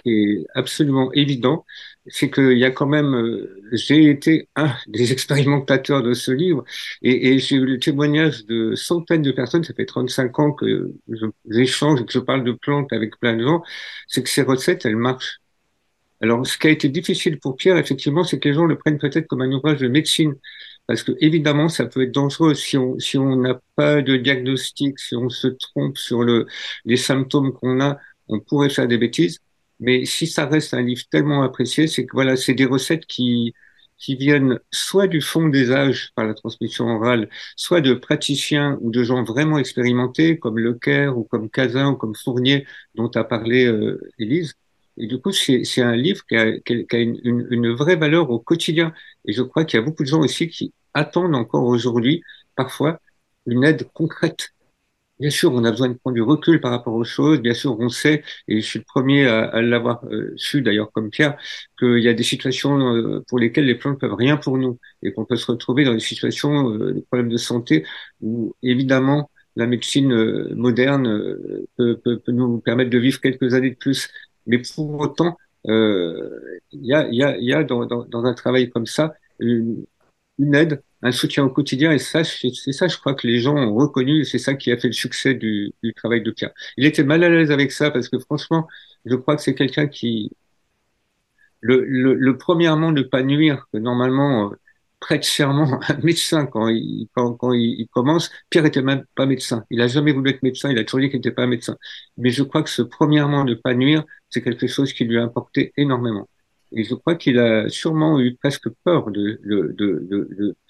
qui 0.04 0.12
est 0.12 0.46
absolument 0.56 1.12
évident, 1.14 1.66
c'est 2.08 2.32
qu'il 2.32 2.58
y 2.58 2.66
a 2.66 2.72
quand 2.72 2.88
même, 2.88 3.16
euh, 3.16 3.62
j'ai 3.74 4.10
été 4.10 4.50
un 4.56 4.74
des 4.88 5.12
expérimentateurs 5.14 6.04
de 6.04 6.14
ce 6.14 6.32
livre 6.32 6.64
et, 7.04 7.30
et 7.34 7.40
j'ai 7.40 7.58
eu 7.58 7.66
le 7.66 7.80
témoignage 7.80 8.46
de 8.46 8.76
centaines 8.76 9.24
de 9.24 9.32
personnes, 9.32 9.64
ça 9.64 9.74
fait 9.74 9.86
35 9.86 10.40
ans 10.40 10.52
que 10.54 10.94
j'échange 11.50 12.02
et 12.02 12.06
que 12.06 12.14
je 12.14 12.20
parle 12.20 12.44
de 12.46 12.54
plantes 12.54 12.94
avec 12.94 13.20
plein 13.20 13.36
de 13.36 13.44
gens, 13.44 13.64
c'est 14.08 14.24
que 14.24 14.30
ces 14.30 14.44
recettes, 14.44 14.86
elles 14.86 14.98
marchent. 14.98 15.40
Alors, 16.22 16.46
ce 16.48 16.58
qui 16.58 16.68
a 16.68 16.70
été 16.72 16.90
difficile 16.90 17.40
pour 17.40 17.56
Pierre, 17.56 17.78
effectivement, 17.78 18.24
c'est 18.24 18.40
que 18.40 18.48
les 18.50 18.56
gens 18.56 18.66
le 18.66 18.78
prennent 18.78 18.98
peut-être 18.98 19.28
comme 19.28 19.42
un 19.42 19.52
ouvrage 19.52 19.80
de 19.80 19.88
médecine. 19.88 20.36
Parce 20.88 21.04
que 21.04 21.14
évidemment, 21.20 21.70
ça 21.70 21.86
peut 21.86 22.04
être 22.04 22.12
dangereux 22.12 22.54
si 22.54 22.78
on 22.78 23.00
si 23.00 23.18
on 23.18 23.36
n'a 23.38 23.60
pas 23.76 24.02
de 24.02 24.18
diagnostic, 24.18 25.00
si 25.00 25.16
on 25.16 25.30
se 25.30 25.48
trompe 25.48 25.98
sur 25.98 26.24
le 26.24 26.46
les 26.86 26.98
symptômes 26.98 27.54
qu'on 27.54 27.82
a, 27.82 27.98
on 28.28 28.40
pourrait 28.40 28.70
faire 28.70 28.88
des 28.88 28.98
bêtises. 28.98 29.40
Mais 29.80 30.06
si 30.06 30.28
ça 30.28 30.46
reste 30.46 30.74
un 30.74 30.82
livre 30.82 31.04
tellement 31.12 31.44
apprécié, 31.44 31.88
c'est 31.88 32.06
que 32.06 32.14
voilà, 32.14 32.38
c'est 32.38 32.54
des 32.54 32.66
recettes 32.66 33.06
qui, 33.08 33.54
qui 33.98 34.16
viennent 34.16 34.60
soit 34.72 35.08
du 35.08 35.22
fond 35.22 35.48
des 35.50 35.72
âges 35.72 36.12
par 36.16 36.26
la 36.26 36.34
transmission 36.34 36.88
orale, 36.88 37.30
soit 37.56 37.82
de 37.82 37.94
praticiens 37.94 38.78
ou 38.82 38.92
de 38.92 39.04
gens 39.04 39.24
vraiment 39.24 39.58
expérimentés 39.58 40.38
comme 40.40 40.60
Lecaire 40.60 41.18
ou 41.18 41.24
comme 41.24 41.50
Cazin 41.50 41.92
ou 41.92 41.96
comme 41.96 42.16
Fournier 42.16 42.66
dont 42.96 43.10
a 43.16 43.24
parlé 43.24 43.66
euh, 43.66 44.00
Élise. 44.20 44.54
Et 44.98 45.08
du 45.08 45.20
coup, 45.20 45.32
c'est 45.32 45.82
un 45.82 45.96
livre 45.96 46.26
qui 46.28 46.36
a, 46.36 46.60
qui 46.60 46.86
a 46.92 46.98
une, 47.00 47.20
une, 47.24 47.48
une, 47.52 47.72
vraie 47.74 47.96
valeur 47.98 48.30
au 48.30 48.40
quotidien. 48.40 48.94
Et 49.26 49.34
je 49.34 49.42
crois 49.44 49.66
qu'il 49.66 49.80
y 49.80 49.84
a 49.84 49.86
beaucoup 49.86 50.04
de 50.04 50.08
gens 50.08 50.22
aussi 50.22 50.48
qui 50.48 50.74
attendent 50.94 51.36
encore 51.36 51.66
aujourd'hui, 51.66 52.22
parfois, 52.56 53.00
une 53.46 53.64
aide 53.64 53.90
concrète 53.94 54.56
Bien 55.20 55.30
sûr, 55.30 55.54
on 55.54 55.64
a 55.64 55.72
besoin 55.72 55.88
de 55.88 55.94
prendre 55.94 56.16
du 56.16 56.22
recul 56.22 56.60
par 56.60 56.72
rapport 56.72 56.94
aux 56.94 57.06
choses. 57.06 57.40
Bien 57.40 57.54
sûr, 57.54 57.80
on 57.80 57.88
sait, 57.88 58.22
et 58.50 58.60
je 58.60 58.66
suis 58.66 58.80
le 58.80 58.86
premier 58.86 59.26
à, 59.28 59.46
à 59.46 59.62
l'avoir 59.62 60.04
euh, 60.08 60.34
su 60.36 60.62
d'ailleurs 60.62 60.92
comme 60.92 61.10
Pierre, 61.10 61.38
qu'il 61.80 62.00
y 62.00 62.10
a 62.10 62.14
des 62.14 62.24
situations 62.24 62.78
euh, 62.94 63.24
pour 63.30 63.40
lesquelles 63.40 63.66
les 63.66 63.76
plantes 63.76 63.98
peuvent 64.00 64.14
rien 64.14 64.36
pour 64.36 64.58
nous 64.58 64.78
et 65.04 65.14
qu'on 65.14 65.24
peut 65.24 65.38
se 65.38 65.50
retrouver 65.50 65.86
dans 65.86 65.94
des 65.94 66.02
situations 66.02 66.70
euh, 66.70 66.94
de 66.94 67.00
problèmes 67.00 67.30
de 67.30 67.38
santé 67.38 67.86
où 68.22 68.56
évidemment 68.62 69.32
la 69.56 69.68
médecine 69.68 70.14
moderne 70.54 71.08
peut, 71.78 71.98
peut, 72.04 72.20
peut, 72.20 72.32
nous 72.34 72.60
permettre 72.60 72.90
de 72.90 72.98
vivre 72.98 73.22
quelques 73.22 73.54
années 73.54 73.70
de 73.70 73.76
plus. 73.76 74.10
Mais 74.48 74.60
pour 74.60 75.00
autant, 75.00 75.38
il 75.66 76.52
y 76.72 76.94
a, 76.94 77.08
y, 77.10 77.24
a, 77.24 77.38
y 77.38 77.54
a 77.54 77.64
dans, 77.64 77.86
dans, 77.86 78.06
dans, 78.06 78.26
un 78.26 78.34
travail 78.34 78.70
comme 78.70 78.86
ça 78.86 79.14
une, 79.40 79.86
une 80.40 80.56
aide 80.56 80.82
un 81.06 81.12
soutien 81.12 81.44
au 81.46 81.50
quotidien. 81.50 81.92
Et 81.92 82.00
ça, 82.00 82.24
c'est 82.24 82.52
ça, 82.72 82.88
je 82.88 82.98
crois 82.98 83.14
que 83.14 83.28
les 83.28 83.40
gens 83.40 83.56
ont 83.56 83.76
reconnu. 83.76 84.26
C'est 84.26 84.40
ça 84.40 84.56
qui 84.56 84.72
a 84.72 84.78
fait 84.78 84.88
le 84.88 84.94
succès 84.94 85.36
du, 85.36 85.74
du, 85.84 85.94
travail 85.94 86.22
de 86.24 86.32
Pierre. 86.32 86.52
Il 86.78 86.86
était 86.86 87.04
mal 87.04 87.24
à 87.24 87.30
l'aise 87.30 87.52
avec 87.52 87.72
ça 87.72 87.92
parce 87.92 88.10
que 88.10 88.20
franchement, 88.20 88.68
je 89.06 89.16
crois 89.16 89.36
que 89.36 89.42
c'est 89.44 89.56
quelqu'un 89.56 89.88
qui, 89.88 90.32
le, 91.62 91.84
le, 91.86 92.14
le, 92.16 92.38
premièrement, 92.38 92.92
ne 92.92 93.02
pas 93.04 93.24
nuire, 93.24 93.68
que 93.72 93.78
normalement, 93.78 94.52
euh, 94.52 94.56
prête 95.00 95.24
serment 95.24 95.80
un 95.90 95.98
médecin 96.04 96.46
quand 96.48 96.68
il, 96.70 97.08
quand 97.14 97.54
il, 97.54 97.88
commence. 97.92 98.32
Pierre 98.50 98.66
était 98.66 98.82
même 98.82 99.06
pas 99.16 99.26
médecin. 99.26 99.64
Il 99.70 99.82
a 99.82 99.88
jamais 99.88 100.12
voulu 100.12 100.32
être 100.32 100.44
médecin. 100.44 100.72
Il 100.72 100.78
a 100.80 100.84
toujours 100.84 101.02
dit 101.02 101.10
qu'il 101.10 101.20
n'était 101.20 101.32
pas 101.32 101.48
médecin. 101.48 101.78
Mais 102.18 102.32
je 102.32 102.44
crois 102.44 102.64
que 102.64 102.70
ce 102.70 102.82
premièrement 102.82 103.44
ne 103.44 103.54
pas 103.54 103.74
nuire, 103.76 104.04
c'est 104.36 104.42
quelque 104.42 104.68
chose 104.68 104.92
qui 104.92 105.06
lui 105.06 105.18
a 105.18 105.24
importé 105.24 105.72
énormément. 105.78 106.28
Et 106.74 106.84
je 106.84 106.94
crois 106.94 107.16
qu'il 107.16 107.40
a 107.40 107.70
sûrement 107.70 108.20
eu 108.20 108.36
presque 108.36 108.70
peur 108.84 109.10
de, 109.10 109.40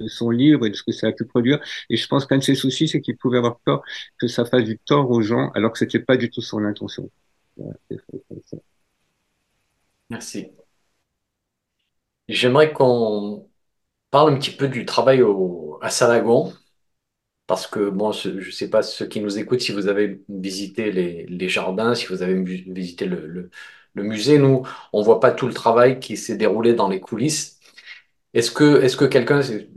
son 0.07 0.29
livre 0.29 0.67
et 0.67 0.69
de 0.69 0.75
ce 0.75 0.83
que 0.83 0.91
ça 0.91 1.07
a 1.07 1.11
pu 1.11 1.25
produire. 1.25 1.59
Et 1.89 1.97
je 1.97 2.07
pense 2.07 2.27
qu'un 2.27 2.37
de 2.37 2.43
ses 2.43 2.53
soucis, 2.53 2.87
c'est 2.87 3.01
qu'il 3.01 3.17
pouvait 3.17 3.39
avoir 3.39 3.57
peur 3.61 3.81
que 4.19 4.27
ça 4.27 4.45
fasse 4.45 4.65
du 4.65 4.77
tort 4.77 5.09
aux 5.09 5.21
gens, 5.21 5.49
alors 5.55 5.71
que 5.71 5.79
c'était 5.79 5.99
pas 5.99 6.15
du 6.15 6.29
tout 6.29 6.41
son 6.41 6.63
intention. 6.63 7.09
Merci. 10.11 10.51
J'aimerais 12.27 12.71
qu'on 12.71 13.49
parle 14.11 14.33
un 14.33 14.37
petit 14.37 14.51
peu 14.51 14.67
du 14.67 14.85
travail 14.85 15.23
au, 15.23 15.79
à 15.81 15.89
Salagon, 15.89 16.53
parce 17.47 17.67
que 17.67 17.89
bon, 17.89 18.11
je 18.11 18.29
ne 18.29 18.51
sais 18.51 18.69
pas 18.69 18.81
ceux 18.83 19.07
qui 19.07 19.21
nous 19.21 19.37
écoutent 19.37 19.61
si 19.61 19.71
vous 19.71 19.87
avez 19.87 20.23
visité 20.29 20.91
les, 20.91 21.49
jardins, 21.49 21.95
si 21.95 22.07
vous 22.07 22.23
avez 22.23 22.35
visité 22.43 23.05
le, 23.05 23.51
musée, 23.95 24.39
nous, 24.39 24.63
on 24.93 25.01
voit 25.03 25.19
pas 25.19 25.31
tout 25.31 25.47
le 25.47 25.53
travail 25.53 25.99
qui 25.99 26.17
s'est 26.17 26.37
déroulé 26.37 26.73
dans 26.73 26.89
les 26.89 26.99
coulisses. 26.99 27.59
Est-ce 28.33 28.51
que, 28.51 28.81
est-ce 28.83 28.97
que 28.97 29.05
quelqu'un, 29.05 29.41
c'est 29.41 29.69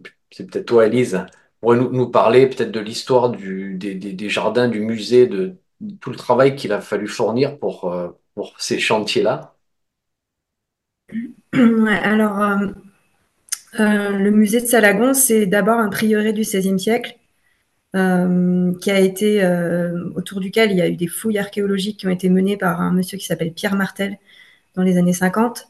peut-être 0.51 0.67
toi, 0.67 0.87
Elise, 0.87 1.25
pourrait 1.61 1.79
nous, 1.79 2.11
parler 2.11 2.49
peut-être 2.49 2.73
de 2.73 2.81
l'histoire 2.81 3.31
des, 3.31 4.29
jardins, 4.29 4.69
du 4.69 4.81
musée, 4.81 5.27
de, 5.27 5.57
tout 6.01 6.11
le 6.11 6.17
travail 6.17 6.57
qu'il 6.57 6.73
a 6.73 6.81
fallu 6.81 7.07
fournir 7.07 7.59
pour, 7.59 7.93
euh, 7.93 8.09
pour 8.35 8.55
ces 8.61 8.79
chantiers-là? 8.79 9.55
Alors, 11.53 12.41
euh, 12.41 12.67
euh, 13.81 14.11
le 14.11 14.31
musée 14.31 14.61
de 14.61 14.67
Salagon, 14.67 15.15
c'est 15.15 15.47
d'abord 15.47 15.79
un 15.79 15.89
prieuré 15.89 16.33
du 16.33 16.43
XVIe 16.43 16.79
siècle. 16.79 17.18
Euh, 17.97 18.75
qui 18.81 18.91
a 18.91 19.01
été 19.01 19.43
euh, 19.43 20.11
autour 20.15 20.41
duquel 20.41 20.73
il 20.73 20.77
y 20.77 20.83
a 20.83 20.89
eu 20.89 20.97
des 20.97 21.07
fouilles 21.07 21.39
archéologiques 21.39 22.01
qui 22.01 22.07
ont 22.07 22.11
été 22.11 22.29
menées 22.29 22.59
par 22.59 22.83
un 22.83 22.93
monsieur 22.93 23.17
qui 23.17 23.25
s'appelle 23.25 23.51
Pierre 23.53 23.77
Martel 23.77 24.19
dans 24.75 24.83
les 24.83 24.99
années 24.99 25.15
50, 25.15 25.69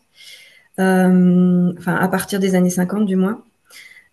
euh, 0.81 1.73
enfin 1.79 1.95
à 1.95 2.09
partir 2.09 2.41
des 2.41 2.57
années 2.57 2.71
50 2.71 3.07
du 3.07 3.15
moins. 3.15 3.45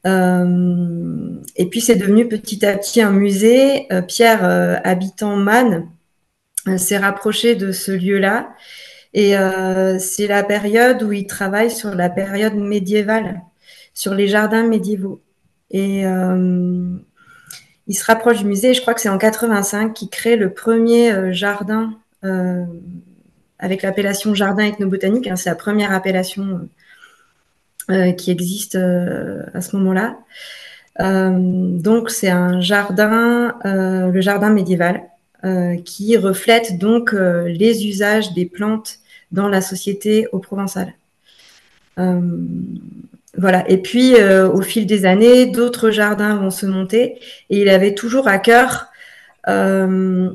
et 0.06 1.66
puis 1.66 1.82
c'est 1.82 1.96
devenu 1.96 2.28
petit 2.28 2.64
à 2.66 2.78
petit 2.78 3.02
un 3.02 3.12
musée. 3.12 3.88
Pierre, 4.08 4.44
habitant 4.84 5.36
Man, 5.36 5.90
s'est 6.78 6.98
rapproché 6.98 7.56
de 7.56 7.72
ce 7.72 7.92
lieu-là. 7.92 8.54
Et 9.16 9.34
c'est 10.00 10.28
la 10.28 10.44
période 10.44 11.02
où 11.04 11.12
il 11.12 11.26
travaille 11.26 11.72
sur 11.72 11.96
la 11.96 12.10
période 12.10 12.56
médiévale, 12.56 13.42
sur 13.96 14.14
les 14.14 14.28
jardins 14.28 14.68
médiévaux. 14.68 15.22
Et 15.72 16.06
il 17.88 17.96
se 17.96 18.04
rapproche 18.06 18.40
du 18.40 18.46
musée. 18.46 18.74
je 18.74 18.82
crois 18.82 18.94
que 18.94 19.02
c'est 19.02 19.10
en 19.10 19.18
85 19.18 19.94
qu'il 19.94 20.10
crée 20.10 20.36
le 20.36 20.52
premier 20.52 21.12
euh, 21.12 21.32
jardin 21.32 21.94
euh, 22.24 22.66
avec 23.60 23.82
l'appellation 23.82 24.34
jardin 24.34 24.66
ethnobotanique. 24.66 25.28
Hein, 25.28 25.36
c'est 25.36 25.50
la 25.50 25.56
première 25.56 25.92
appellation 25.92 26.68
euh, 27.90 28.12
qui 28.12 28.32
existe 28.32 28.76
à 28.76 29.62
ce 29.62 29.76
moment-là. 29.76 30.18
donc 31.00 32.10
c'est 32.10 32.30
un 32.30 32.60
jardin, 32.62 33.56
le 33.64 34.22
jardin 34.22 34.50
médiéval, 34.50 35.04
qui 35.86 36.18
reflète 36.18 36.78
donc 36.80 37.14
les 37.14 37.88
usages 37.88 38.34
des 38.34 38.46
plantes 38.46 39.00
dans 39.32 39.48
la 39.48 39.62
société 39.62 40.28
au 40.32 40.40
provençal. 40.40 40.94
Voilà. 43.38 43.70
Et 43.70 43.78
puis, 43.82 44.16
euh, 44.16 44.50
au 44.50 44.62
fil 44.62 44.86
des 44.86 45.06
années, 45.06 45.46
d'autres 45.48 45.90
jardins 45.92 46.36
vont 46.36 46.52
se 46.52 46.66
monter. 46.66 47.20
Et 47.50 47.62
il 47.62 47.70
avait 47.70 47.94
toujours 47.94 48.28
à 48.28 48.38
cœur 48.40 48.88
euh, 49.48 50.30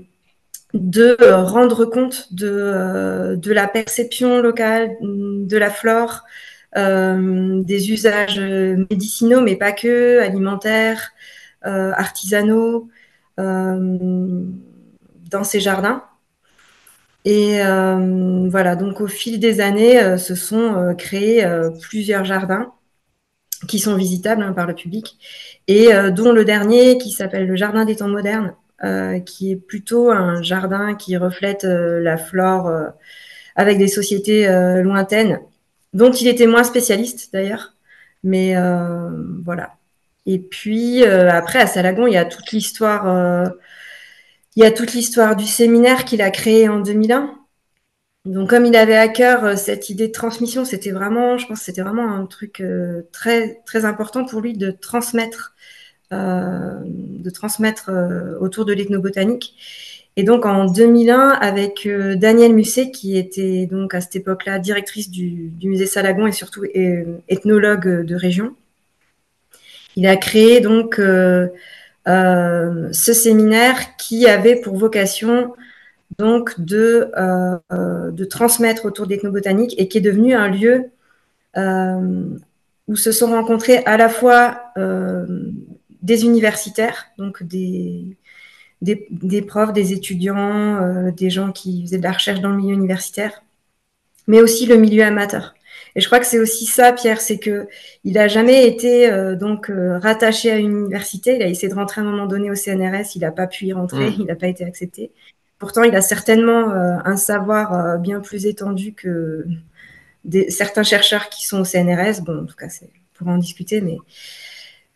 de 0.74 1.16
rendre 1.32 1.84
compte 1.86 2.28
euh, 2.42 3.36
de, 3.36 3.52
la 3.52 3.68
perception 3.68 4.40
locale, 4.40 4.96
de 5.00 5.56
la 5.56 5.70
flore, 5.70 6.24
des 6.76 7.90
usages 7.90 8.38
médicinaux, 8.38 9.40
mais 9.40 9.56
pas 9.56 9.72
que, 9.72 10.20
alimentaires, 10.20 11.10
artisanaux, 11.62 12.88
dans 13.36 14.54
ces 15.42 15.58
jardins. 15.58 16.04
Et 17.24 17.58
voilà, 17.58 18.76
donc 18.76 19.00
au 19.00 19.08
fil 19.08 19.40
des 19.40 19.60
années, 19.60 20.16
se 20.16 20.36
sont 20.36 20.94
créés 20.96 21.44
plusieurs 21.80 22.24
jardins 22.24 22.72
qui 23.68 23.78
sont 23.78 23.96
visitables 23.96 24.42
hein, 24.42 24.52
par 24.52 24.66
le 24.66 24.74
public, 24.74 25.18
et 25.68 25.92
euh, 25.94 26.10
dont 26.10 26.32
le 26.32 26.44
dernier 26.44 26.98
qui 26.98 27.10
s'appelle 27.10 27.46
le 27.46 27.56
Jardin 27.56 27.84
des 27.84 27.96
temps 27.96 28.08
modernes, 28.08 28.54
qui 29.26 29.52
est 29.52 29.56
plutôt 29.56 30.10
un 30.10 30.40
jardin 30.40 30.94
qui 30.94 31.14
reflète 31.18 31.64
la 31.64 32.16
flore 32.16 32.72
avec 33.54 33.76
des 33.76 33.88
sociétés 33.88 34.48
lointaines, 34.82 35.38
dont 35.92 36.10
il 36.10 36.26
était 36.28 36.46
moins 36.46 36.64
spécialiste 36.64 37.30
d'ailleurs. 37.30 37.74
Mais 38.24 38.54
voilà. 39.44 39.74
Et 40.24 40.38
puis 40.38 41.04
après, 41.04 41.58
à 41.58 41.66
Salagon, 41.66 42.06
il 42.06 42.14
y 42.14 42.16
a 42.16 42.24
toute 42.24 42.52
l'histoire 42.52 43.52
il 44.56 44.62
y 44.62 44.66
a 44.66 44.72
toute 44.72 44.92
l'histoire 44.94 45.36
du 45.36 45.46
séminaire 45.46 46.04
qu'il 46.04 46.22
a 46.22 46.30
créé 46.30 46.68
en 46.68 46.80
2001. 46.80 47.34
Donc, 48.26 48.50
comme 48.50 48.66
il 48.66 48.76
avait 48.76 48.96
à 48.96 49.08
cœur 49.08 49.44
euh, 49.44 49.56
cette 49.56 49.88
idée 49.88 50.08
de 50.08 50.12
transmission, 50.12 50.64
c'était 50.66 50.90
vraiment, 50.90 51.38
je 51.38 51.46
pense, 51.46 51.60
c'était 51.62 51.80
vraiment 51.80 52.12
un 52.14 52.26
truc 52.26 52.60
euh, 52.60 53.02
très 53.12 53.62
très 53.64 53.86
important 53.86 54.26
pour 54.26 54.42
lui 54.42 54.52
de 54.52 54.70
transmettre, 54.70 55.54
euh, 56.12 56.74
de 56.84 57.30
transmettre 57.30 57.90
autour 58.40 58.66
de 58.66 58.74
l'ethnobotanique. 58.74 59.54
Et 60.16 60.24
donc, 60.24 60.44
en 60.44 60.66
2001, 60.66 61.30
avec 61.30 61.88
Danielle 62.16 62.52
Musset, 62.54 62.90
qui 62.90 63.16
était 63.16 63.66
donc 63.66 63.94
à 63.94 64.00
cette 64.02 64.16
époque-là 64.16 64.58
directrice 64.58 65.10
du, 65.10 65.48
du, 65.48 65.68
musée 65.68 65.86
Salagon 65.86 66.26
et 66.26 66.32
surtout 66.32 66.64
ethnologue 67.28 68.04
de 68.04 68.14
région, 68.14 68.54
il 69.96 70.06
a 70.06 70.16
créé 70.16 70.60
donc 70.60 70.96
ce 70.96 71.52
séminaire 72.92 73.96
qui 73.96 74.26
avait 74.26 74.56
pour 74.56 74.76
vocation 74.76 75.54
donc 76.18 76.60
de, 76.60 77.10
euh, 77.16 78.10
de 78.10 78.24
transmettre 78.24 78.84
autour 78.84 79.06
d'ethnobotanique 79.06 79.74
et 79.78 79.88
qui 79.88 79.98
est 79.98 80.02
devenu 80.02 80.34
un 80.34 80.48
lieu 80.48 80.90
euh, 81.56 82.24
où 82.88 82.96
se 82.96 83.12
sont 83.12 83.30
rencontrés 83.30 83.78
à 83.84 83.96
la 83.96 84.08
fois 84.08 84.62
des 86.02 86.24
universitaires, 86.24 87.06
donc 87.18 87.42
des, 87.42 88.16
des, 88.82 89.06
des 89.10 89.42
profs, 89.42 89.72
des 89.72 89.92
étudiants, 89.92 91.10
des 91.12 91.30
gens 91.30 91.52
qui 91.52 91.82
faisaient 91.82 91.98
de 91.98 92.02
la 92.02 92.12
recherche 92.12 92.40
dans 92.40 92.50
le 92.50 92.56
milieu 92.56 92.74
universitaire, 92.74 93.42
mais 94.26 94.40
aussi 94.40 94.66
le 94.66 94.76
milieu 94.76 95.04
amateur. 95.04 95.54
Et 95.96 96.00
je 96.00 96.06
crois 96.06 96.20
que 96.20 96.26
c'est 96.26 96.38
aussi 96.38 96.66
ça, 96.66 96.92
Pierre, 96.92 97.20
c'est 97.20 97.38
que 97.38 97.68
il 98.04 98.18
a 98.18 98.28
jamais 98.28 98.66
été 98.66 99.10
euh, 99.10 99.34
donc 99.34 99.70
euh, 99.70 99.98
rattaché 99.98 100.50
à 100.50 100.56
une 100.56 100.70
université. 100.70 101.36
Il 101.36 101.42
a 101.42 101.46
essayé 101.46 101.68
de 101.68 101.74
rentrer 101.74 102.00
à 102.00 102.04
un 102.04 102.06
moment 102.06 102.26
donné 102.26 102.50
au 102.50 102.54
CNRS, 102.54 103.16
il 103.16 103.20
n'a 103.20 103.32
pas 103.32 103.46
pu 103.46 103.66
y 103.66 103.72
rentrer, 103.72 104.10
mm. 104.10 104.14
il 104.20 104.24
n'a 104.26 104.36
pas 104.36 104.48
été 104.48 104.64
accepté. 104.64 105.10
Pourtant, 105.60 105.84
il 105.84 105.94
a 105.94 106.02
certainement 106.02 106.72
euh, 106.72 106.96
un 107.04 107.16
savoir 107.16 107.98
bien 108.00 108.18
plus 108.18 108.46
étendu 108.46 108.92
que 108.94 109.46
certains 110.48 110.82
chercheurs 110.82 111.28
qui 111.28 111.46
sont 111.46 111.60
au 111.60 111.64
CNRS. 111.64 112.22
Bon, 112.22 112.42
en 112.42 112.46
tout 112.46 112.56
cas, 112.56 112.68
c'est 112.68 112.90
pour 113.14 113.28
en 113.28 113.38
discuter, 113.38 113.80
mais 113.80 113.98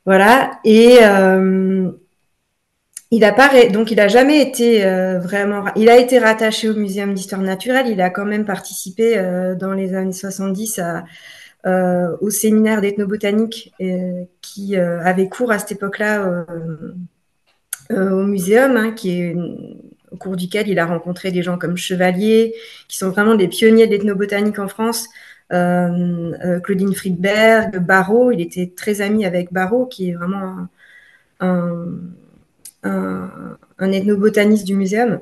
voilà. 0.05 0.59
Et 0.65 0.99
il 3.15 3.25
a 3.25 3.33
pas 3.33 3.69
donc 3.69 3.93
il 3.93 4.01
a 4.01 4.09
jamais 4.09 4.43
été 4.43 4.85
euh, 4.85 5.21
vraiment. 5.21 5.67
Il 5.77 5.89
a 5.89 5.99
été 5.99 6.19
rattaché 6.19 6.69
au 6.69 6.75
Muséum 6.75 7.15
d'histoire 7.15 7.43
naturelle. 7.43 7.87
Il 7.87 8.01
a 8.01 8.11
quand 8.11 8.25
même 8.25 8.45
participé 8.45 9.17
euh, 9.17 9.55
dans 9.55 9.73
les 9.73 9.95
années 9.95 10.13
70 10.13 10.81
à, 10.81 11.05
euh, 11.65 12.17
au 12.21 12.31
séminaire 12.31 12.81
d'ethnobotanique 12.81 13.73
qui 14.43 14.77
avait 14.77 15.29
cours 15.29 15.53
à 15.53 15.61
cette 15.61 15.73
époque-là 15.73 16.45
au 17.91 18.23
muséum, 18.23 18.77
hein, 18.77 18.93
qui 18.93 19.21
est 19.21 19.37
au 20.15 20.17
cours 20.17 20.37
duquel 20.37 20.69
il 20.69 20.79
a 20.79 20.87
rencontré 20.87 21.31
des 21.31 21.43
gens 21.43 21.59
comme 21.59 21.77
Chevalier, 21.77 22.55
qui 22.89 22.97
sont 22.97 23.11
vraiment 23.11 23.35
des 23.35 23.49
pionniers 23.49 23.87
de 23.87 23.93
l'ethnobotanique 23.93 24.59
en 24.59 24.69
France. 24.69 25.09
Claudine 25.51 26.95
Friedberg, 26.95 27.79
Barrault, 27.79 28.33
il 28.33 28.41
était 28.41 28.73
très 28.75 29.01
ami 29.01 29.27
avec 29.27 29.53
Barrault, 29.53 29.87
qui 29.87 30.11
est 30.11 30.15
vraiment 30.15 30.67
un 31.33 31.93
ethnobotaniste 33.79 34.67
du 34.67 34.75
muséum. 34.75 35.21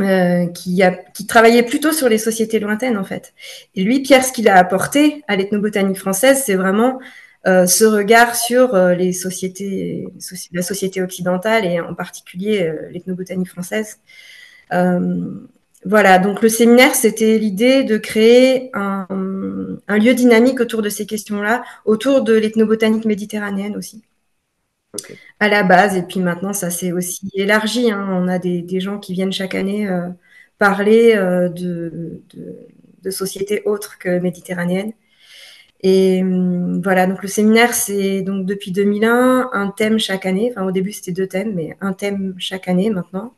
Euh, 0.00 0.46
qui, 0.46 0.82
qui 1.14 1.26
travaillait 1.26 1.62
plutôt 1.62 1.92
sur 1.92 2.08
les 2.08 2.18
sociétés 2.18 2.58
lointaines 2.58 2.96
en 2.96 3.04
fait. 3.04 3.32
Et 3.76 3.84
lui, 3.84 4.00
Pierre, 4.00 4.24
ce 4.24 4.32
qu'il 4.32 4.48
a 4.48 4.56
apporté 4.56 5.22
à 5.28 5.36
l'ethnobotanique 5.36 5.98
française, 5.98 6.42
c'est 6.44 6.56
vraiment 6.56 6.98
euh, 7.46 7.66
ce 7.66 7.84
regard 7.84 8.36
sur 8.36 8.74
euh, 8.74 8.94
les 8.94 9.12
sociétés, 9.12 10.06
la 10.52 10.62
société 10.62 11.02
occidentale 11.02 11.64
et 11.64 11.80
en 11.80 11.94
particulier 11.94 12.72
l'ethnobotanique 12.90 13.48
française. 13.48 13.98
voilà, 15.86 16.18
donc 16.18 16.40
le 16.40 16.48
séminaire, 16.48 16.94
c'était 16.94 17.38
l'idée 17.38 17.84
de 17.84 17.98
créer 17.98 18.70
un, 18.74 19.06
un, 19.86 19.98
lieu 19.98 20.14
dynamique 20.14 20.60
autour 20.60 20.80
de 20.80 20.88
ces 20.88 21.06
questions-là, 21.06 21.62
autour 21.84 22.22
de 22.22 22.32
l'ethnobotanique 22.34 23.04
méditerranéenne 23.04 23.76
aussi 23.76 24.02
à 25.40 25.48
la 25.48 25.62
base. 25.62 25.96
Et 25.96 26.02
puis 26.02 26.20
maintenant, 26.20 26.52
ça 26.52 26.70
s'est 26.70 26.92
aussi 26.92 27.30
élargi. 27.34 27.90
Hein. 27.90 28.06
On 28.10 28.28
a 28.28 28.38
des, 28.38 28.80
gens 28.80 28.98
qui 28.98 29.12
viennent 29.12 29.32
chaque 29.32 29.54
année 29.54 29.88
euh, 29.88 30.08
parler 30.58 31.14
euh, 31.16 31.48
de, 31.48 32.22
de, 33.02 33.10
sociétés 33.10 33.62
autres 33.66 33.98
que 33.98 34.18
méditerranéennes. 34.18 34.92
Et 35.84 36.20
hum, 36.22 36.80
voilà, 36.82 37.06
donc 37.06 37.22
le 37.22 37.28
séminaire, 37.28 37.74
c'est 37.74 38.22
donc 38.22 38.46
depuis 38.46 38.72
2001 38.72 39.50
un 39.52 39.70
thème 39.70 40.00
chaque 40.00 40.26
année. 40.26 40.50
Enfin, 40.50 40.66
au 40.66 40.72
début, 40.72 40.92
c'était 40.92 41.12
deux 41.12 41.28
thèmes, 41.28 41.54
mais 41.54 41.76
un 41.80 41.92
thème 41.92 42.34
chaque 42.38 42.66
année 42.66 42.90
maintenant. 42.90 43.32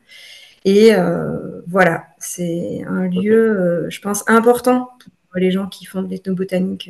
Et 0.65 0.95
euh, 0.95 1.61
voilà, 1.67 2.07
c'est 2.17 2.83
un 2.87 3.07
lieu, 3.07 3.85
je 3.89 4.01
pense, 4.01 4.23
important 4.27 4.89
pour 5.29 5.39
les 5.39 5.51
gens 5.51 5.67
qui 5.67 5.85
font 5.85 6.01
de 6.01 6.09
l'ethnobotanique 6.09 6.89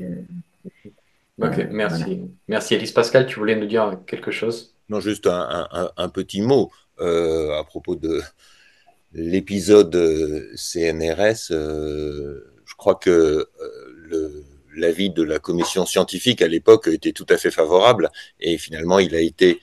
Ok, 1.40 1.68
merci. 1.70 2.22
Merci 2.48 2.76
Elise 2.76 2.92
Pascal, 2.92 3.28
tu 3.28 3.40
voulais 3.40 3.56
nous 3.56 3.68
dire 3.68 4.00
quelque 4.08 4.32
chose? 4.32 4.74
Non, 4.90 5.00
juste 5.00 5.28
un, 5.28 6.10
petit 6.10 6.42
mot 6.42 6.72
euh, 7.00 7.60
à 7.60 7.64
propos 7.64 7.96
de 7.96 8.22
l'épisode 9.14 9.96
euh, 9.96 10.52
CNRS. 10.56 11.52
Euh, 11.52 12.44
je 12.66 12.76
crois 12.76 12.96
que 12.96 13.48
l'avis 14.78 15.10
de 15.10 15.24
la 15.24 15.40
commission 15.40 15.86
scientifique 15.86 16.42
à 16.42 16.48
l'époque 16.48 16.88
était 16.88 17.12
tout 17.12 17.26
à 17.30 17.38
fait 17.38 17.52
favorable 17.52 18.12
et 18.40 18.58
finalement 18.58 19.00
il 19.00 19.16
a 19.16 19.20
été, 19.20 19.60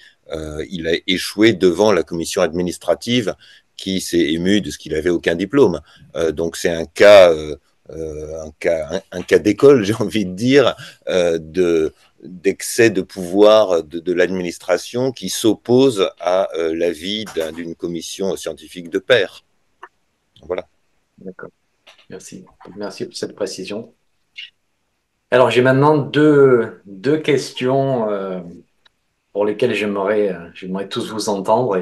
il 0.71 0.89
a 0.89 0.93
échoué 1.07 1.53
devant 1.53 1.93
la 1.93 2.03
commission 2.03 2.43
administrative 2.43 3.35
qui 3.77 4.01
s'est 4.01 4.33
émue 4.33 4.61
de 4.61 4.71
ce 4.71 4.79
qu'il 4.79 4.95
avait 4.95 5.11
aucun 5.11 5.35
diplôme. 5.35 5.81
donc 6.33 6.57
c'est 6.57 6.71
un 6.71 6.85
cas 6.85 7.33
euh, 7.91 8.43
un 8.43 8.51
cas, 8.53 9.03
un, 9.13 9.23
cas 9.23 9.39
d'école, 9.39 9.85
j'ai 9.85 9.95
envie 9.95 10.25
de 10.25 10.33
dire, 10.33 10.77
euh, 11.09 11.39
de 11.39 11.93
d'excès 12.23 12.89
de 12.89 13.03
pouvoir 13.03 13.85
de, 13.85 14.13
l'administration 14.15 15.13
qui 15.13 15.29
s'oppose 15.29 16.09
à 16.21 16.49
euh, 16.55 16.75
l'avis 16.75 17.27
d'une 17.55 17.75
commission 17.75 18.35
scientifique 18.37 18.89
de 18.89 18.99
pair. 18.99 19.45
Voilà. 20.41 20.67
D'accord. 21.19 21.51
Merci. 22.09 22.47
Merci 22.77 23.05
pour 23.05 23.15
cette 23.15 23.35
précision. 23.35 23.93
Alors, 25.35 25.51
j'ai 25.51 25.63
maintenant 25.63 25.97
deux, 25.97 26.81
questions 27.25 28.09
euh, 28.09 28.39
pour 29.33 29.45
lesquelles 29.45 29.75
j'aimerais, 29.75 30.33
j'aimerais 30.55 30.89
tous 30.89 31.11
vous 31.11 31.29
entendre. 31.29 31.77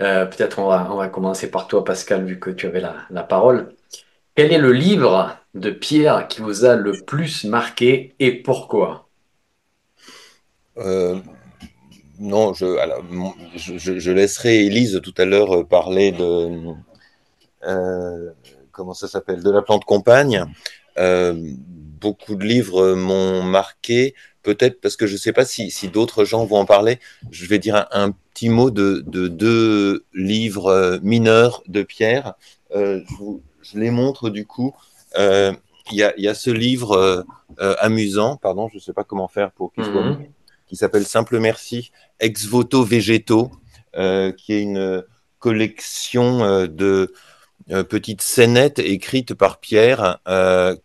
Euh, 0.00 0.24
peut-être 0.24 0.58
on 0.58 0.68
va, 0.68 0.90
on 0.90 1.08
commencer 1.10 1.50
par 1.50 1.68
toi, 1.68 1.84
Pascal, 1.84 2.24
vu 2.24 2.40
que 2.40 2.48
tu 2.48 2.66
avais 2.66 2.80
la, 2.80 3.22
parole. 3.22 3.74
Quel 4.34 4.50
est 4.50 4.58
le 4.58 4.72
livre 4.72 5.36
de 5.52 5.68
Pierre 5.68 6.26
qui 6.26 6.40
vous 6.40 6.64
a 6.64 6.74
le 6.74 6.92
plus 7.04 7.44
marqué 7.44 8.14
et 8.18 8.42
pourquoi? 8.42 9.10
Euh, 10.78 11.18
Non, 12.18 12.54
je, 12.54 14.10
laisserai 14.10 14.64
Élise 14.64 15.02
tout 15.02 15.14
à 15.18 15.26
l'heure 15.26 15.54
euh, 15.54 15.64
parler 15.64 16.12
de 16.12 16.72
euh, 17.64 18.30
comment 18.70 18.94
ça 18.94 19.06
s'appelle? 19.06 19.42
De 19.42 19.50
la 19.50 19.60
plante 19.60 19.84
compagne. 19.84 20.46
Beaucoup 22.02 22.34
de 22.34 22.44
livres 22.44 22.94
m'ont 22.94 23.42
marqué, 23.42 24.14
peut-être 24.42 24.80
parce 24.80 24.96
que 24.96 25.06
je 25.06 25.14
ne 25.14 25.18
sais 25.18 25.32
pas 25.32 25.44
si, 25.44 25.70
d'autres 25.88 26.24
gens 26.24 26.44
vont 26.44 26.58
en 26.58 26.66
parler. 26.66 26.98
Je 27.30 27.46
vais 27.46 27.58
dire 27.58 27.86
un, 27.92 28.12
petit 28.34 28.48
mot 28.48 28.70
de, 28.70 29.00
deux 29.00 30.04
livres 30.12 30.98
mineurs 31.02 31.62
de 31.68 31.82
Pierre. 31.82 32.34
je 32.74 33.02
vous, 33.16 33.42
je 33.62 33.78
les 33.78 33.90
montre 33.90 34.30
du 34.30 34.46
coup. 34.46 34.74
Euh, 35.16 35.52
il 35.90 35.98
y, 35.98 36.28
a, 36.28 36.34
ce 36.34 36.50
livre 36.50 36.92
euh, 36.92 37.22
euh, 37.60 37.74
amusant, 37.80 38.36
pardon, 38.36 38.68
je 38.68 38.76
ne 38.76 38.80
sais 38.80 38.92
pas 38.92 39.02
comment 39.02 39.26
faire 39.26 39.50
pour 39.50 39.72
qu'il 39.72 39.84
soit, 39.84 40.02
mhm. 40.02 40.26
qui 40.68 40.76
s'appelle 40.76 41.04
Simple 41.04 41.40
Merci, 41.40 41.90
Ex 42.20 42.46
Voto 42.46 42.84
Végétaux, 42.84 43.50
qui 43.94 44.52
est 44.52 44.62
une 44.62 45.04
collection 45.40 46.66
de 46.66 47.12
petites 47.88 48.22
scénettes 48.22 48.78
écrites 48.78 49.34
par 49.34 49.58
Pierre, 49.60 50.18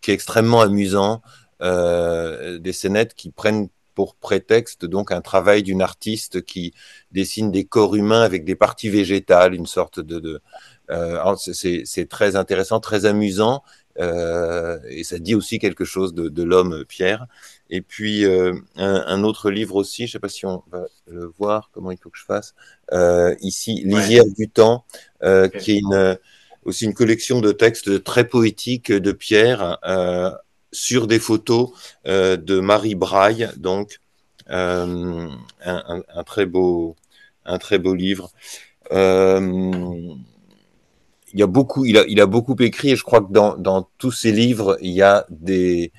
qui 0.00 0.10
est 0.10 0.14
extrêmement 0.14 0.60
amusant. 0.60 1.22
des 1.60 2.72
scénettes 2.72 3.14
qui 3.14 3.30
prennent 3.30 3.68
pour 3.98 4.14
prétexte 4.14 4.84
donc 4.84 5.10
un 5.10 5.20
travail 5.20 5.64
d'une 5.64 5.82
artiste 5.82 6.44
qui 6.44 6.72
dessine 7.10 7.50
des 7.50 7.64
corps 7.64 7.96
humains 7.96 8.22
avec 8.22 8.44
des 8.44 8.54
parties 8.54 8.90
végétales, 8.90 9.54
une 9.54 9.66
sorte 9.66 9.98
de, 9.98 10.40
euh, 10.88 11.34
c'est 11.36 12.08
très 12.08 12.36
intéressant, 12.36 12.78
très 12.78 13.06
amusant. 13.06 13.64
Euh, 13.98 14.78
et 14.88 15.02
ça 15.02 15.18
dit 15.18 15.34
aussi 15.34 15.58
quelque 15.58 15.84
chose 15.84 16.14
de, 16.14 16.28
de 16.28 16.42
l'homme 16.44 16.84
Pierre. 16.84 17.26
Et 17.70 17.80
puis 17.80 18.24
un, 18.24 18.62
un, 18.76 19.24
autre 19.24 19.50
livre 19.50 19.74
aussi, 19.74 20.06
je 20.06 20.12
sais 20.12 20.20
pas 20.20 20.28
si 20.28 20.46
on 20.46 20.62
va 20.70 20.84
le 21.08 21.32
voir, 21.36 21.70
comment 21.72 21.90
il 21.90 21.98
faut 21.98 22.10
que 22.10 22.18
je 22.18 22.24
fasse. 22.24 22.54
ici, 23.40 23.82
Lisière 23.84 24.26
du 24.38 24.48
temps, 24.48 24.84
qui 25.58 25.72
est 25.72 25.80
une 25.80 26.16
aussi 26.68 26.84
une 26.84 26.94
collection 26.94 27.40
de 27.40 27.50
textes 27.50 28.04
très 28.04 28.28
poétiques 28.28 28.92
de 28.92 29.12
Pierre 29.12 29.78
euh, 29.84 30.30
sur 30.70 31.06
des 31.06 31.18
photos 31.18 31.70
euh, 32.06 32.36
de 32.36 32.60
Marie 32.60 32.94
Braille, 32.94 33.48
donc 33.56 34.00
euh, 34.50 35.28
un, 35.64 36.02
un, 36.14 36.24
très 36.24 36.44
beau, 36.44 36.94
un 37.46 37.58
très 37.58 37.78
beau 37.78 37.94
livre. 37.94 38.30
Il 38.90 40.18
y 41.34 41.42
a 41.42 41.46
beaucoup, 41.46 41.84
il 41.86 41.96
a, 41.98 42.04
il 42.06 42.20
a 42.20 42.26
beaucoup 42.26 42.56
écrit 42.60 42.90
et 42.90 42.96
je 42.96 43.02
crois 43.02 43.20
que 43.20 43.32
dans, 43.32 43.56
dans 43.56 43.88
tous 43.98 44.12
ses 44.12 44.32
livres, 44.32 44.76
il 44.80 44.92
y 44.92 45.02
a 45.02 45.26
des, 45.30 45.92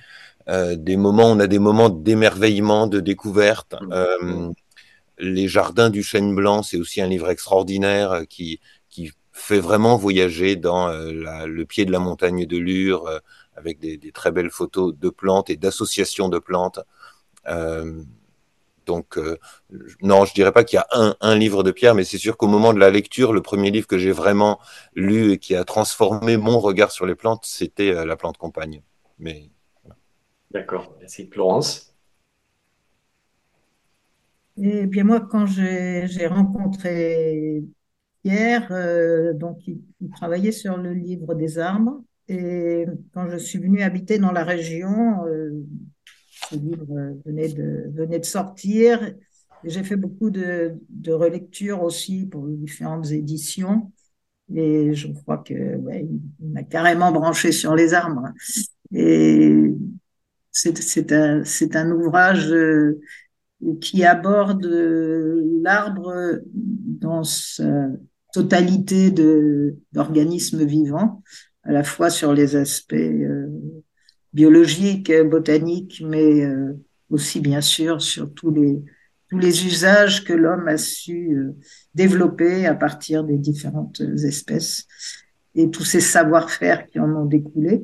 des 0.48 0.98
moments, 0.98 1.32
on 1.32 1.40
a 1.40 1.48
des 1.48 1.60
moments 1.60 1.90
d'émerveillement, 1.90 2.88
de 2.88 3.00
découverte. 3.00 3.76
Mmh. 3.82 4.52
Les 5.20 5.48
jardins 5.48 5.90
du 5.90 6.02
chêne 6.02 6.34
blanc, 6.34 6.64
c'est 6.64 6.78
aussi 6.78 7.02
un 7.02 7.08
livre 7.08 7.30
extraordinaire 7.30 8.24
qui 8.28 8.60
fait 9.40 9.60
vraiment 9.60 9.98
voyager 9.98 10.56
dans 10.56 10.90
euh, 10.90 11.12
la, 11.12 11.46
le 11.46 11.66
pied 11.66 11.86
de 11.86 11.92
la 11.92 12.00
montagne 12.00 12.46
de 12.46 12.58
Lure, 12.58 13.08
euh, 13.08 13.20
avec 13.56 13.80
des, 13.80 13.98
des, 13.98 14.12
très 14.12 14.32
belles 14.32 14.52
photos 14.52 14.96
de 14.98 15.10
plantes 15.10 15.50
et 15.50 15.58
d'associations 15.58 16.30
de 16.30 16.40
plantes. 16.40 16.80
Euh, 17.48 18.04
donc, 18.86 19.18
euh, 19.18 19.38
non, 20.02 20.26
je 20.26 20.34
dirais 20.34 20.52
pas 20.52 20.64
qu'il 20.64 20.78
y 20.78 20.80
a 20.80 20.88
un, 20.92 21.16
un, 21.22 21.36
livre 21.36 21.64
de 21.64 21.72
Pierre, 21.72 21.96
mais 21.96 22.04
c'est 22.04 22.18
sûr 22.18 22.38
qu'au 22.38 22.48
moment 22.48 22.74
de 22.74 22.80
la 22.80 22.90
lecture, 22.90 23.34
le 23.34 23.42
premier 23.42 23.72
livre 23.72 23.88
que 23.88 23.98
j'ai 23.98 24.12
vraiment 24.12 24.60
lu 24.96 25.34
et 25.34 25.38
qui 25.38 25.56
a 25.56 25.64
transformé 25.64 26.38
mon 26.38 26.60
regard 26.60 26.92
sur 26.92 27.06
les 27.06 27.16
plantes, 27.16 27.46
c'était 27.46 28.06
La 28.06 28.16
plante 28.18 28.38
compagne. 28.38 28.82
Mais 29.20 29.50
D'accord, 30.52 30.96
merci 31.00 31.28
Florence. 31.28 31.94
Et 34.58 34.88
bien 34.88 35.04
moi, 35.04 35.22
quand 35.22 35.46
j'ai 35.46 36.28
rencontré 36.28 37.64
Pierre, 38.24 38.68
euh, 38.72 39.34
donc 39.34 39.68
il, 39.68 39.82
il, 40.02 40.10
travaillait 40.10 40.52
sur 40.52 40.78
le 40.78 40.94
livre 40.94 41.36
des 41.36 41.58
arbres. 41.58 42.04
Et 42.28 42.86
quand 43.14 43.30
je 43.30 43.38
suis 43.38 43.60
venue 43.60 43.82
habiter 43.82 44.20
dans 44.20 44.32
la 44.32 44.44
région, 44.44 45.26
euh, 45.26 45.52
ce 46.50 46.56
livre 46.56 46.86
venait 47.26 47.50
de, 47.50 47.92
venait 47.94 48.20
de 48.20 48.26
sortir. 48.26 49.14
J'ai 49.64 49.84
fait 49.84 49.96
beaucoup 49.96 50.30
de, 50.30 50.78
relectures 51.08 51.84
aussi 51.84 52.26
pour 52.26 52.48
différentes 52.48 53.12
éditions. 53.12 53.92
Et 54.54 54.94
je 54.94 55.08
crois 55.12 55.40
que 55.40 55.76
ouais, 55.78 56.08
il 56.40 56.50
m'a 56.52 56.64
carrément 56.64 57.12
branché 57.12 57.52
sur 57.52 57.76
les 57.76 57.94
arbres. 57.94 58.30
Et 58.94 59.74
c'est 60.52 61.12
un, 61.76 61.92
ouvrage 61.92 62.52
euh, 62.52 63.00
qui 63.82 64.06
aborde 64.06 64.66
l'arbre 64.66 66.40
dans 66.54 67.24
sa 67.24 67.90
totalité 68.34 69.12
d'organismes 69.92 70.66
vivants, 70.66 71.24
à 71.64 71.72
la 71.72 71.84
fois 71.84 72.10
sur 72.10 72.34
les 72.34 72.56
aspects 72.56 72.94
euh, 72.94 73.48
biologiques, 74.34 75.12
botaniques, 75.26 76.04
mais 76.06 76.46
euh, 76.46 76.74
aussi 77.10 77.40
bien 77.40 77.62
sûr 77.62 78.02
sur 78.02 78.34
tous 78.34 78.52
les, 78.52 78.82
tous 79.30 79.40
les 79.40 79.66
usages 79.66 80.24
que 80.24 80.34
l'homme 80.34 80.68
a 80.68 80.78
su 80.78 81.36
euh, 81.36 81.56
développer 81.96 82.66
à 82.66 82.76
partir 82.76 83.24
des 83.24 83.38
différentes 83.38 84.02
espèces 84.24 84.86
et 85.56 85.70
tous 85.70 85.84
ces 85.84 86.02
savoir-faire 86.02 86.88
qui 86.88 87.00
en 87.00 87.12
ont 87.16 87.26
découlé. 87.26 87.84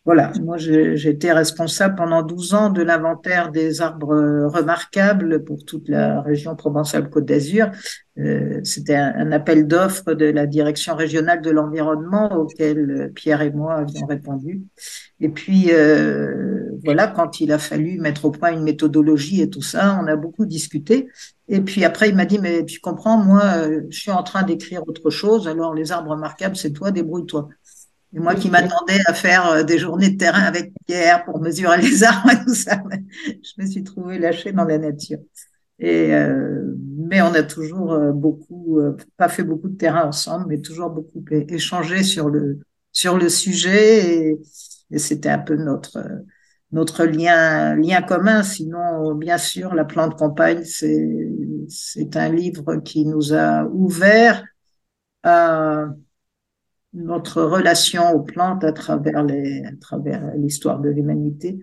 Euh, 0.00 0.04
voilà, 0.04 0.32
moi 0.40 0.56
j'étais 0.56 1.32
responsable 1.32 1.94
pendant 1.94 2.22
12 2.22 2.54
ans 2.54 2.70
de 2.70 2.82
l'inventaire 2.82 3.50
des 3.50 3.80
arbres 3.80 4.48
remarquables 4.48 5.44
pour 5.44 5.64
toute 5.64 5.88
la 5.88 6.20
région 6.22 6.56
Provence-Alpes-Côte 6.56 7.26
d'Azur. 7.26 7.70
Euh, 8.18 8.60
C'était 8.64 8.96
un, 8.96 9.30
appel 9.32 9.66
d'offres 9.66 10.14
de 10.14 10.26
la 10.26 10.46
direction 10.46 10.96
régionale 10.96 11.42
de 11.42 11.50
l'environnement 11.50 12.32
auquel 12.34 13.12
Pierre 13.14 13.42
et 13.42 13.50
moi 13.50 13.74
avions 13.74 14.06
répondu. 14.06 14.62
Et 15.20 15.28
puis 15.28 15.68
euh, 15.70 16.70
voilà, 16.84 17.06
quand 17.06 17.40
il 17.40 17.52
a 17.52 17.58
fallu 17.58 17.98
mettre 17.98 18.24
au 18.24 18.30
point 18.30 18.52
une 18.52 18.62
méthodologie 18.62 19.42
et 19.42 19.50
tout 19.50 19.62
ça, 19.62 19.98
on 20.02 20.06
a 20.06 20.16
beaucoup 20.16 20.46
discuté. 20.46 21.08
Et 21.48 21.60
puis 21.60 21.84
après, 21.84 22.08
il 22.08 22.14
m'a 22.14 22.26
dit, 22.26 22.38
mais 22.38 22.64
tu 22.64 22.80
comprends, 22.80 23.18
moi, 23.18 23.42
je 23.88 23.98
suis 23.98 24.12
en 24.12 24.22
train 24.22 24.44
d'écrire 24.44 24.86
autre 24.86 25.10
chose, 25.10 25.48
alors 25.48 25.74
les 25.74 25.90
arbres 25.90 26.12
remarquables, 26.12 26.54
c'est 26.54 26.70
toi, 26.70 26.92
débrouille-toi. 26.92 27.48
Et 28.12 28.18
moi 28.18 28.34
qui 28.34 28.50
m'attendais 28.50 28.98
à 29.06 29.14
faire 29.14 29.46
euh, 29.48 29.62
des 29.62 29.78
journées 29.78 30.10
de 30.10 30.16
terrain 30.18 30.42
avec 30.42 30.72
Pierre 30.86 31.24
pour 31.24 31.40
mesurer 31.40 31.80
les 31.80 32.02
arbres 32.04 32.30
et 32.32 32.44
tout 32.44 32.54
ça, 32.54 32.82
je 33.24 33.62
me 33.62 33.66
suis 33.66 33.84
trouvée 33.84 34.18
lâchée 34.18 34.52
dans 34.52 34.64
la 34.64 34.78
nature. 34.78 35.18
Et 35.78 36.14
euh, 36.14 36.76
mais 36.98 37.22
on 37.22 37.32
a 37.34 37.42
toujours 37.42 37.92
euh, 37.92 38.12
beaucoup, 38.12 38.78
euh, 38.80 38.96
pas 39.16 39.28
fait 39.28 39.42
beaucoup 39.44 39.68
de 39.68 39.76
terrain 39.76 40.04
ensemble, 40.04 40.46
mais 40.48 40.60
toujours 40.60 40.90
beaucoup 40.90 41.24
échangé 41.30 42.02
sur 42.02 42.28
le 42.28 42.60
sur 42.92 43.16
le 43.16 43.28
sujet. 43.30 44.16
Et, 44.30 44.40
et 44.90 44.98
c'était 44.98 45.30
un 45.30 45.38
peu 45.38 45.56
notre 45.56 45.98
notre 46.72 47.04
lien 47.04 47.76
lien 47.76 48.02
commun. 48.02 48.42
Sinon, 48.42 49.14
bien 49.14 49.38
sûr, 49.38 49.74
la 49.74 49.84
plante 49.84 50.18
campagne, 50.18 50.64
c'est 50.64 51.08
c'est 51.68 52.16
un 52.16 52.28
livre 52.30 52.76
qui 52.76 53.06
nous 53.06 53.32
a 53.32 53.64
ouvert 53.64 54.44
à 55.22 55.86
notre 56.92 57.42
relation 57.42 58.10
aux 58.12 58.20
plantes 58.20 58.64
à 58.64 58.72
travers 58.72 59.24
les, 59.24 59.64
à 59.64 59.76
travers 59.80 60.34
l'histoire 60.36 60.80
de 60.80 60.88
l'humanité. 60.88 61.58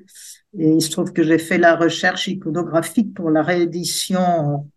Et 0.58 0.70
il 0.70 0.82
se 0.82 0.90
trouve 0.90 1.12
que 1.12 1.24
j'ai 1.24 1.38
fait 1.38 1.58
la 1.58 1.76
recherche 1.76 2.28
iconographique 2.28 3.14
pour 3.14 3.30
la 3.30 3.44
réédition 3.44 4.70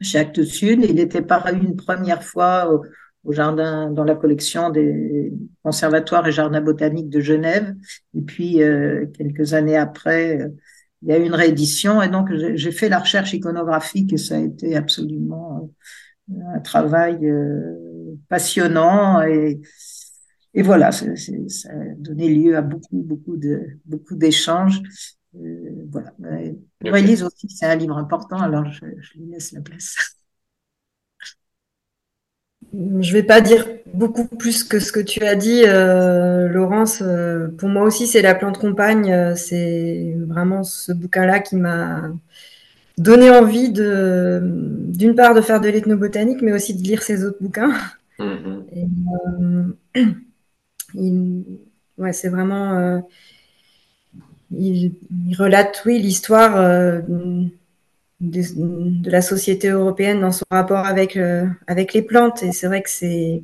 chez 0.00 0.18
Actes 0.18 0.44
Sud. 0.44 0.84
Il 0.84 1.00
était 1.00 1.22
paru 1.22 1.56
une 1.56 1.76
première 1.76 2.22
fois 2.22 2.72
au, 3.24 3.32
jardin, 3.32 3.90
dans 3.90 4.04
la 4.04 4.14
collection 4.14 4.70
des 4.70 5.32
conservatoires 5.62 6.26
et 6.26 6.32
jardins 6.32 6.60
botaniques 6.60 7.10
de 7.10 7.20
Genève. 7.20 7.74
Et 8.14 8.22
puis, 8.22 8.62
euh, 8.62 9.06
quelques 9.16 9.54
années 9.54 9.76
après, 9.76 10.38
il 11.02 11.08
y 11.08 11.12
a 11.12 11.18
eu 11.18 11.24
une 11.24 11.34
réédition. 11.34 12.00
Et 12.00 12.08
donc, 12.08 12.28
j'ai 12.32 12.72
fait 12.72 12.88
la 12.88 13.00
recherche 13.00 13.32
iconographique 13.32 14.12
et 14.12 14.18
ça 14.18 14.36
a 14.36 14.40
été 14.40 14.76
absolument 14.76 15.70
un 16.54 16.60
travail 16.60 17.26
euh, 17.26 17.91
passionnant 18.28 19.22
et, 19.22 19.60
et 20.54 20.62
voilà, 20.62 20.92
ça 20.92 21.06
a 21.06 21.94
donné 21.96 22.28
lieu 22.28 22.56
à 22.56 22.62
beaucoup, 22.62 23.02
beaucoup 23.02 23.36
de 23.36 23.78
beaucoup 23.86 24.16
d'échanges. 24.16 24.82
Euh, 25.36 25.86
voilà. 25.90 26.12
Okay. 26.20 26.98
Élise 26.98 27.22
aussi, 27.22 27.48
c'est 27.48 27.66
un 27.66 27.76
livre 27.76 27.96
important, 27.96 28.38
alors 28.38 28.66
je, 28.66 28.84
je, 29.00 29.18
lui 29.18 29.30
laisse 29.30 29.52
la 29.52 29.62
place. 29.62 29.96
Je 32.74 33.12
vais 33.12 33.22
pas 33.22 33.40
dire 33.40 33.66
beaucoup 33.92 34.26
plus 34.26 34.64
que 34.64 34.78
ce 34.78 34.92
que 34.92 35.00
tu 35.00 35.24
as 35.24 35.34
dit, 35.36 35.62
euh, 35.66 36.48
Laurence. 36.48 37.02
Euh, 37.02 37.48
pour 37.48 37.68
moi 37.68 37.82
aussi, 37.84 38.06
c'est 38.06 38.22
La 38.22 38.34
plante 38.34 38.58
compagne. 38.58 39.34
C'est 39.36 40.14
vraiment 40.26 40.62
ce 40.64 40.92
bouquin-là 40.92 41.40
qui 41.40 41.56
m'a 41.56 42.10
donné 42.98 43.30
envie 43.30 43.70
de, 43.70 44.40
d'une 44.42 45.14
part, 45.14 45.34
de 45.34 45.40
faire 45.40 45.60
de 45.60 45.68
l'ethnobotanique, 45.68 46.42
mais 46.42 46.52
aussi 46.52 46.74
de 46.74 46.82
lire 46.82 47.02
ses 47.02 47.24
autres 47.24 47.38
bouquins. 47.40 47.72
Et, 48.72 48.86
euh, 49.40 49.72
il, 50.94 51.44
ouais, 51.98 52.12
c'est 52.12 52.28
vraiment. 52.28 52.78
Euh, 52.78 52.98
il, 54.50 54.94
il, 55.28 55.34
relate, 55.36 55.82
oui, 55.86 55.98
l'histoire 56.00 56.56
euh, 56.56 57.00
de, 58.20 58.42
de, 59.00 59.10
la 59.10 59.22
société 59.22 59.68
européenne 59.68 60.20
dans 60.20 60.32
son 60.32 60.44
rapport 60.50 60.86
avec, 60.86 61.18
avec 61.66 61.94
les 61.94 62.02
plantes. 62.02 62.42
Et 62.42 62.52
c'est 62.52 62.66
vrai 62.66 62.82
que 62.82 62.90
c'est. 62.90 63.42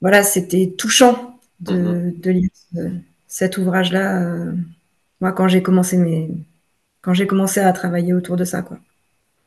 Voilà, 0.00 0.22
c'était 0.22 0.74
touchant 0.76 1.38
de, 1.60 1.74
mm-hmm. 1.74 2.20
de 2.20 2.30
lire 2.30 2.50
ce, 2.74 2.80
cet 3.26 3.58
ouvrage-là. 3.58 4.52
Moi, 5.20 5.32
quand 5.32 5.48
j'ai 5.48 5.62
commencé 5.62 5.96
mes, 5.96 6.30
quand 7.00 7.14
j'ai 7.14 7.26
commencé 7.26 7.60
à 7.60 7.72
travailler 7.72 8.12
autour 8.12 8.36
de 8.36 8.44
ça, 8.44 8.62
quoi. 8.62 8.78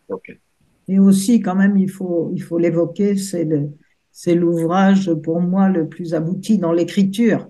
Okay. 0.08 0.40
Et 0.90 1.00
aussi, 1.00 1.40
quand 1.40 1.56
même, 1.56 1.78
il 1.78 1.90
faut, 1.90 2.32
il 2.34 2.42
faut 2.42 2.58
l'évoquer, 2.58 3.16
c'est 3.16 3.46
le, 3.46 3.70
c'est 4.12 4.34
l'ouvrage 4.34 5.14
pour 5.14 5.40
moi 5.40 5.70
le 5.70 5.88
plus 5.88 6.16
abouti 6.16 6.58
dans 6.58 6.74
l'écriture. 6.74 7.48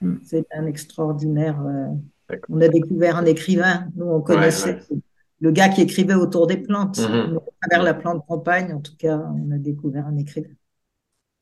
Mm. 0.00 0.16
C'est 0.24 0.46
un 0.52 0.66
extraordinaire. 0.66 1.58
Euh, 1.64 2.34
on 2.48 2.60
a 2.60 2.68
découvert 2.68 3.16
un 3.16 3.24
écrivain. 3.24 3.88
Nous, 3.94 4.06
on 4.06 4.20
connaissait 4.20 4.74
ouais, 4.74 4.82
ouais. 4.90 4.98
le 5.40 5.50
gars 5.52 5.68
qui 5.68 5.82
écrivait 5.82 6.14
autour 6.14 6.48
des 6.48 6.56
plantes. 6.56 6.98
Mm 6.98 7.12
-hmm. 7.12 7.36
À 7.36 7.68
travers 7.68 7.84
la 7.84 7.94
plante 7.94 8.26
campagne, 8.26 8.72
en 8.74 8.80
tout 8.80 8.96
cas, 8.98 9.18
on 9.18 9.50
a 9.52 9.58
découvert 9.58 10.06
un 10.06 10.16
écrivain. 10.16 10.54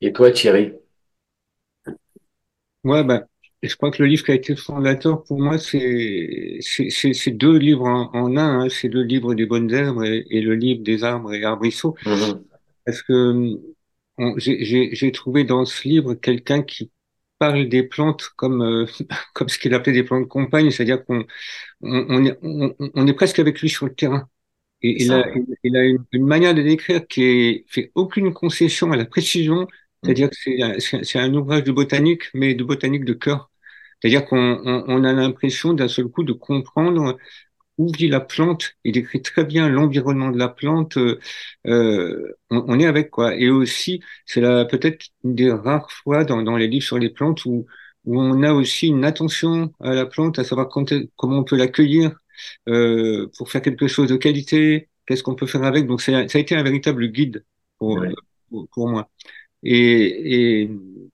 Et 0.01 0.13
toi, 0.13 0.31
Thierry? 0.31 0.73
Ouais, 2.83 3.03
ben, 3.03 3.25
je 3.61 3.75
crois 3.75 3.91
que 3.91 4.01
le 4.01 4.09
livre 4.09 4.23
qui 4.23 4.31
a 4.31 4.35
été 4.35 4.55
fondateur 4.55 5.23
pour 5.23 5.39
moi, 5.39 5.57
c'est 5.57 6.59
c'est 6.61 7.31
deux 7.31 7.57
livres 7.57 7.85
en, 7.87 8.09
en 8.13 8.37
un. 8.37 8.61
Hein. 8.61 8.69
C'est 8.69 8.87
le 8.87 9.03
livre 9.03 9.33
des 9.35 9.45
bonnes 9.45 9.71
herbes 9.71 10.03
et, 10.03 10.25
et, 10.29 10.41
le 10.41 10.55
livre 10.55 10.81
des 10.83 11.03
arbres 11.03 11.33
et 11.33 11.43
arbrisseaux. 11.43 11.95
Mm 12.05 12.13
-hmm. 12.13 12.43
Parce 12.85 13.01
que 13.03 13.59
j'ai 14.37 15.11
trouvé 15.11 15.43
dans 15.43 15.65
ce 15.65 15.87
livre 15.87 16.13
quelqu'un 16.15 16.61
qui 16.63 16.91
parle 17.39 17.69
des 17.69 17.83
plantes 17.83 18.29
comme, 18.35 18.61
euh, 18.61 18.85
comme 19.33 19.49
ce 19.49 19.57
qu'il 19.57 19.73
appelait 19.73 19.93
des 19.93 20.03
plantes 20.03 20.27
compagnes, 20.27 20.71
c'est-à-dire 20.71 21.03
qu'on 21.05 21.25
on, 21.81 22.25
est, 22.25 22.37
on, 22.41 23.07
est 23.07 23.13
presque 23.13 23.39
avec 23.39 23.61
lui 23.61 23.69
sur 23.69 23.85
le 23.87 23.95
terrain. 23.95 24.29
Et 24.81 25.03
il 25.03 25.11
a, 25.11 25.25
il 25.63 25.75
a 25.77 25.83
une, 25.83 26.25
manière 26.25 26.53
de 26.53 26.61
décrire 26.61 27.05
qui 27.07 27.23
est, 27.23 27.65
fait 27.67 27.91
aucune 27.95 28.33
concession 28.33 28.91
à 28.91 28.97
la 28.97 29.05
précision, 29.05 29.67
c'est-à-dire 30.03 30.29
que 30.29 30.35
c'est 31.03 31.19
un, 31.19 31.33
ouvrage 31.33 31.63
de 31.63 31.71
botanique, 31.71 32.23
mais 32.33 32.53
de 32.53 32.63
botanique 32.63 33.03
de 33.05 33.13
cœur. 33.13 33.48
C'est-à-dire 34.01 34.25
qu'on 34.25 34.61
on, 34.87 35.03
a 35.03 35.13
l'impression 35.13 35.73
d'un 35.73 35.87
seul 35.87 36.07
coup 36.07 36.23
de 36.23 36.33
comprendre 36.33 37.17
où 37.77 37.91
vit 37.91 38.09
la 38.09 38.19
plante. 38.19 38.75
Il 38.83 38.93
décrit 38.93 39.21
très 39.21 39.45
bien 39.45 39.69
l'environnement 39.69 40.31
de 40.31 40.37
la 40.37 40.49
plante. 40.49 40.97
Euh, 40.97 41.19
euh 41.67 42.33
on, 42.49 42.65
on, 42.67 42.79
est 42.79 42.85
avec 42.85 43.09
quoi. 43.11 43.35
Et 43.35 43.49
aussi, 43.49 44.01
c'est 44.25 44.41
peut-être 44.41 45.07
une 45.23 45.35
des 45.35 45.51
rares 45.51 45.91
fois 45.91 46.25
dans, 46.25 46.41
dans 46.43 46.57
les 46.57 46.67
livres 46.67 46.85
sur 46.85 46.99
les 46.99 47.09
plantes 47.09 47.45
où, 47.45 47.65
où 48.05 48.19
on 48.21 48.43
a 48.43 48.53
aussi 48.53 48.87
une 48.87 49.05
attention 49.05 49.73
à 49.79 49.93
la 49.93 50.05
plante, 50.05 50.39
à 50.39 50.43
savoir 50.43 50.69
comment 50.69 51.39
on 51.39 51.43
peut 51.43 51.57
l'accueillir 51.57 52.19
euh, 52.69 53.27
pour 53.37 53.51
faire 53.51 53.61
quelque 53.61 53.87
chose 53.87 54.09
de 54.09 54.15
qualité. 54.17 54.89
Qu'est-ce 55.05 55.23
qu'on 55.23 55.35
peut 55.35 55.47
faire 55.47 55.63
avec 55.63 55.87
Donc, 55.87 56.01
ça 56.01 56.17
a 56.17 56.23
été 56.23 56.55
un 56.55 56.63
véritable 56.63 57.07
guide 57.07 57.45
pour, 57.77 58.03
pour, 58.49 58.67
pour 58.69 58.89
moi. 58.89 59.09
Et, 59.63 60.61
et, 60.63 60.71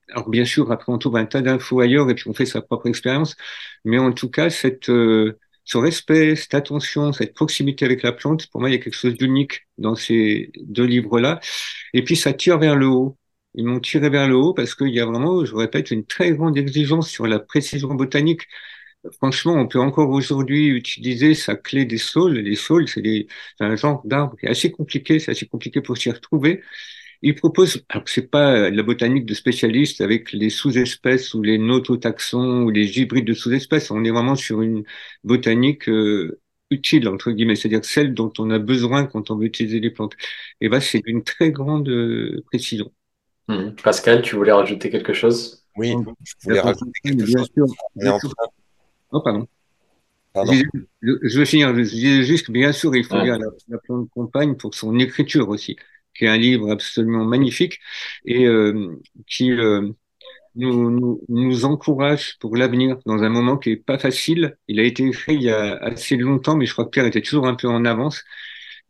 alors 0.10 0.30
bien 0.30 0.46
sûr, 0.46 0.72
après 0.72 0.92
on 0.92 0.98
trouve 0.98 1.18
un 1.18 1.26
tas 1.26 1.42
d'infos 1.42 1.80
ailleurs 1.82 2.10
et 2.10 2.16
puis 2.16 2.30
on 2.30 2.34
fait 2.34 2.46
sa 2.46 2.62
propre 2.62 2.88
expérience, 2.88 3.36
mais 3.84 3.98
en 3.98 4.12
tout 4.12 4.30
cas, 4.30 4.50
cette, 4.50 4.90
euh, 4.90 5.38
ce 5.64 5.78
respect, 5.78 6.36
cette 6.36 6.54
attention, 6.54 7.12
cette 7.14 7.34
proximité 7.34 7.86
avec 7.86 8.04
la 8.04 8.12
plante, 8.12 8.48
pour 8.52 8.62
moi, 8.62 8.70
il 8.70 8.74
y 8.74 8.76
a 8.76 8.80
quelque 8.80 8.94
chose 8.96 9.16
d'unique 9.18 9.68
dans 9.78 9.96
ces 9.96 10.52
deux 10.62 10.86
livres-là. 10.86 11.40
Et 11.94 12.04
puis 12.04 12.16
ça 12.16 12.34
tire 12.34 12.60
vers 12.60 12.76
le 12.76 12.88
haut. 12.88 13.18
Ils 13.56 13.66
m'ont 13.66 13.80
tiré 13.80 14.10
vers 14.10 14.28
le 14.28 14.36
haut 14.36 14.54
parce 14.54 14.76
qu'il 14.76 14.90
y 14.90 15.00
a 15.00 15.06
vraiment, 15.06 15.46
je 15.46 15.56
répète, 15.56 15.92
une 15.92 16.06
très 16.06 16.32
grande 16.34 16.58
exigence 16.58 17.10
sur 17.10 17.26
la 17.28 17.40
précision 17.40 17.94
botanique. 17.96 18.42
Franchement, 19.18 19.54
on 19.54 19.68
peut 19.68 19.80
encore 19.80 20.10
aujourd'hui 20.10 20.68
utiliser 20.68 21.36
sa 21.36 21.56
clé 21.56 21.86
des 21.86 21.98
saules. 22.00 22.40
Les 22.40 22.56
saules, 22.56 22.88
c'est 22.88 23.28
un 23.60 23.76
genre 23.76 24.02
d'arbre 24.06 24.36
qui 24.40 24.48
est 24.48 24.50
assez 24.50 24.72
compliqué, 24.72 25.20
c'est 25.20 25.32
assez 25.32 25.48
compliqué 25.48 25.80
pour 25.82 25.98
s'y 25.98 26.10
retrouver. 26.12 26.62
Il 27.22 27.36
propose, 27.36 27.84
alors 27.90 28.08
c'est 28.08 28.30
pas 28.30 28.70
la 28.70 28.84
botanique 28.84 29.26
de 29.26 29.34
spécialistes 29.34 30.02
avec 30.02 30.32
les 30.32 30.50
sous-espèces 30.50 31.34
ou 31.34 31.42
les 31.42 31.58
nototaxons 31.58 32.64
ou 32.64 32.70
les 32.70 33.00
hybrides 33.00 33.26
de 33.26 33.34
sous-espèces. 33.34 33.92
On 33.92 34.04
est 34.04 34.12
vraiment 34.12 34.36
sur 34.36 34.62
une 34.62 34.84
botanique 35.24 35.90
euh, 35.90 36.40
utile 36.72 37.08
entre 37.08 37.32
guillemets, 37.32 37.56
c'est-à-dire 37.56 37.86
celle 37.86 38.14
dont 38.14 38.32
on 38.38 38.50
a 38.50 38.60
besoin 38.60 39.06
quand 39.06 39.32
on 39.32 39.38
veut 39.38 39.46
utiliser 39.46 39.80
les 39.80 39.92
plantes. 39.92 40.14
Et 40.62 40.70
ben 40.70 40.80
c'est 40.80 41.00
d'une 41.00 41.24
très 41.24 41.52
grande 41.52 41.90
euh, 41.90 42.44
précision. 42.48 42.92
Mmh. 43.48 43.72
Pascal, 43.84 44.22
tu 44.22 44.36
voulais 44.36 44.52
rajouter 44.52 44.90
quelque 44.90 45.14
chose? 45.14 45.64
Oui, 45.78 45.94
je 46.24 46.34
voulais 46.44 46.60
rajouter 46.60 47.00
quelque 47.04 47.26
chose. 47.26 47.50
Oh 49.12 49.22
pardon. 49.22 49.48
Pardon. 50.34 50.54
Je, 51.02 51.40
vais 51.40 51.46
finir. 51.46 51.74
Je 51.74 51.82
disais 51.82 52.24
juste, 52.24 52.52
bien 52.52 52.74
sûr, 52.74 52.94
il 52.96 53.06
faut 53.06 53.18
lire 53.22 53.40
la, 53.40 53.48
la 53.70 53.78
plante 53.78 54.10
compagne 54.10 54.56
pour 54.56 54.74
son 54.74 55.00
écriture 55.00 55.48
aussi 55.48 55.78
qui 56.16 56.26
est 56.26 56.28
un 56.30 56.38
livre 56.38 56.72
absolument 56.72 57.26
magnifique 57.26 57.80
et 58.26 58.46
euh, 58.46 59.00
qui 59.28 59.52
euh, 59.52 59.92
nous, 60.56 61.66
encourage 61.66 62.38
pour 62.40 62.56
l'avenir 62.56 62.98
dans 63.06 63.24
un 63.24 63.30
moment 63.30 63.58
qui 63.58 63.72
est 63.72 63.76
pas 63.78 64.00
facile. 64.00 64.58
Il 64.68 64.80
a 64.80 64.84
été 64.84 65.06
écrit 65.06 65.36
il 65.36 65.44
y 65.44 65.50
a 65.50 65.76
assez 65.78 66.18
longtemps, 66.18 66.56
mais 66.56 66.66
je 66.66 66.74
crois 66.74 66.86
que 66.86 66.92
Pierre 66.92 67.06
était 67.06 67.22
toujours 67.22 67.48
un 67.48 67.56
peu 67.56 67.68
en 67.68 67.86
avance. 67.86 68.24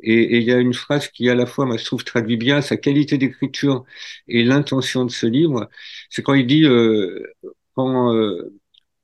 Et, 0.01 0.13
et, 0.13 0.37
il 0.39 0.43
y 0.43 0.51
a 0.51 0.59
une 0.59 0.73
phrase 0.73 1.07
qui, 1.09 1.29
à 1.29 1.35
la 1.35 1.45
fois, 1.45 1.65
moi, 1.65 1.77
je 1.77 1.85
trouve, 1.85 2.03
traduit 2.03 2.37
bien 2.37 2.61
sa 2.61 2.77
qualité 2.77 3.17
d'écriture 3.17 3.85
et 4.27 4.43
l'intention 4.43 5.05
de 5.05 5.11
ce 5.11 5.25
livre. 5.25 5.69
C'est 6.09 6.21
quand 6.23 6.33
il 6.33 6.47
dit 6.47 6.65
euh, 6.65 7.23
quand 7.75 8.13
euh, 8.13 8.53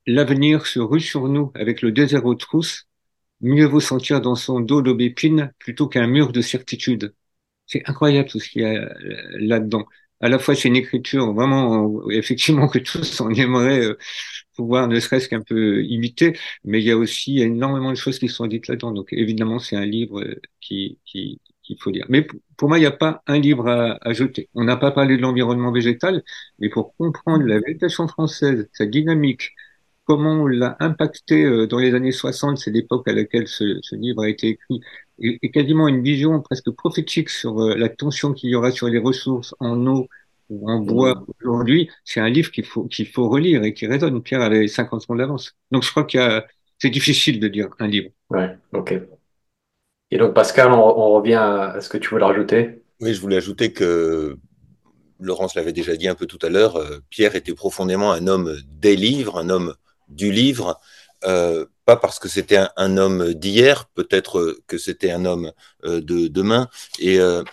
l'avenir 0.07 0.65
se 0.67 0.80
rue 0.80 1.01
sur 1.01 1.28
nous 1.28 1.51
avec 1.55 1.82
le 1.82 1.91
désert 1.91 2.26
aux 2.26 2.36
trousses, 2.36 2.88
mieux 3.41 3.65
vaut 3.65 3.80
sentir 3.80 4.22
dans 4.22 4.36
son 4.36 4.59
dos 4.59 4.82
l'aubépine 4.82 5.53
plutôt 5.59 5.88
qu'un 5.88 6.07
mur 6.07 6.32
de 6.32 6.41
certitude. 6.41 7.13
C'est 7.68 7.84
incroyable 7.88 8.30
tout 8.30 8.39
ce 8.39 8.49
qu'il 8.49 8.62
y 8.64 8.66
a 8.66 8.70
euh, 8.74 9.24
là-dedans. 9.39 9.86
À 10.20 10.30
la 10.30 10.38
fois, 10.39 10.55
c'est 10.55 10.68
une 10.68 10.76
écriture 10.76 11.34
vraiment, 11.34 12.09
effectivement, 12.12 12.68
que 12.68 12.80
tous 12.80 13.22
on 13.22 13.30
aimerait 13.32 13.86
euh, 13.86 13.97
pouvoir 14.55 14.88
ne 14.88 14.99
serait-ce 14.99 15.30
qu'un 15.30 15.41
peu 15.41 15.84
imiter, 15.86 16.38
mais 16.64 16.80
il 16.82 16.86
y 16.86 16.91
a 16.91 16.97
aussi 16.97 17.39
énormément 17.41 17.91
de 17.91 17.95
choses 17.95 18.20
qui 18.20 18.30
sont 18.30 18.45
dites 18.47 18.68
là-dedans. 18.68 18.91
Donc, 18.91 19.07
évidemment, 19.14 19.59
c'est 19.59 19.76
un 19.78 19.86
livre 19.86 20.22
euh, 20.22 20.41
qui, 20.59 20.99
qui, 21.05 21.41
qu'il 21.64 21.78
faut 21.80 21.91
lire. 21.91 22.05
Mais 22.09 22.28
pour 22.57 22.68
moi, 22.70 22.78
il 22.78 22.82
n'y 22.82 22.88
a 22.88 22.91
pas 22.91 23.24
un 23.28 23.39
livre 23.39 23.68
à, 23.68 23.97
à 24.01 24.14
jeter. 24.14 24.49
On 24.53 24.64
n'a 24.64 24.78
pas 24.78 24.91
parlé 24.91 25.18
de 25.18 25.22
l'environnement 25.22 25.72
végétal, 25.72 26.24
mais 26.59 26.70
pour 26.70 26.95
comprendre 26.97 27.45
la 27.45 27.59
végétation 27.59 28.07
française, 28.07 28.70
sa 28.74 28.86
dynamique, 28.86 29.51
comment 30.05 30.43
on 30.43 30.47
l'a 30.47 30.76
impacté 30.80 31.68
dans 31.68 31.80
les 31.80 31.93
années 31.93 32.12
60, 32.12 32.57
c'est 32.57 32.72
l'époque 32.72 33.07
à 33.07 33.14
laquelle 33.14 33.47
ce, 33.47 33.95
livre 33.95 34.24
a 34.24 34.30
été 34.30 34.49
écrit, 34.49 34.82
et, 35.22 35.51
quasiment 35.51 35.88
une 35.88 36.03
vision 36.03 36.41
presque 36.41 36.72
prophétique 36.72 37.30
sur 37.30 37.61
euh, 37.61 37.76
la 37.76 37.89
tension 37.89 38.34
qu'il 38.34 38.49
y 38.49 38.55
aura 38.55 38.72
sur 38.72 38.88
les 38.88 38.99
ressources 38.99 39.55
en 39.59 39.86
eau 39.88 40.07
ou 40.49 40.69
en 40.69 40.80
bois 40.80 41.15
mmh. 41.15 41.26
aujourd'hui, 41.43 41.89
c'est 42.03 42.19
un 42.19 42.30
livre 42.30 42.51
qu'il 42.51 42.65
faut, 42.65 42.86
qu'il 42.86 43.07
faut 43.07 43.30
relire 43.30 43.63
et 43.63 43.74
qui 43.74 43.88
résonne. 43.88 44.22
Pierre 44.22 44.41
avait 44.41 44.67
50 44.67 45.09
ans 45.09 45.15
d'avance. 45.15 45.55
Donc 45.72 45.84
je 45.84 45.91
crois 45.91 46.03
que 46.03 46.41
c'est 46.78 46.89
difficile 46.89 47.39
de 47.39 47.47
dire 47.47 47.69
un 47.80 47.88
livre. 47.88 48.09
Ouais, 48.30 48.57
ok. 48.74 48.95
Et 50.11 50.17
donc 50.17 50.34
Pascal, 50.34 50.74
on, 50.74 51.13
revient 51.13 51.36
à 51.36 51.80
ce 51.80 51.88
que 51.88 51.97
tu 51.97 52.09
voulais 52.09 52.26
rajouter? 52.26 52.82
Oui, 52.99 53.13
je 53.13 53.22
voulais 53.22 53.38
ajouter 53.38 53.72
que 53.72 54.38
Laurence 55.19 55.55
l'avait 55.55 55.72
déjà 55.72 55.95
dit 55.95 56.09
un 56.09 56.15
peu 56.15 56.26
tout 56.26 56.39
à 56.41 56.49
l'heure, 56.49 56.76
euh, 56.76 56.99
Pierre 57.09 57.36
était 57.36 57.53
profondément 57.53 58.11
un 58.11 58.28
homme 58.28 58.57
des 58.67 58.95
livres, 58.95 59.38
un 59.38 59.49
homme 59.49 59.74
du 60.09 60.32
livre. 60.32 60.80
Euh, 61.24 61.65
parce 61.95 62.19
que 62.19 62.29
c'était 62.29 62.59
un, 62.77 62.97
homme 62.97 63.33
d'hier, 63.33 63.85
peut-être 63.93 64.57
que 64.67 64.77
c'était 64.77 65.11
un 65.11 65.25
homme 65.25 65.51
euh, 65.85 66.01
de 66.01 66.27
demain. 66.27 66.69
Et 66.99 67.19
euh, 67.19 67.43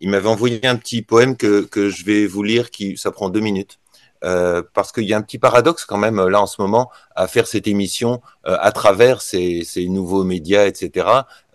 il 0.00 0.10
m'avait 0.10 0.28
envoyé 0.28 0.64
un 0.66 0.76
petit 0.76 1.02
poème 1.02 1.36
que, 1.36 1.62
que, 1.62 1.88
je 1.88 2.04
vais 2.04 2.26
vous 2.26 2.42
lire, 2.42 2.70
qui 2.70 2.96
ça 2.96 3.10
prend 3.10 3.28
deux 3.28 3.40
minutes. 3.40 3.78
Euh, 4.24 4.62
parce 4.74 4.92
qu'il 4.92 5.04
y 5.04 5.12
a 5.12 5.16
un 5.16 5.22
petit 5.22 5.38
paradoxe 5.38 5.84
quand 5.84 5.98
même 5.98 6.20
là 6.26 6.40
en 6.40 6.46
ce 6.46 6.60
moment 6.60 6.90
à 7.14 7.28
faire 7.28 7.46
cette 7.46 7.66
émission 7.66 8.22
euh, 8.46 8.56
à 8.60 8.72
travers 8.72 9.20
ces, 9.22 9.64
nouveaux 9.88 10.24
médias, 10.24 10.66
etc., 10.66 11.06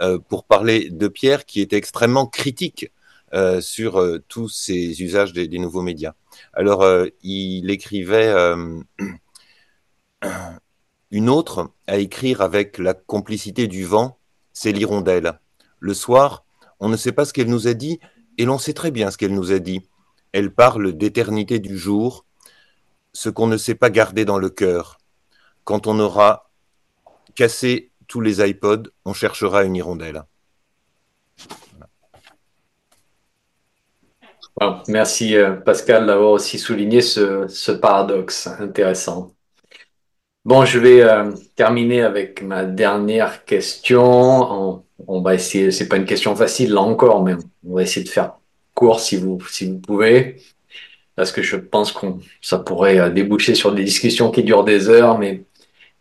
euh, 0.02 0.20
pour 0.20 0.46
parler 0.46 0.90
de 0.90 1.08
Pierre 1.08 1.46
qui 1.46 1.62
était 1.62 1.78
extrêmement 1.78 2.28
critique 2.28 2.92
sur 3.62 4.06
tous 4.28 4.50
ces 4.50 5.02
usages 5.02 5.32
des 5.32 5.58
nouveaux 5.58 5.82
médias. 5.82 6.16
Alors, 6.52 6.86
il 7.24 7.72
écrivait 7.72 8.30
Une 11.12 11.28
autre, 11.28 11.72
à 11.88 11.98
écrire 11.98 12.40
avec 12.40 12.78
la 12.78 12.94
complicité 12.94 13.68
du 13.68 13.84
vent, 13.84 14.18
c'est 14.54 14.72
l'hirondelle. 14.72 15.40
Le 15.82 15.94
soir, 15.94 16.46
on 16.80 16.88
ne 16.88 16.96
sait 16.96 17.12
pas 17.12 17.26
ce 17.26 17.34
qu'elle 17.34 17.50
nous 17.50 17.68
a 17.68 17.74
dit, 17.74 18.00
et 18.38 18.46
l'on 18.46 18.58
sait 18.58 18.74
très 18.74 18.92
bien 18.92 19.12
ce 19.12 19.18
qu'elle 19.18 19.34
nous 19.34 19.52
a 19.52 19.60
dit. 19.60 19.82
Elle 20.32 20.54
parle 20.54 20.94
d'éternité 20.94 21.60
du 21.60 21.78
jour, 21.78 22.26
ce 23.12 23.30
qu'on 23.30 23.48
ne 23.48 23.58
sait 23.58 23.76
pas 23.76 23.90
garder 23.90 24.24
dans 24.24 24.40
le 24.40 24.50
cœur. 24.50 25.00
Quand 25.66 25.86
on 25.86 26.00
aura 26.00 26.50
cassé 27.36 27.92
tous 28.08 28.22
les 28.22 28.48
iPods, 28.48 28.84
on 29.04 29.14
cherchera 29.14 29.64
une 29.64 29.76
hirondelle. 29.76 30.24
merci 34.88 35.36
euh, 35.36 35.56
Pascal 35.56 36.06
d'avoir 36.06 36.32
aussi 36.32 36.60
souligné 36.60 37.02
ce 37.02 37.72
paradoxe 37.72 38.48
intéressant. 38.48 39.34
Bon, 40.44 40.66
je 40.66 40.80
vais 40.80 41.02
euh, 41.04 41.32
terminer 41.56 42.02
avec 42.02 42.42
ma 42.42 42.66
dernière 42.66 43.46
question. 43.46 44.82
On, 45.08 45.22
va 45.22 45.36
essayer, 45.36 45.70
c'est 45.72 45.88
pas 45.88 45.98
une 45.98 46.06
question 46.06 46.36
facile 46.36 46.74
là 46.74 46.82
encore, 46.82 47.24
mais 47.24 47.36
on 47.68 47.76
va 47.76 47.84
essayer 47.84 48.04
de 48.04 48.10
faire 48.10 48.34
court 48.74 49.00
si 49.00 49.18
vous, 49.18 49.40
si 49.50 49.68
vous 49.68 49.78
pouvez, 49.78 50.38
parce 51.16 51.32
que 51.32 51.44
je 51.44 51.58
pense 51.58 51.92
qu'on 51.92 52.20
ça 52.42 52.58
pourrait 52.60 53.00
euh, 53.00 53.10
déboucher 53.12 53.56
sur 53.56 53.74
des 53.74 53.84
discussions 53.84 54.32
qui 54.32 54.44
durent 54.44 54.64
des 54.64 54.90
heures. 54.90 55.20
Mais 55.20 55.44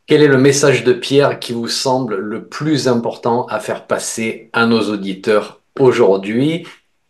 quel 0.07 0.23
est 0.23 0.29
le 0.29 0.39
message 0.39 0.85
de 0.85 0.95
Pierre 0.95 1.39
qui 1.39 1.53
vous 1.53 1.69
semble 1.69 2.17
le 2.17 2.47
plus 2.47 2.89
important 2.89 3.47
à 3.47 3.61
faire 3.61 3.87
passer 3.87 4.49
à 4.55 4.67
nos 4.67 4.91
auditeurs 4.91 5.61
aujourd'hui? 5.79 6.67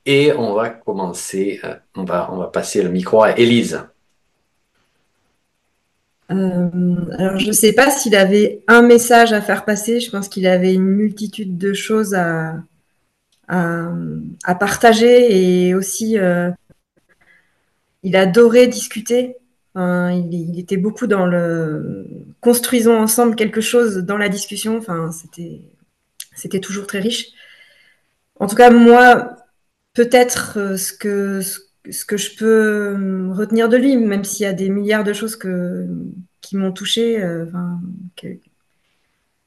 Et 0.06 0.32
on 0.32 0.54
va 0.54 0.70
commencer, 0.70 1.60
euh, 1.64 1.74
on 1.94 2.04
va, 2.04 2.28
on 2.32 2.38
va 2.38 2.48
passer 2.48 2.82
le 2.82 2.88
micro 2.90 3.22
à 3.22 3.38
Élise. 3.38 3.84
Euh, 6.30 6.94
alors, 7.18 7.38
je 7.38 7.48
ne 7.48 7.52
sais 7.52 7.72
pas 7.72 7.90
s'il 7.90 8.14
avait 8.14 8.62
un 8.68 8.82
message 8.82 9.32
à 9.32 9.40
faire 9.40 9.64
passer. 9.64 10.00
Je 10.00 10.10
pense 10.10 10.28
qu'il 10.28 10.46
avait 10.46 10.74
une 10.74 10.86
multitude 10.86 11.58
de 11.58 11.72
choses 11.72 12.14
à, 12.14 12.56
à, 13.48 14.54
partager 14.58 15.66
et 15.68 15.74
aussi, 15.74 16.18
euh, 16.18 16.50
il 18.02 18.16
adorait 18.16 18.68
discuter. 18.68 19.36
il, 19.76 20.58
était 20.58 20.76
beaucoup 20.76 21.06
dans 21.06 21.26
le 21.26 22.06
construisons 22.40 22.96
ensemble 22.98 23.36
quelque 23.36 23.60
chose 23.60 23.98
dans 23.98 24.18
la 24.18 24.28
discussion. 24.28 24.78
Enfin, 24.78 25.10
c'était, 25.12 25.60
c'était 26.34 26.60
toujours 26.60 26.86
très 26.86 27.00
riche. 27.00 27.28
En 28.38 28.46
tout 28.46 28.56
cas, 28.56 28.70
moi, 28.70 29.36
peut-être 29.94 30.58
euh, 30.58 30.76
ce 30.76 30.92
que, 30.92 31.40
que 32.06 32.16
je 32.16 32.36
peux 32.36 33.30
retenir 33.32 33.68
de 33.68 33.76
lui, 33.76 33.96
même 33.96 34.24
s'il 34.24 34.44
y 34.44 34.46
a 34.46 34.52
des 34.52 34.68
milliards 34.68 35.04
de 35.04 35.12
choses 35.12 35.36
que, 35.36 35.86
qui 36.40 36.56
m'ont 36.56 36.72
touché 36.72 37.22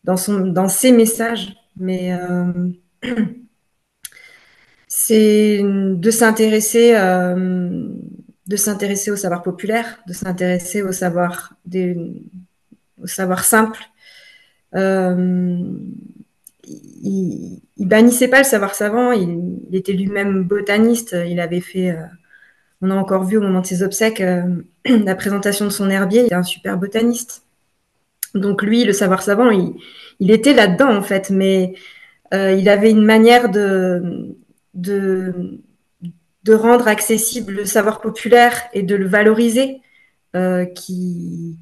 dans, 0.04 0.18
son, 0.18 0.40
dans 0.48 0.68
ses 0.68 0.92
messages. 0.92 1.56
Mais 1.78 2.12
c'est 4.88 5.62
de 5.64 6.12
s'intéresser 6.12 6.96
de 8.48 8.56
s'intéresser 8.56 9.12
au 9.12 9.16
savoir 9.16 9.42
populaire, 9.42 10.00
de 10.08 10.14
s'intéresser 10.14 10.82
au 10.82 10.92
savoir 10.92 11.54
des, 11.66 11.98
au 13.02 13.08
savoir 13.08 13.44
simple. 13.44 13.80
Euh, 14.76 15.62
il, 16.66 17.62
il, 17.78 17.88
bannissait 17.88 18.28
pas 18.28 18.40
le 18.40 18.44
savoir 18.44 18.76
savant. 18.76 19.12
Il, 19.12 19.60
était 19.74 19.94
lui-même 19.94 20.44
botaniste. 20.44 21.16
Il 21.28 21.40
avait 21.40 21.62
fait, 21.62 21.92
euh, 21.92 22.04
on 22.84 22.92
a 22.92 22.96
encore 22.96 23.24
vu 23.24 23.38
au 23.38 23.42
moment 23.42 23.62
de 23.62 23.66
ses 23.66 23.82
obsèques, 23.82 24.22
euh, 24.22 24.44
la 24.86 25.16
présentation 25.16 25.66
de 25.66 25.72
son 25.72 25.90
herbier. 25.90 26.26
Il 26.26 26.28
est 26.28 26.36
un 26.36 26.44
super 26.44 26.78
botaniste. 26.78 27.44
Donc 28.36 28.62
lui, 28.62 28.84
le 28.84 28.94
savoir 28.94 29.24
savant, 29.24 29.50
il, 29.50 30.32
était 30.32 30.54
là-dedans 30.54 30.96
en 30.96 31.02
fait, 31.02 31.30
mais 31.30 31.74
il 32.32 32.68
avait 32.68 32.90
une 32.90 33.06
manière 33.06 33.50
de, 33.50 34.36
rendre 36.50 36.88
accessible 36.88 37.54
le 37.54 37.66
savoir 37.66 38.02
populaire 38.02 38.60
et 38.74 38.82
de 38.82 38.96
le 38.96 39.06
valoriser, 39.06 39.82
euh, 40.36 40.66
qui, 40.66 41.60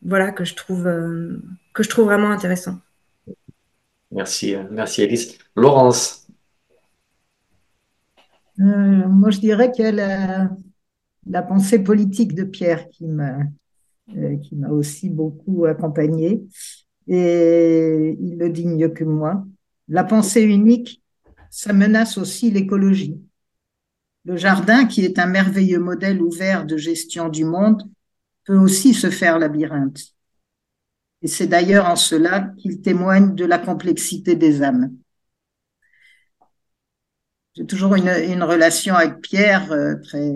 voilà, 0.00 0.32
que 0.32 0.44
je 0.44 0.54
trouve, 0.54 0.86
euh, 0.86 1.42
que 1.74 1.82
je 1.82 1.90
trouve 1.90 2.06
vraiment 2.06 2.30
intéressant. 2.30 2.78
Merci, 4.10 4.56
merci 4.70 5.02
Alice. 5.02 5.38
Laurence. 5.54 6.23
Euh, 8.60 9.08
moi, 9.08 9.30
je 9.30 9.40
dirais 9.40 9.70
qu'il 9.72 9.86
la, 9.86 11.42
pensée 11.42 11.78
politique 11.78 12.34
de 12.34 12.44
Pierre 12.44 12.88
qui 12.88 13.06
m'a 13.06 13.38
qui 14.42 14.54
m'a 14.56 14.68
aussi 14.68 15.08
beaucoup 15.08 15.64
accompagnée. 15.64 16.44
Et 17.08 18.16
il 18.20 18.38
le 18.38 18.50
dit 18.50 18.66
mieux 18.66 18.90
que 18.90 19.04
moi. 19.04 19.46
La 19.88 20.04
pensée 20.04 20.42
unique, 20.42 21.02
ça 21.50 21.72
menace 21.72 22.18
aussi 22.18 22.50
l'écologie. 22.50 23.20
Le 24.24 24.36
jardin, 24.36 24.86
qui 24.86 25.04
est 25.04 25.18
un 25.18 25.26
merveilleux 25.26 25.80
modèle 25.80 26.22
ouvert 26.22 26.64
de 26.64 26.76
gestion 26.76 27.28
du 27.28 27.44
monde, 27.44 27.82
peut 28.44 28.56
aussi 28.56 28.94
se 28.94 29.10
faire 29.10 29.38
labyrinthe. 29.38 30.00
Et 31.22 31.28
c'est 31.28 31.46
d'ailleurs 31.46 31.86
en 31.86 31.96
cela 31.96 32.52
qu'il 32.58 32.80
témoigne 32.80 33.34
de 33.34 33.44
la 33.44 33.58
complexité 33.58 34.36
des 34.36 34.62
âmes. 34.62 34.94
J'ai 37.56 37.66
toujours 37.66 37.94
une, 37.94 38.42
relation 38.42 38.96
avec 38.96 39.20
Pierre 39.20 39.70
euh, 39.70 39.94
très 40.02 40.32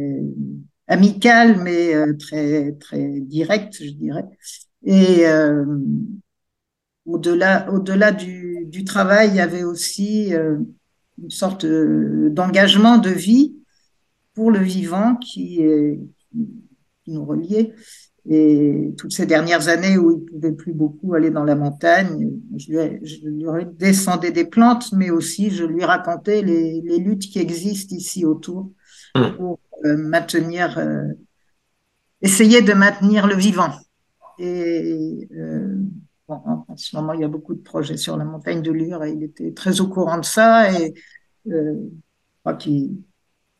amicale, 0.87 1.61
mais 1.61 1.95
euh, 1.95 2.15
très 2.17 2.73
très 2.73 3.21
directe, 3.21 3.83
je 3.83 3.91
dirais. 3.91 4.25
Et 4.85 5.27
euh, 5.27 5.65
au-delà 7.07 7.73
au-delà 7.73 8.13
du, 8.13 8.67
du, 8.67 8.85
travail, 8.85 9.31
il 9.31 9.37
y 9.37 9.41
avait 9.41 9.65
aussi 9.65 10.33
une 10.33 11.31
sorte 11.31 11.67
d'engagement 11.67 12.99
de 12.99 13.11
vie 13.11 13.57
pour 14.35 14.53
le 14.53 14.61
vivant 14.61 15.17
qui, 15.17 15.61
nous 17.09 17.25
reliait. 17.25 17.75
Et 18.31 18.93
toutes 18.99 19.13
ces 19.13 19.25
dernières 19.25 19.69
années 19.69 19.97
où 19.97 20.11
il 20.11 20.19
ne 20.19 20.27
pouvait 20.27 20.53
plus 20.53 20.75
beaucoup 20.75 21.15
aller 21.15 21.31
dans 21.31 21.45
la 21.45 21.55
montagne, 21.55 22.31
je 22.59 22.71
lui, 22.71 23.07
je 23.07 23.27
lui 23.27 23.65
descendais 23.73 24.33
des 24.33 24.45
plantes, 24.45 24.93
mais 24.93 25.09
aussi 25.09 25.51
je 25.51 25.65
lui 25.65 25.83
racontais 25.83 26.43
les, 26.43 26.99
luttes 26.99 27.23
qui 27.23 27.39
existent 27.39 27.97
ici 27.97 28.27
autour 28.27 28.71
mmh. 29.15 29.31
pour 29.37 29.61
euh, 29.87 29.97
maintenir, 29.97 30.77
euh, 30.79 31.05
essayer 32.21 32.61
de 32.61 32.75
maintenir 32.75 33.27
le 33.27 33.35
vivant. 33.35 33.73
Et 34.39 35.27
euh, 35.35 35.79
en, 36.29 36.67
ce 36.77 36.97
moment, 36.97 37.15
il 37.15 37.23
y 37.23 37.25
a 37.25 37.29
beaucoup 37.29 37.55
de 37.55 37.63
projets 37.63 37.97
sur 37.97 38.19
la 38.19 38.27
montagne 38.27 38.61
de 38.61 38.71
Lure 38.71 39.05
et 39.05 39.13
il 39.13 39.23
était 39.23 39.53
très 39.53 39.81
au 39.81 39.89
courant 39.89 40.19
de 40.19 40.25
ça. 40.27 40.71
Et 40.79 40.93
je 41.47 41.77
crois 42.41 42.55
qu'il 42.55 42.99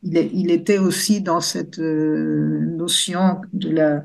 il, 0.03 0.51
était 0.51 0.77
aussi 0.77 1.21
dans 1.21 1.41
cette 1.41 1.79
notion 1.79 3.41
de 3.51 3.71
la, 3.71 4.03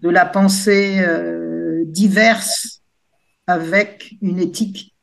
de 0.00 0.08
la 0.08 0.26
pensée 0.26 1.00
euh, 1.00 1.84
diverse 1.86 2.82
avec 3.46 4.14
une 4.20 4.38
éthique, 4.38 4.94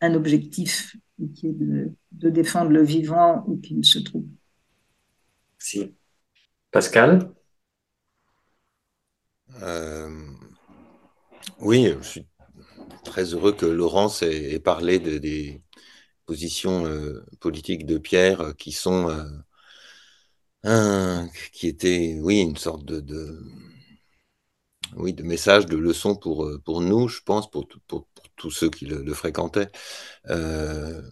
un 0.00 0.14
objectif 0.14 0.96
qui 1.34 1.48
est 1.48 1.52
de, 1.52 2.30
défendre 2.30 2.70
le 2.70 2.82
vivant 2.82 3.44
où 3.46 3.58
qu'il 3.58 3.84
se 3.84 3.98
trouve. 3.98 4.26
Si. 5.58 5.94
Pascal? 6.70 7.30
Euh, 9.62 10.10
Oui, 11.60 11.94
je 12.00 12.06
suis 12.06 12.26
très 13.04 13.24
heureux 13.34 13.52
que 13.52 13.66
Laurence 13.66 14.22
ait, 14.22 14.58
parlé 14.58 14.98
de, 14.98 15.18
des, 15.18 15.62
positions 16.26 16.86
euh, 16.86 17.24
politiques 17.40 17.86
de 17.86 17.98
Pierre 17.98 18.54
qui 18.56 18.72
sont 18.72 19.08
euh, 19.08 19.24
qui 21.52 21.68
étaient, 21.68 22.18
oui, 22.20 22.40
une 22.40 22.56
sorte 22.56 22.84
de, 22.84 23.38
oui, 24.96 25.12
de 25.12 25.22
message, 25.22 25.66
de 25.66 25.76
leçon 25.76 26.16
pour, 26.16 26.48
pour 26.64 26.80
nous, 26.80 27.08
je 27.08 27.20
pense, 27.22 27.50
pour, 27.50 27.66
pour, 27.86 28.06
pour 28.06 28.24
tous 28.36 28.50
ceux 28.50 28.70
qui 28.70 28.86
le, 28.86 29.14
fréquentaient. 29.14 29.68
Euh, 30.30 31.02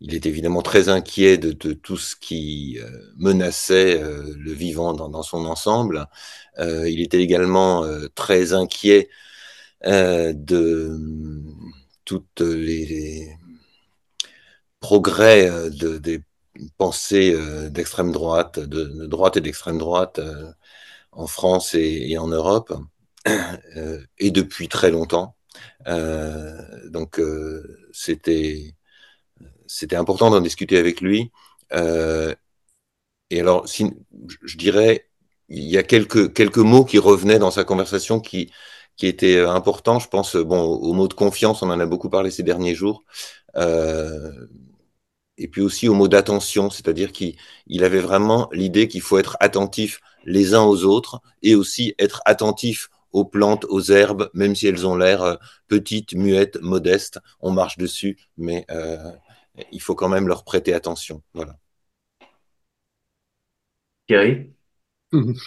il 0.00 0.14
est 0.14 0.26
évidemment 0.26 0.62
très 0.62 0.88
inquiet 0.88 1.38
de, 1.38 1.52
tout 1.52 1.96
ce 1.96 2.16
qui 2.16 2.78
menaçait 3.16 4.00
le 4.00 4.52
vivant 4.52 4.94
dans, 4.94 5.08
dans 5.10 5.22
son 5.22 5.44
ensemble. 5.46 6.06
Euh, 6.58 6.88
il 6.88 7.00
était 7.02 7.20
également 7.22 7.84
très 8.14 8.52
inquiet 8.54 9.10
de 9.84 10.98
toutes 12.04 12.40
les, 12.40 13.36
progrès 14.80 15.48
euh, 15.48 15.70
de, 15.70 15.98
des 15.98 16.20
pensées 16.78 17.32
euh, 17.34 17.68
d'extrême 17.70 18.12
droite, 18.12 18.58
de, 18.58 19.06
droite 19.06 19.36
et 19.36 19.40
d'extrême 19.40 19.78
droite 19.78 20.18
euh, 20.18 20.50
en 21.12 21.26
France 21.26 21.74
et, 21.74 22.16
en 22.18 22.28
Europe, 22.28 22.72
et 24.18 24.30
depuis 24.30 24.68
très 24.68 24.90
longtemps. 24.90 25.36
donc 26.86 27.20
c'était 27.92 28.74
c'était 29.66 29.96
important 29.96 30.30
d'en 30.30 30.40
discuter 30.40 30.78
avec 30.78 31.00
lui. 31.00 31.30
et 33.30 33.40
alors, 33.40 33.68
si, 33.68 33.92
je 34.42 34.56
dirais, 34.56 35.08
il 35.48 35.64
y 35.64 35.78
a 35.78 35.82
quelques 35.82 36.32
quelques 36.32 36.58
mots 36.58 36.84
qui 36.84 36.98
revenaient 36.98 37.38
dans 37.38 37.50
sa 37.50 37.64
conversation 37.64 38.20
qui 38.20 38.52
qui 38.96 39.06
étaient 39.06 39.40
importants. 39.40 39.98
Je 39.98 40.08
pense, 40.08 40.36
bon, 40.36 40.62
au 40.62 40.92
mot 40.92 41.08
de 41.08 41.14
confiance, 41.14 41.62
on 41.62 41.70
en 41.70 41.80
a 41.80 41.86
beaucoup 41.86 42.10
parlé 42.10 42.30
ces 42.30 42.42
derniers 42.42 42.74
jours. 42.74 43.02
Euh, 43.56 44.30
et 45.40 45.48
puis 45.48 45.62
aussi 45.62 45.88
au 45.88 45.94
mot 45.94 46.06
d'attention, 46.06 46.70
c'est-à-dire 46.70 47.12
qu'il 47.12 47.34
avait 47.82 47.98
vraiment 47.98 48.48
l'idée 48.52 48.86
qu'il 48.88 49.00
faut 49.00 49.18
être 49.18 49.36
attentif 49.40 50.00
les 50.24 50.54
uns 50.54 50.62
aux 50.62 50.84
autres 50.84 51.20
et 51.42 51.54
aussi 51.54 51.94
être 51.98 52.20
attentif 52.26 52.90
aux 53.12 53.24
plantes, 53.24 53.64
aux 53.64 53.80
herbes, 53.80 54.30
même 54.34 54.54
si 54.54 54.66
elles 54.68 54.86
ont 54.86 54.94
l'air 54.94 55.22
euh, 55.22 55.36
petites, 55.66 56.14
muettes, 56.14 56.60
modestes, 56.60 57.18
on 57.40 57.50
marche 57.50 57.78
dessus, 57.78 58.18
mais 58.36 58.66
euh, 58.70 59.10
il 59.72 59.80
faut 59.80 59.94
quand 59.94 60.10
même 60.10 60.28
leur 60.28 60.44
prêter 60.44 60.74
attention. 60.74 61.22
Voilà. 61.34 61.56
Thierry? 64.06 64.52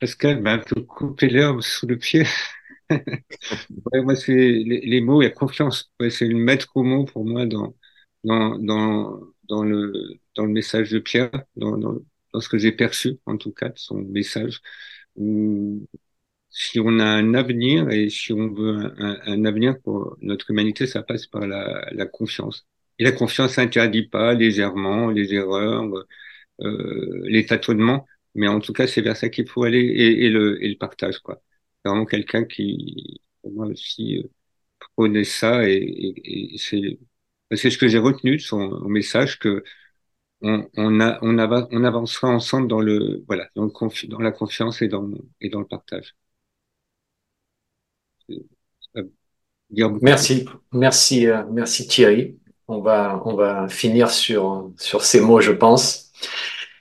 Pascal 0.00 0.40
m'a 0.40 0.52
un 0.52 0.58
peu 0.58 0.80
coupé 0.82 1.28
l'herbe 1.28 1.60
sous 1.60 1.86
le 1.86 1.98
pied. 1.98 2.24
moi, 3.92 4.14
c'est 4.14 4.32
les, 4.32 5.00
mots, 5.00 5.20
il 5.20 5.24
y 5.24 5.28
a 5.28 5.30
confiance. 5.30 5.92
c'est 6.10 6.26
le 6.26 6.36
maître 6.36 6.68
au 6.76 6.84
mot 6.84 7.04
pour 7.04 7.26
moi 7.26 7.44
dans, 7.44 7.74
dans, 8.24 8.58
dans, 8.58 9.20
dans, 9.48 9.64
le, 9.64 9.92
dans 10.34 10.44
le 10.46 10.52
message 10.52 10.90
de 10.90 10.98
Pierre, 10.98 11.30
dans, 11.56 11.76
dans, 11.78 11.96
dans 12.32 12.40
ce 12.40 12.48
que 12.48 12.58
j'ai 12.58 12.72
perçu, 12.72 13.18
en 13.26 13.36
tout 13.36 13.52
cas, 13.52 13.68
de 13.70 13.78
son 13.78 13.96
message, 14.02 14.60
où 15.16 15.86
si 16.50 16.80
on 16.80 16.98
a 17.00 17.04
un 17.04 17.34
avenir 17.34 17.90
et 17.90 18.10
si 18.10 18.32
on 18.32 18.48
veut 18.52 18.92
un, 18.98 19.18
un, 19.26 19.44
avenir 19.44 19.80
pour 19.82 20.16
notre 20.22 20.50
humanité, 20.50 20.86
ça 20.86 21.02
passe 21.02 21.26
par 21.26 21.46
la, 21.46 21.88
la 21.92 22.06
confiance. 22.06 22.66
Et 22.98 23.04
la 23.04 23.12
confiance 23.12 23.58
n'interdit 23.58 24.08
pas 24.08 24.34
les 24.34 24.60
errements, 24.60 25.10
les 25.10 25.34
erreurs, 25.34 25.84
euh, 26.60 27.22
les 27.24 27.46
tâtonnements, 27.46 28.06
mais 28.34 28.48
en 28.48 28.60
tout 28.60 28.72
cas, 28.72 28.86
c'est 28.86 29.02
vers 29.02 29.16
ça 29.16 29.28
qu'il 29.28 29.48
faut 29.48 29.64
aller 29.64 29.80
et, 29.80 30.26
et, 30.26 30.30
le, 30.30 30.62
et 30.64 30.68
le 30.68 30.76
partage, 30.76 31.18
quoi. 31.20 31.42
C'est 31.84 31.88
vraiment 31.90 32.06
quelqu'un 32.06 32.44
qui, 32.44 33.20
moi 33.44 33.66
aussi, 33.66 34.18
euh, 34.18 34.28
prônait 34.96 35.24
ça 35.24 35.68
et, 35.68 35.74
et, 35.76 36.54
et 36.54 36.58
c'est 36.58 36.98
c'est 37.56 37.70
ce 37.70 37.78
que 37.78 37.88
j'ai 37.88 37.98
retenu 37.98 38.36
de 38.36 38.42
son 38.42 38.80
message 38.88 39.38
que 39.38 39.62
on, 40.42 40.68
on, 40.76 41.38
avancera 41.84 42.28
ensemble 42.28 42.68
dans 42.68 42.80
le 42.80 43.24
voilà 43.26 43.48
dans, 43.56 43.70
la 44.20 44.30
confiance 44.32 44.82
et 44.82 44.88
dans 44.88 45.00
le 45.00 45.66
partage. 45.66 46.14
Merci, 49.70 50.46
merci, 50.72 51.26
euh, 51.26 51.42
merci 51.50 51.86
Thierry. 51.86 52.38
On 52.68 52.80
va, 52.80 53.22
on 53.24 53.34
va 53.34 53.68
finir 53.68 54.10
sur, 54.10 54.70
sur 54.78 55.04
ces 55.04 55.20
mots, 55.20 55.40
je 55.40 55.52
pense. 55.52 56.10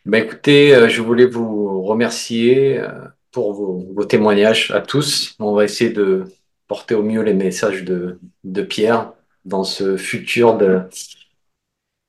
Ben 0.05 0.23
écoutez, 0.23 0.73
euh, 0.73 0.89
je 0.89 1.01
voulais 1.01 1.25
vous 1.25 1.81
remercier 1.83 2.79
euh, 2.79 2.89
pour 3.31 3.53
vos, 3.53 4.05
témoignages 4.05 4.71
à 4.71 4.81
tous. 4.81 5.35
On 5.39 5.53
va 5.53 5.65
essayer 5.65 5.91
de 5.91 6.25
porter 6.67 6.95
au 6.95 7.03
mieux 7.03 7.21
les 7.21 7.33
messages 7.33 7.83
de 7.83 8.61
Pierre 8.63 9.13
dans 9.47 9.63
ce 9.63 9.97
futur 9.97 10.57
de, 10.57 10.81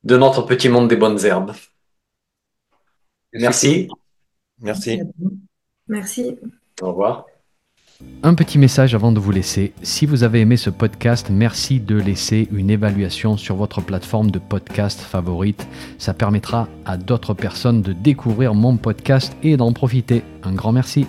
de 0.04 0.16
notre 0.16 0.42
petit 0.42 0.68
monde 0.68 0.88
des 0.88 0.96
bonnes 0.96 1.24
herbes. 1.24 1.52
Merci. 3.32 3.88
Merci. 4.60 5.00
Merci. 5.86 6.36
Au 6.82 6.88
revoir. 6.88 7.26
Un 8.22 8.34
petit 8.34 8.58
message 8.58 8.94
avant 8.94 9.10
de 9.10 9.18
vous 9.18 9.32
laisser. 9.32 9.72
Si 9.82 10.06
vous 10.06 10.22
avez 10.22 10.40
aimé 10.40 10.56
ce 10.56 10.70
podcast, 10.70 11.30
merci 11.30 11.80
de 11.80 11.96
laisser 11.96 12.48
une 12.52 12.70
évaluation 12.70 13.36
sur 13.36 13.56
votre 13.56 13.80
plateforme 13.80 14.30
de 14.30 14.38
podcast 14.38 15.00
favorite. 15.00 15.66
Ça 15.98 16.14
permettra 16.14 16.68
à 16.84 16.96
d'autres 16.96 17.34
personnes 17.34 17.82
de 17.82 17.92
découvrir 17.92 18.54
mon 18.54 18.76
podcast 18.76 19.36
et 19.42 19.56
d'en 19.56 19.72
profiter. 19.72 20.22
Un 20.44 20.54
grand 20.54 20.72
merci. 20.72 21.06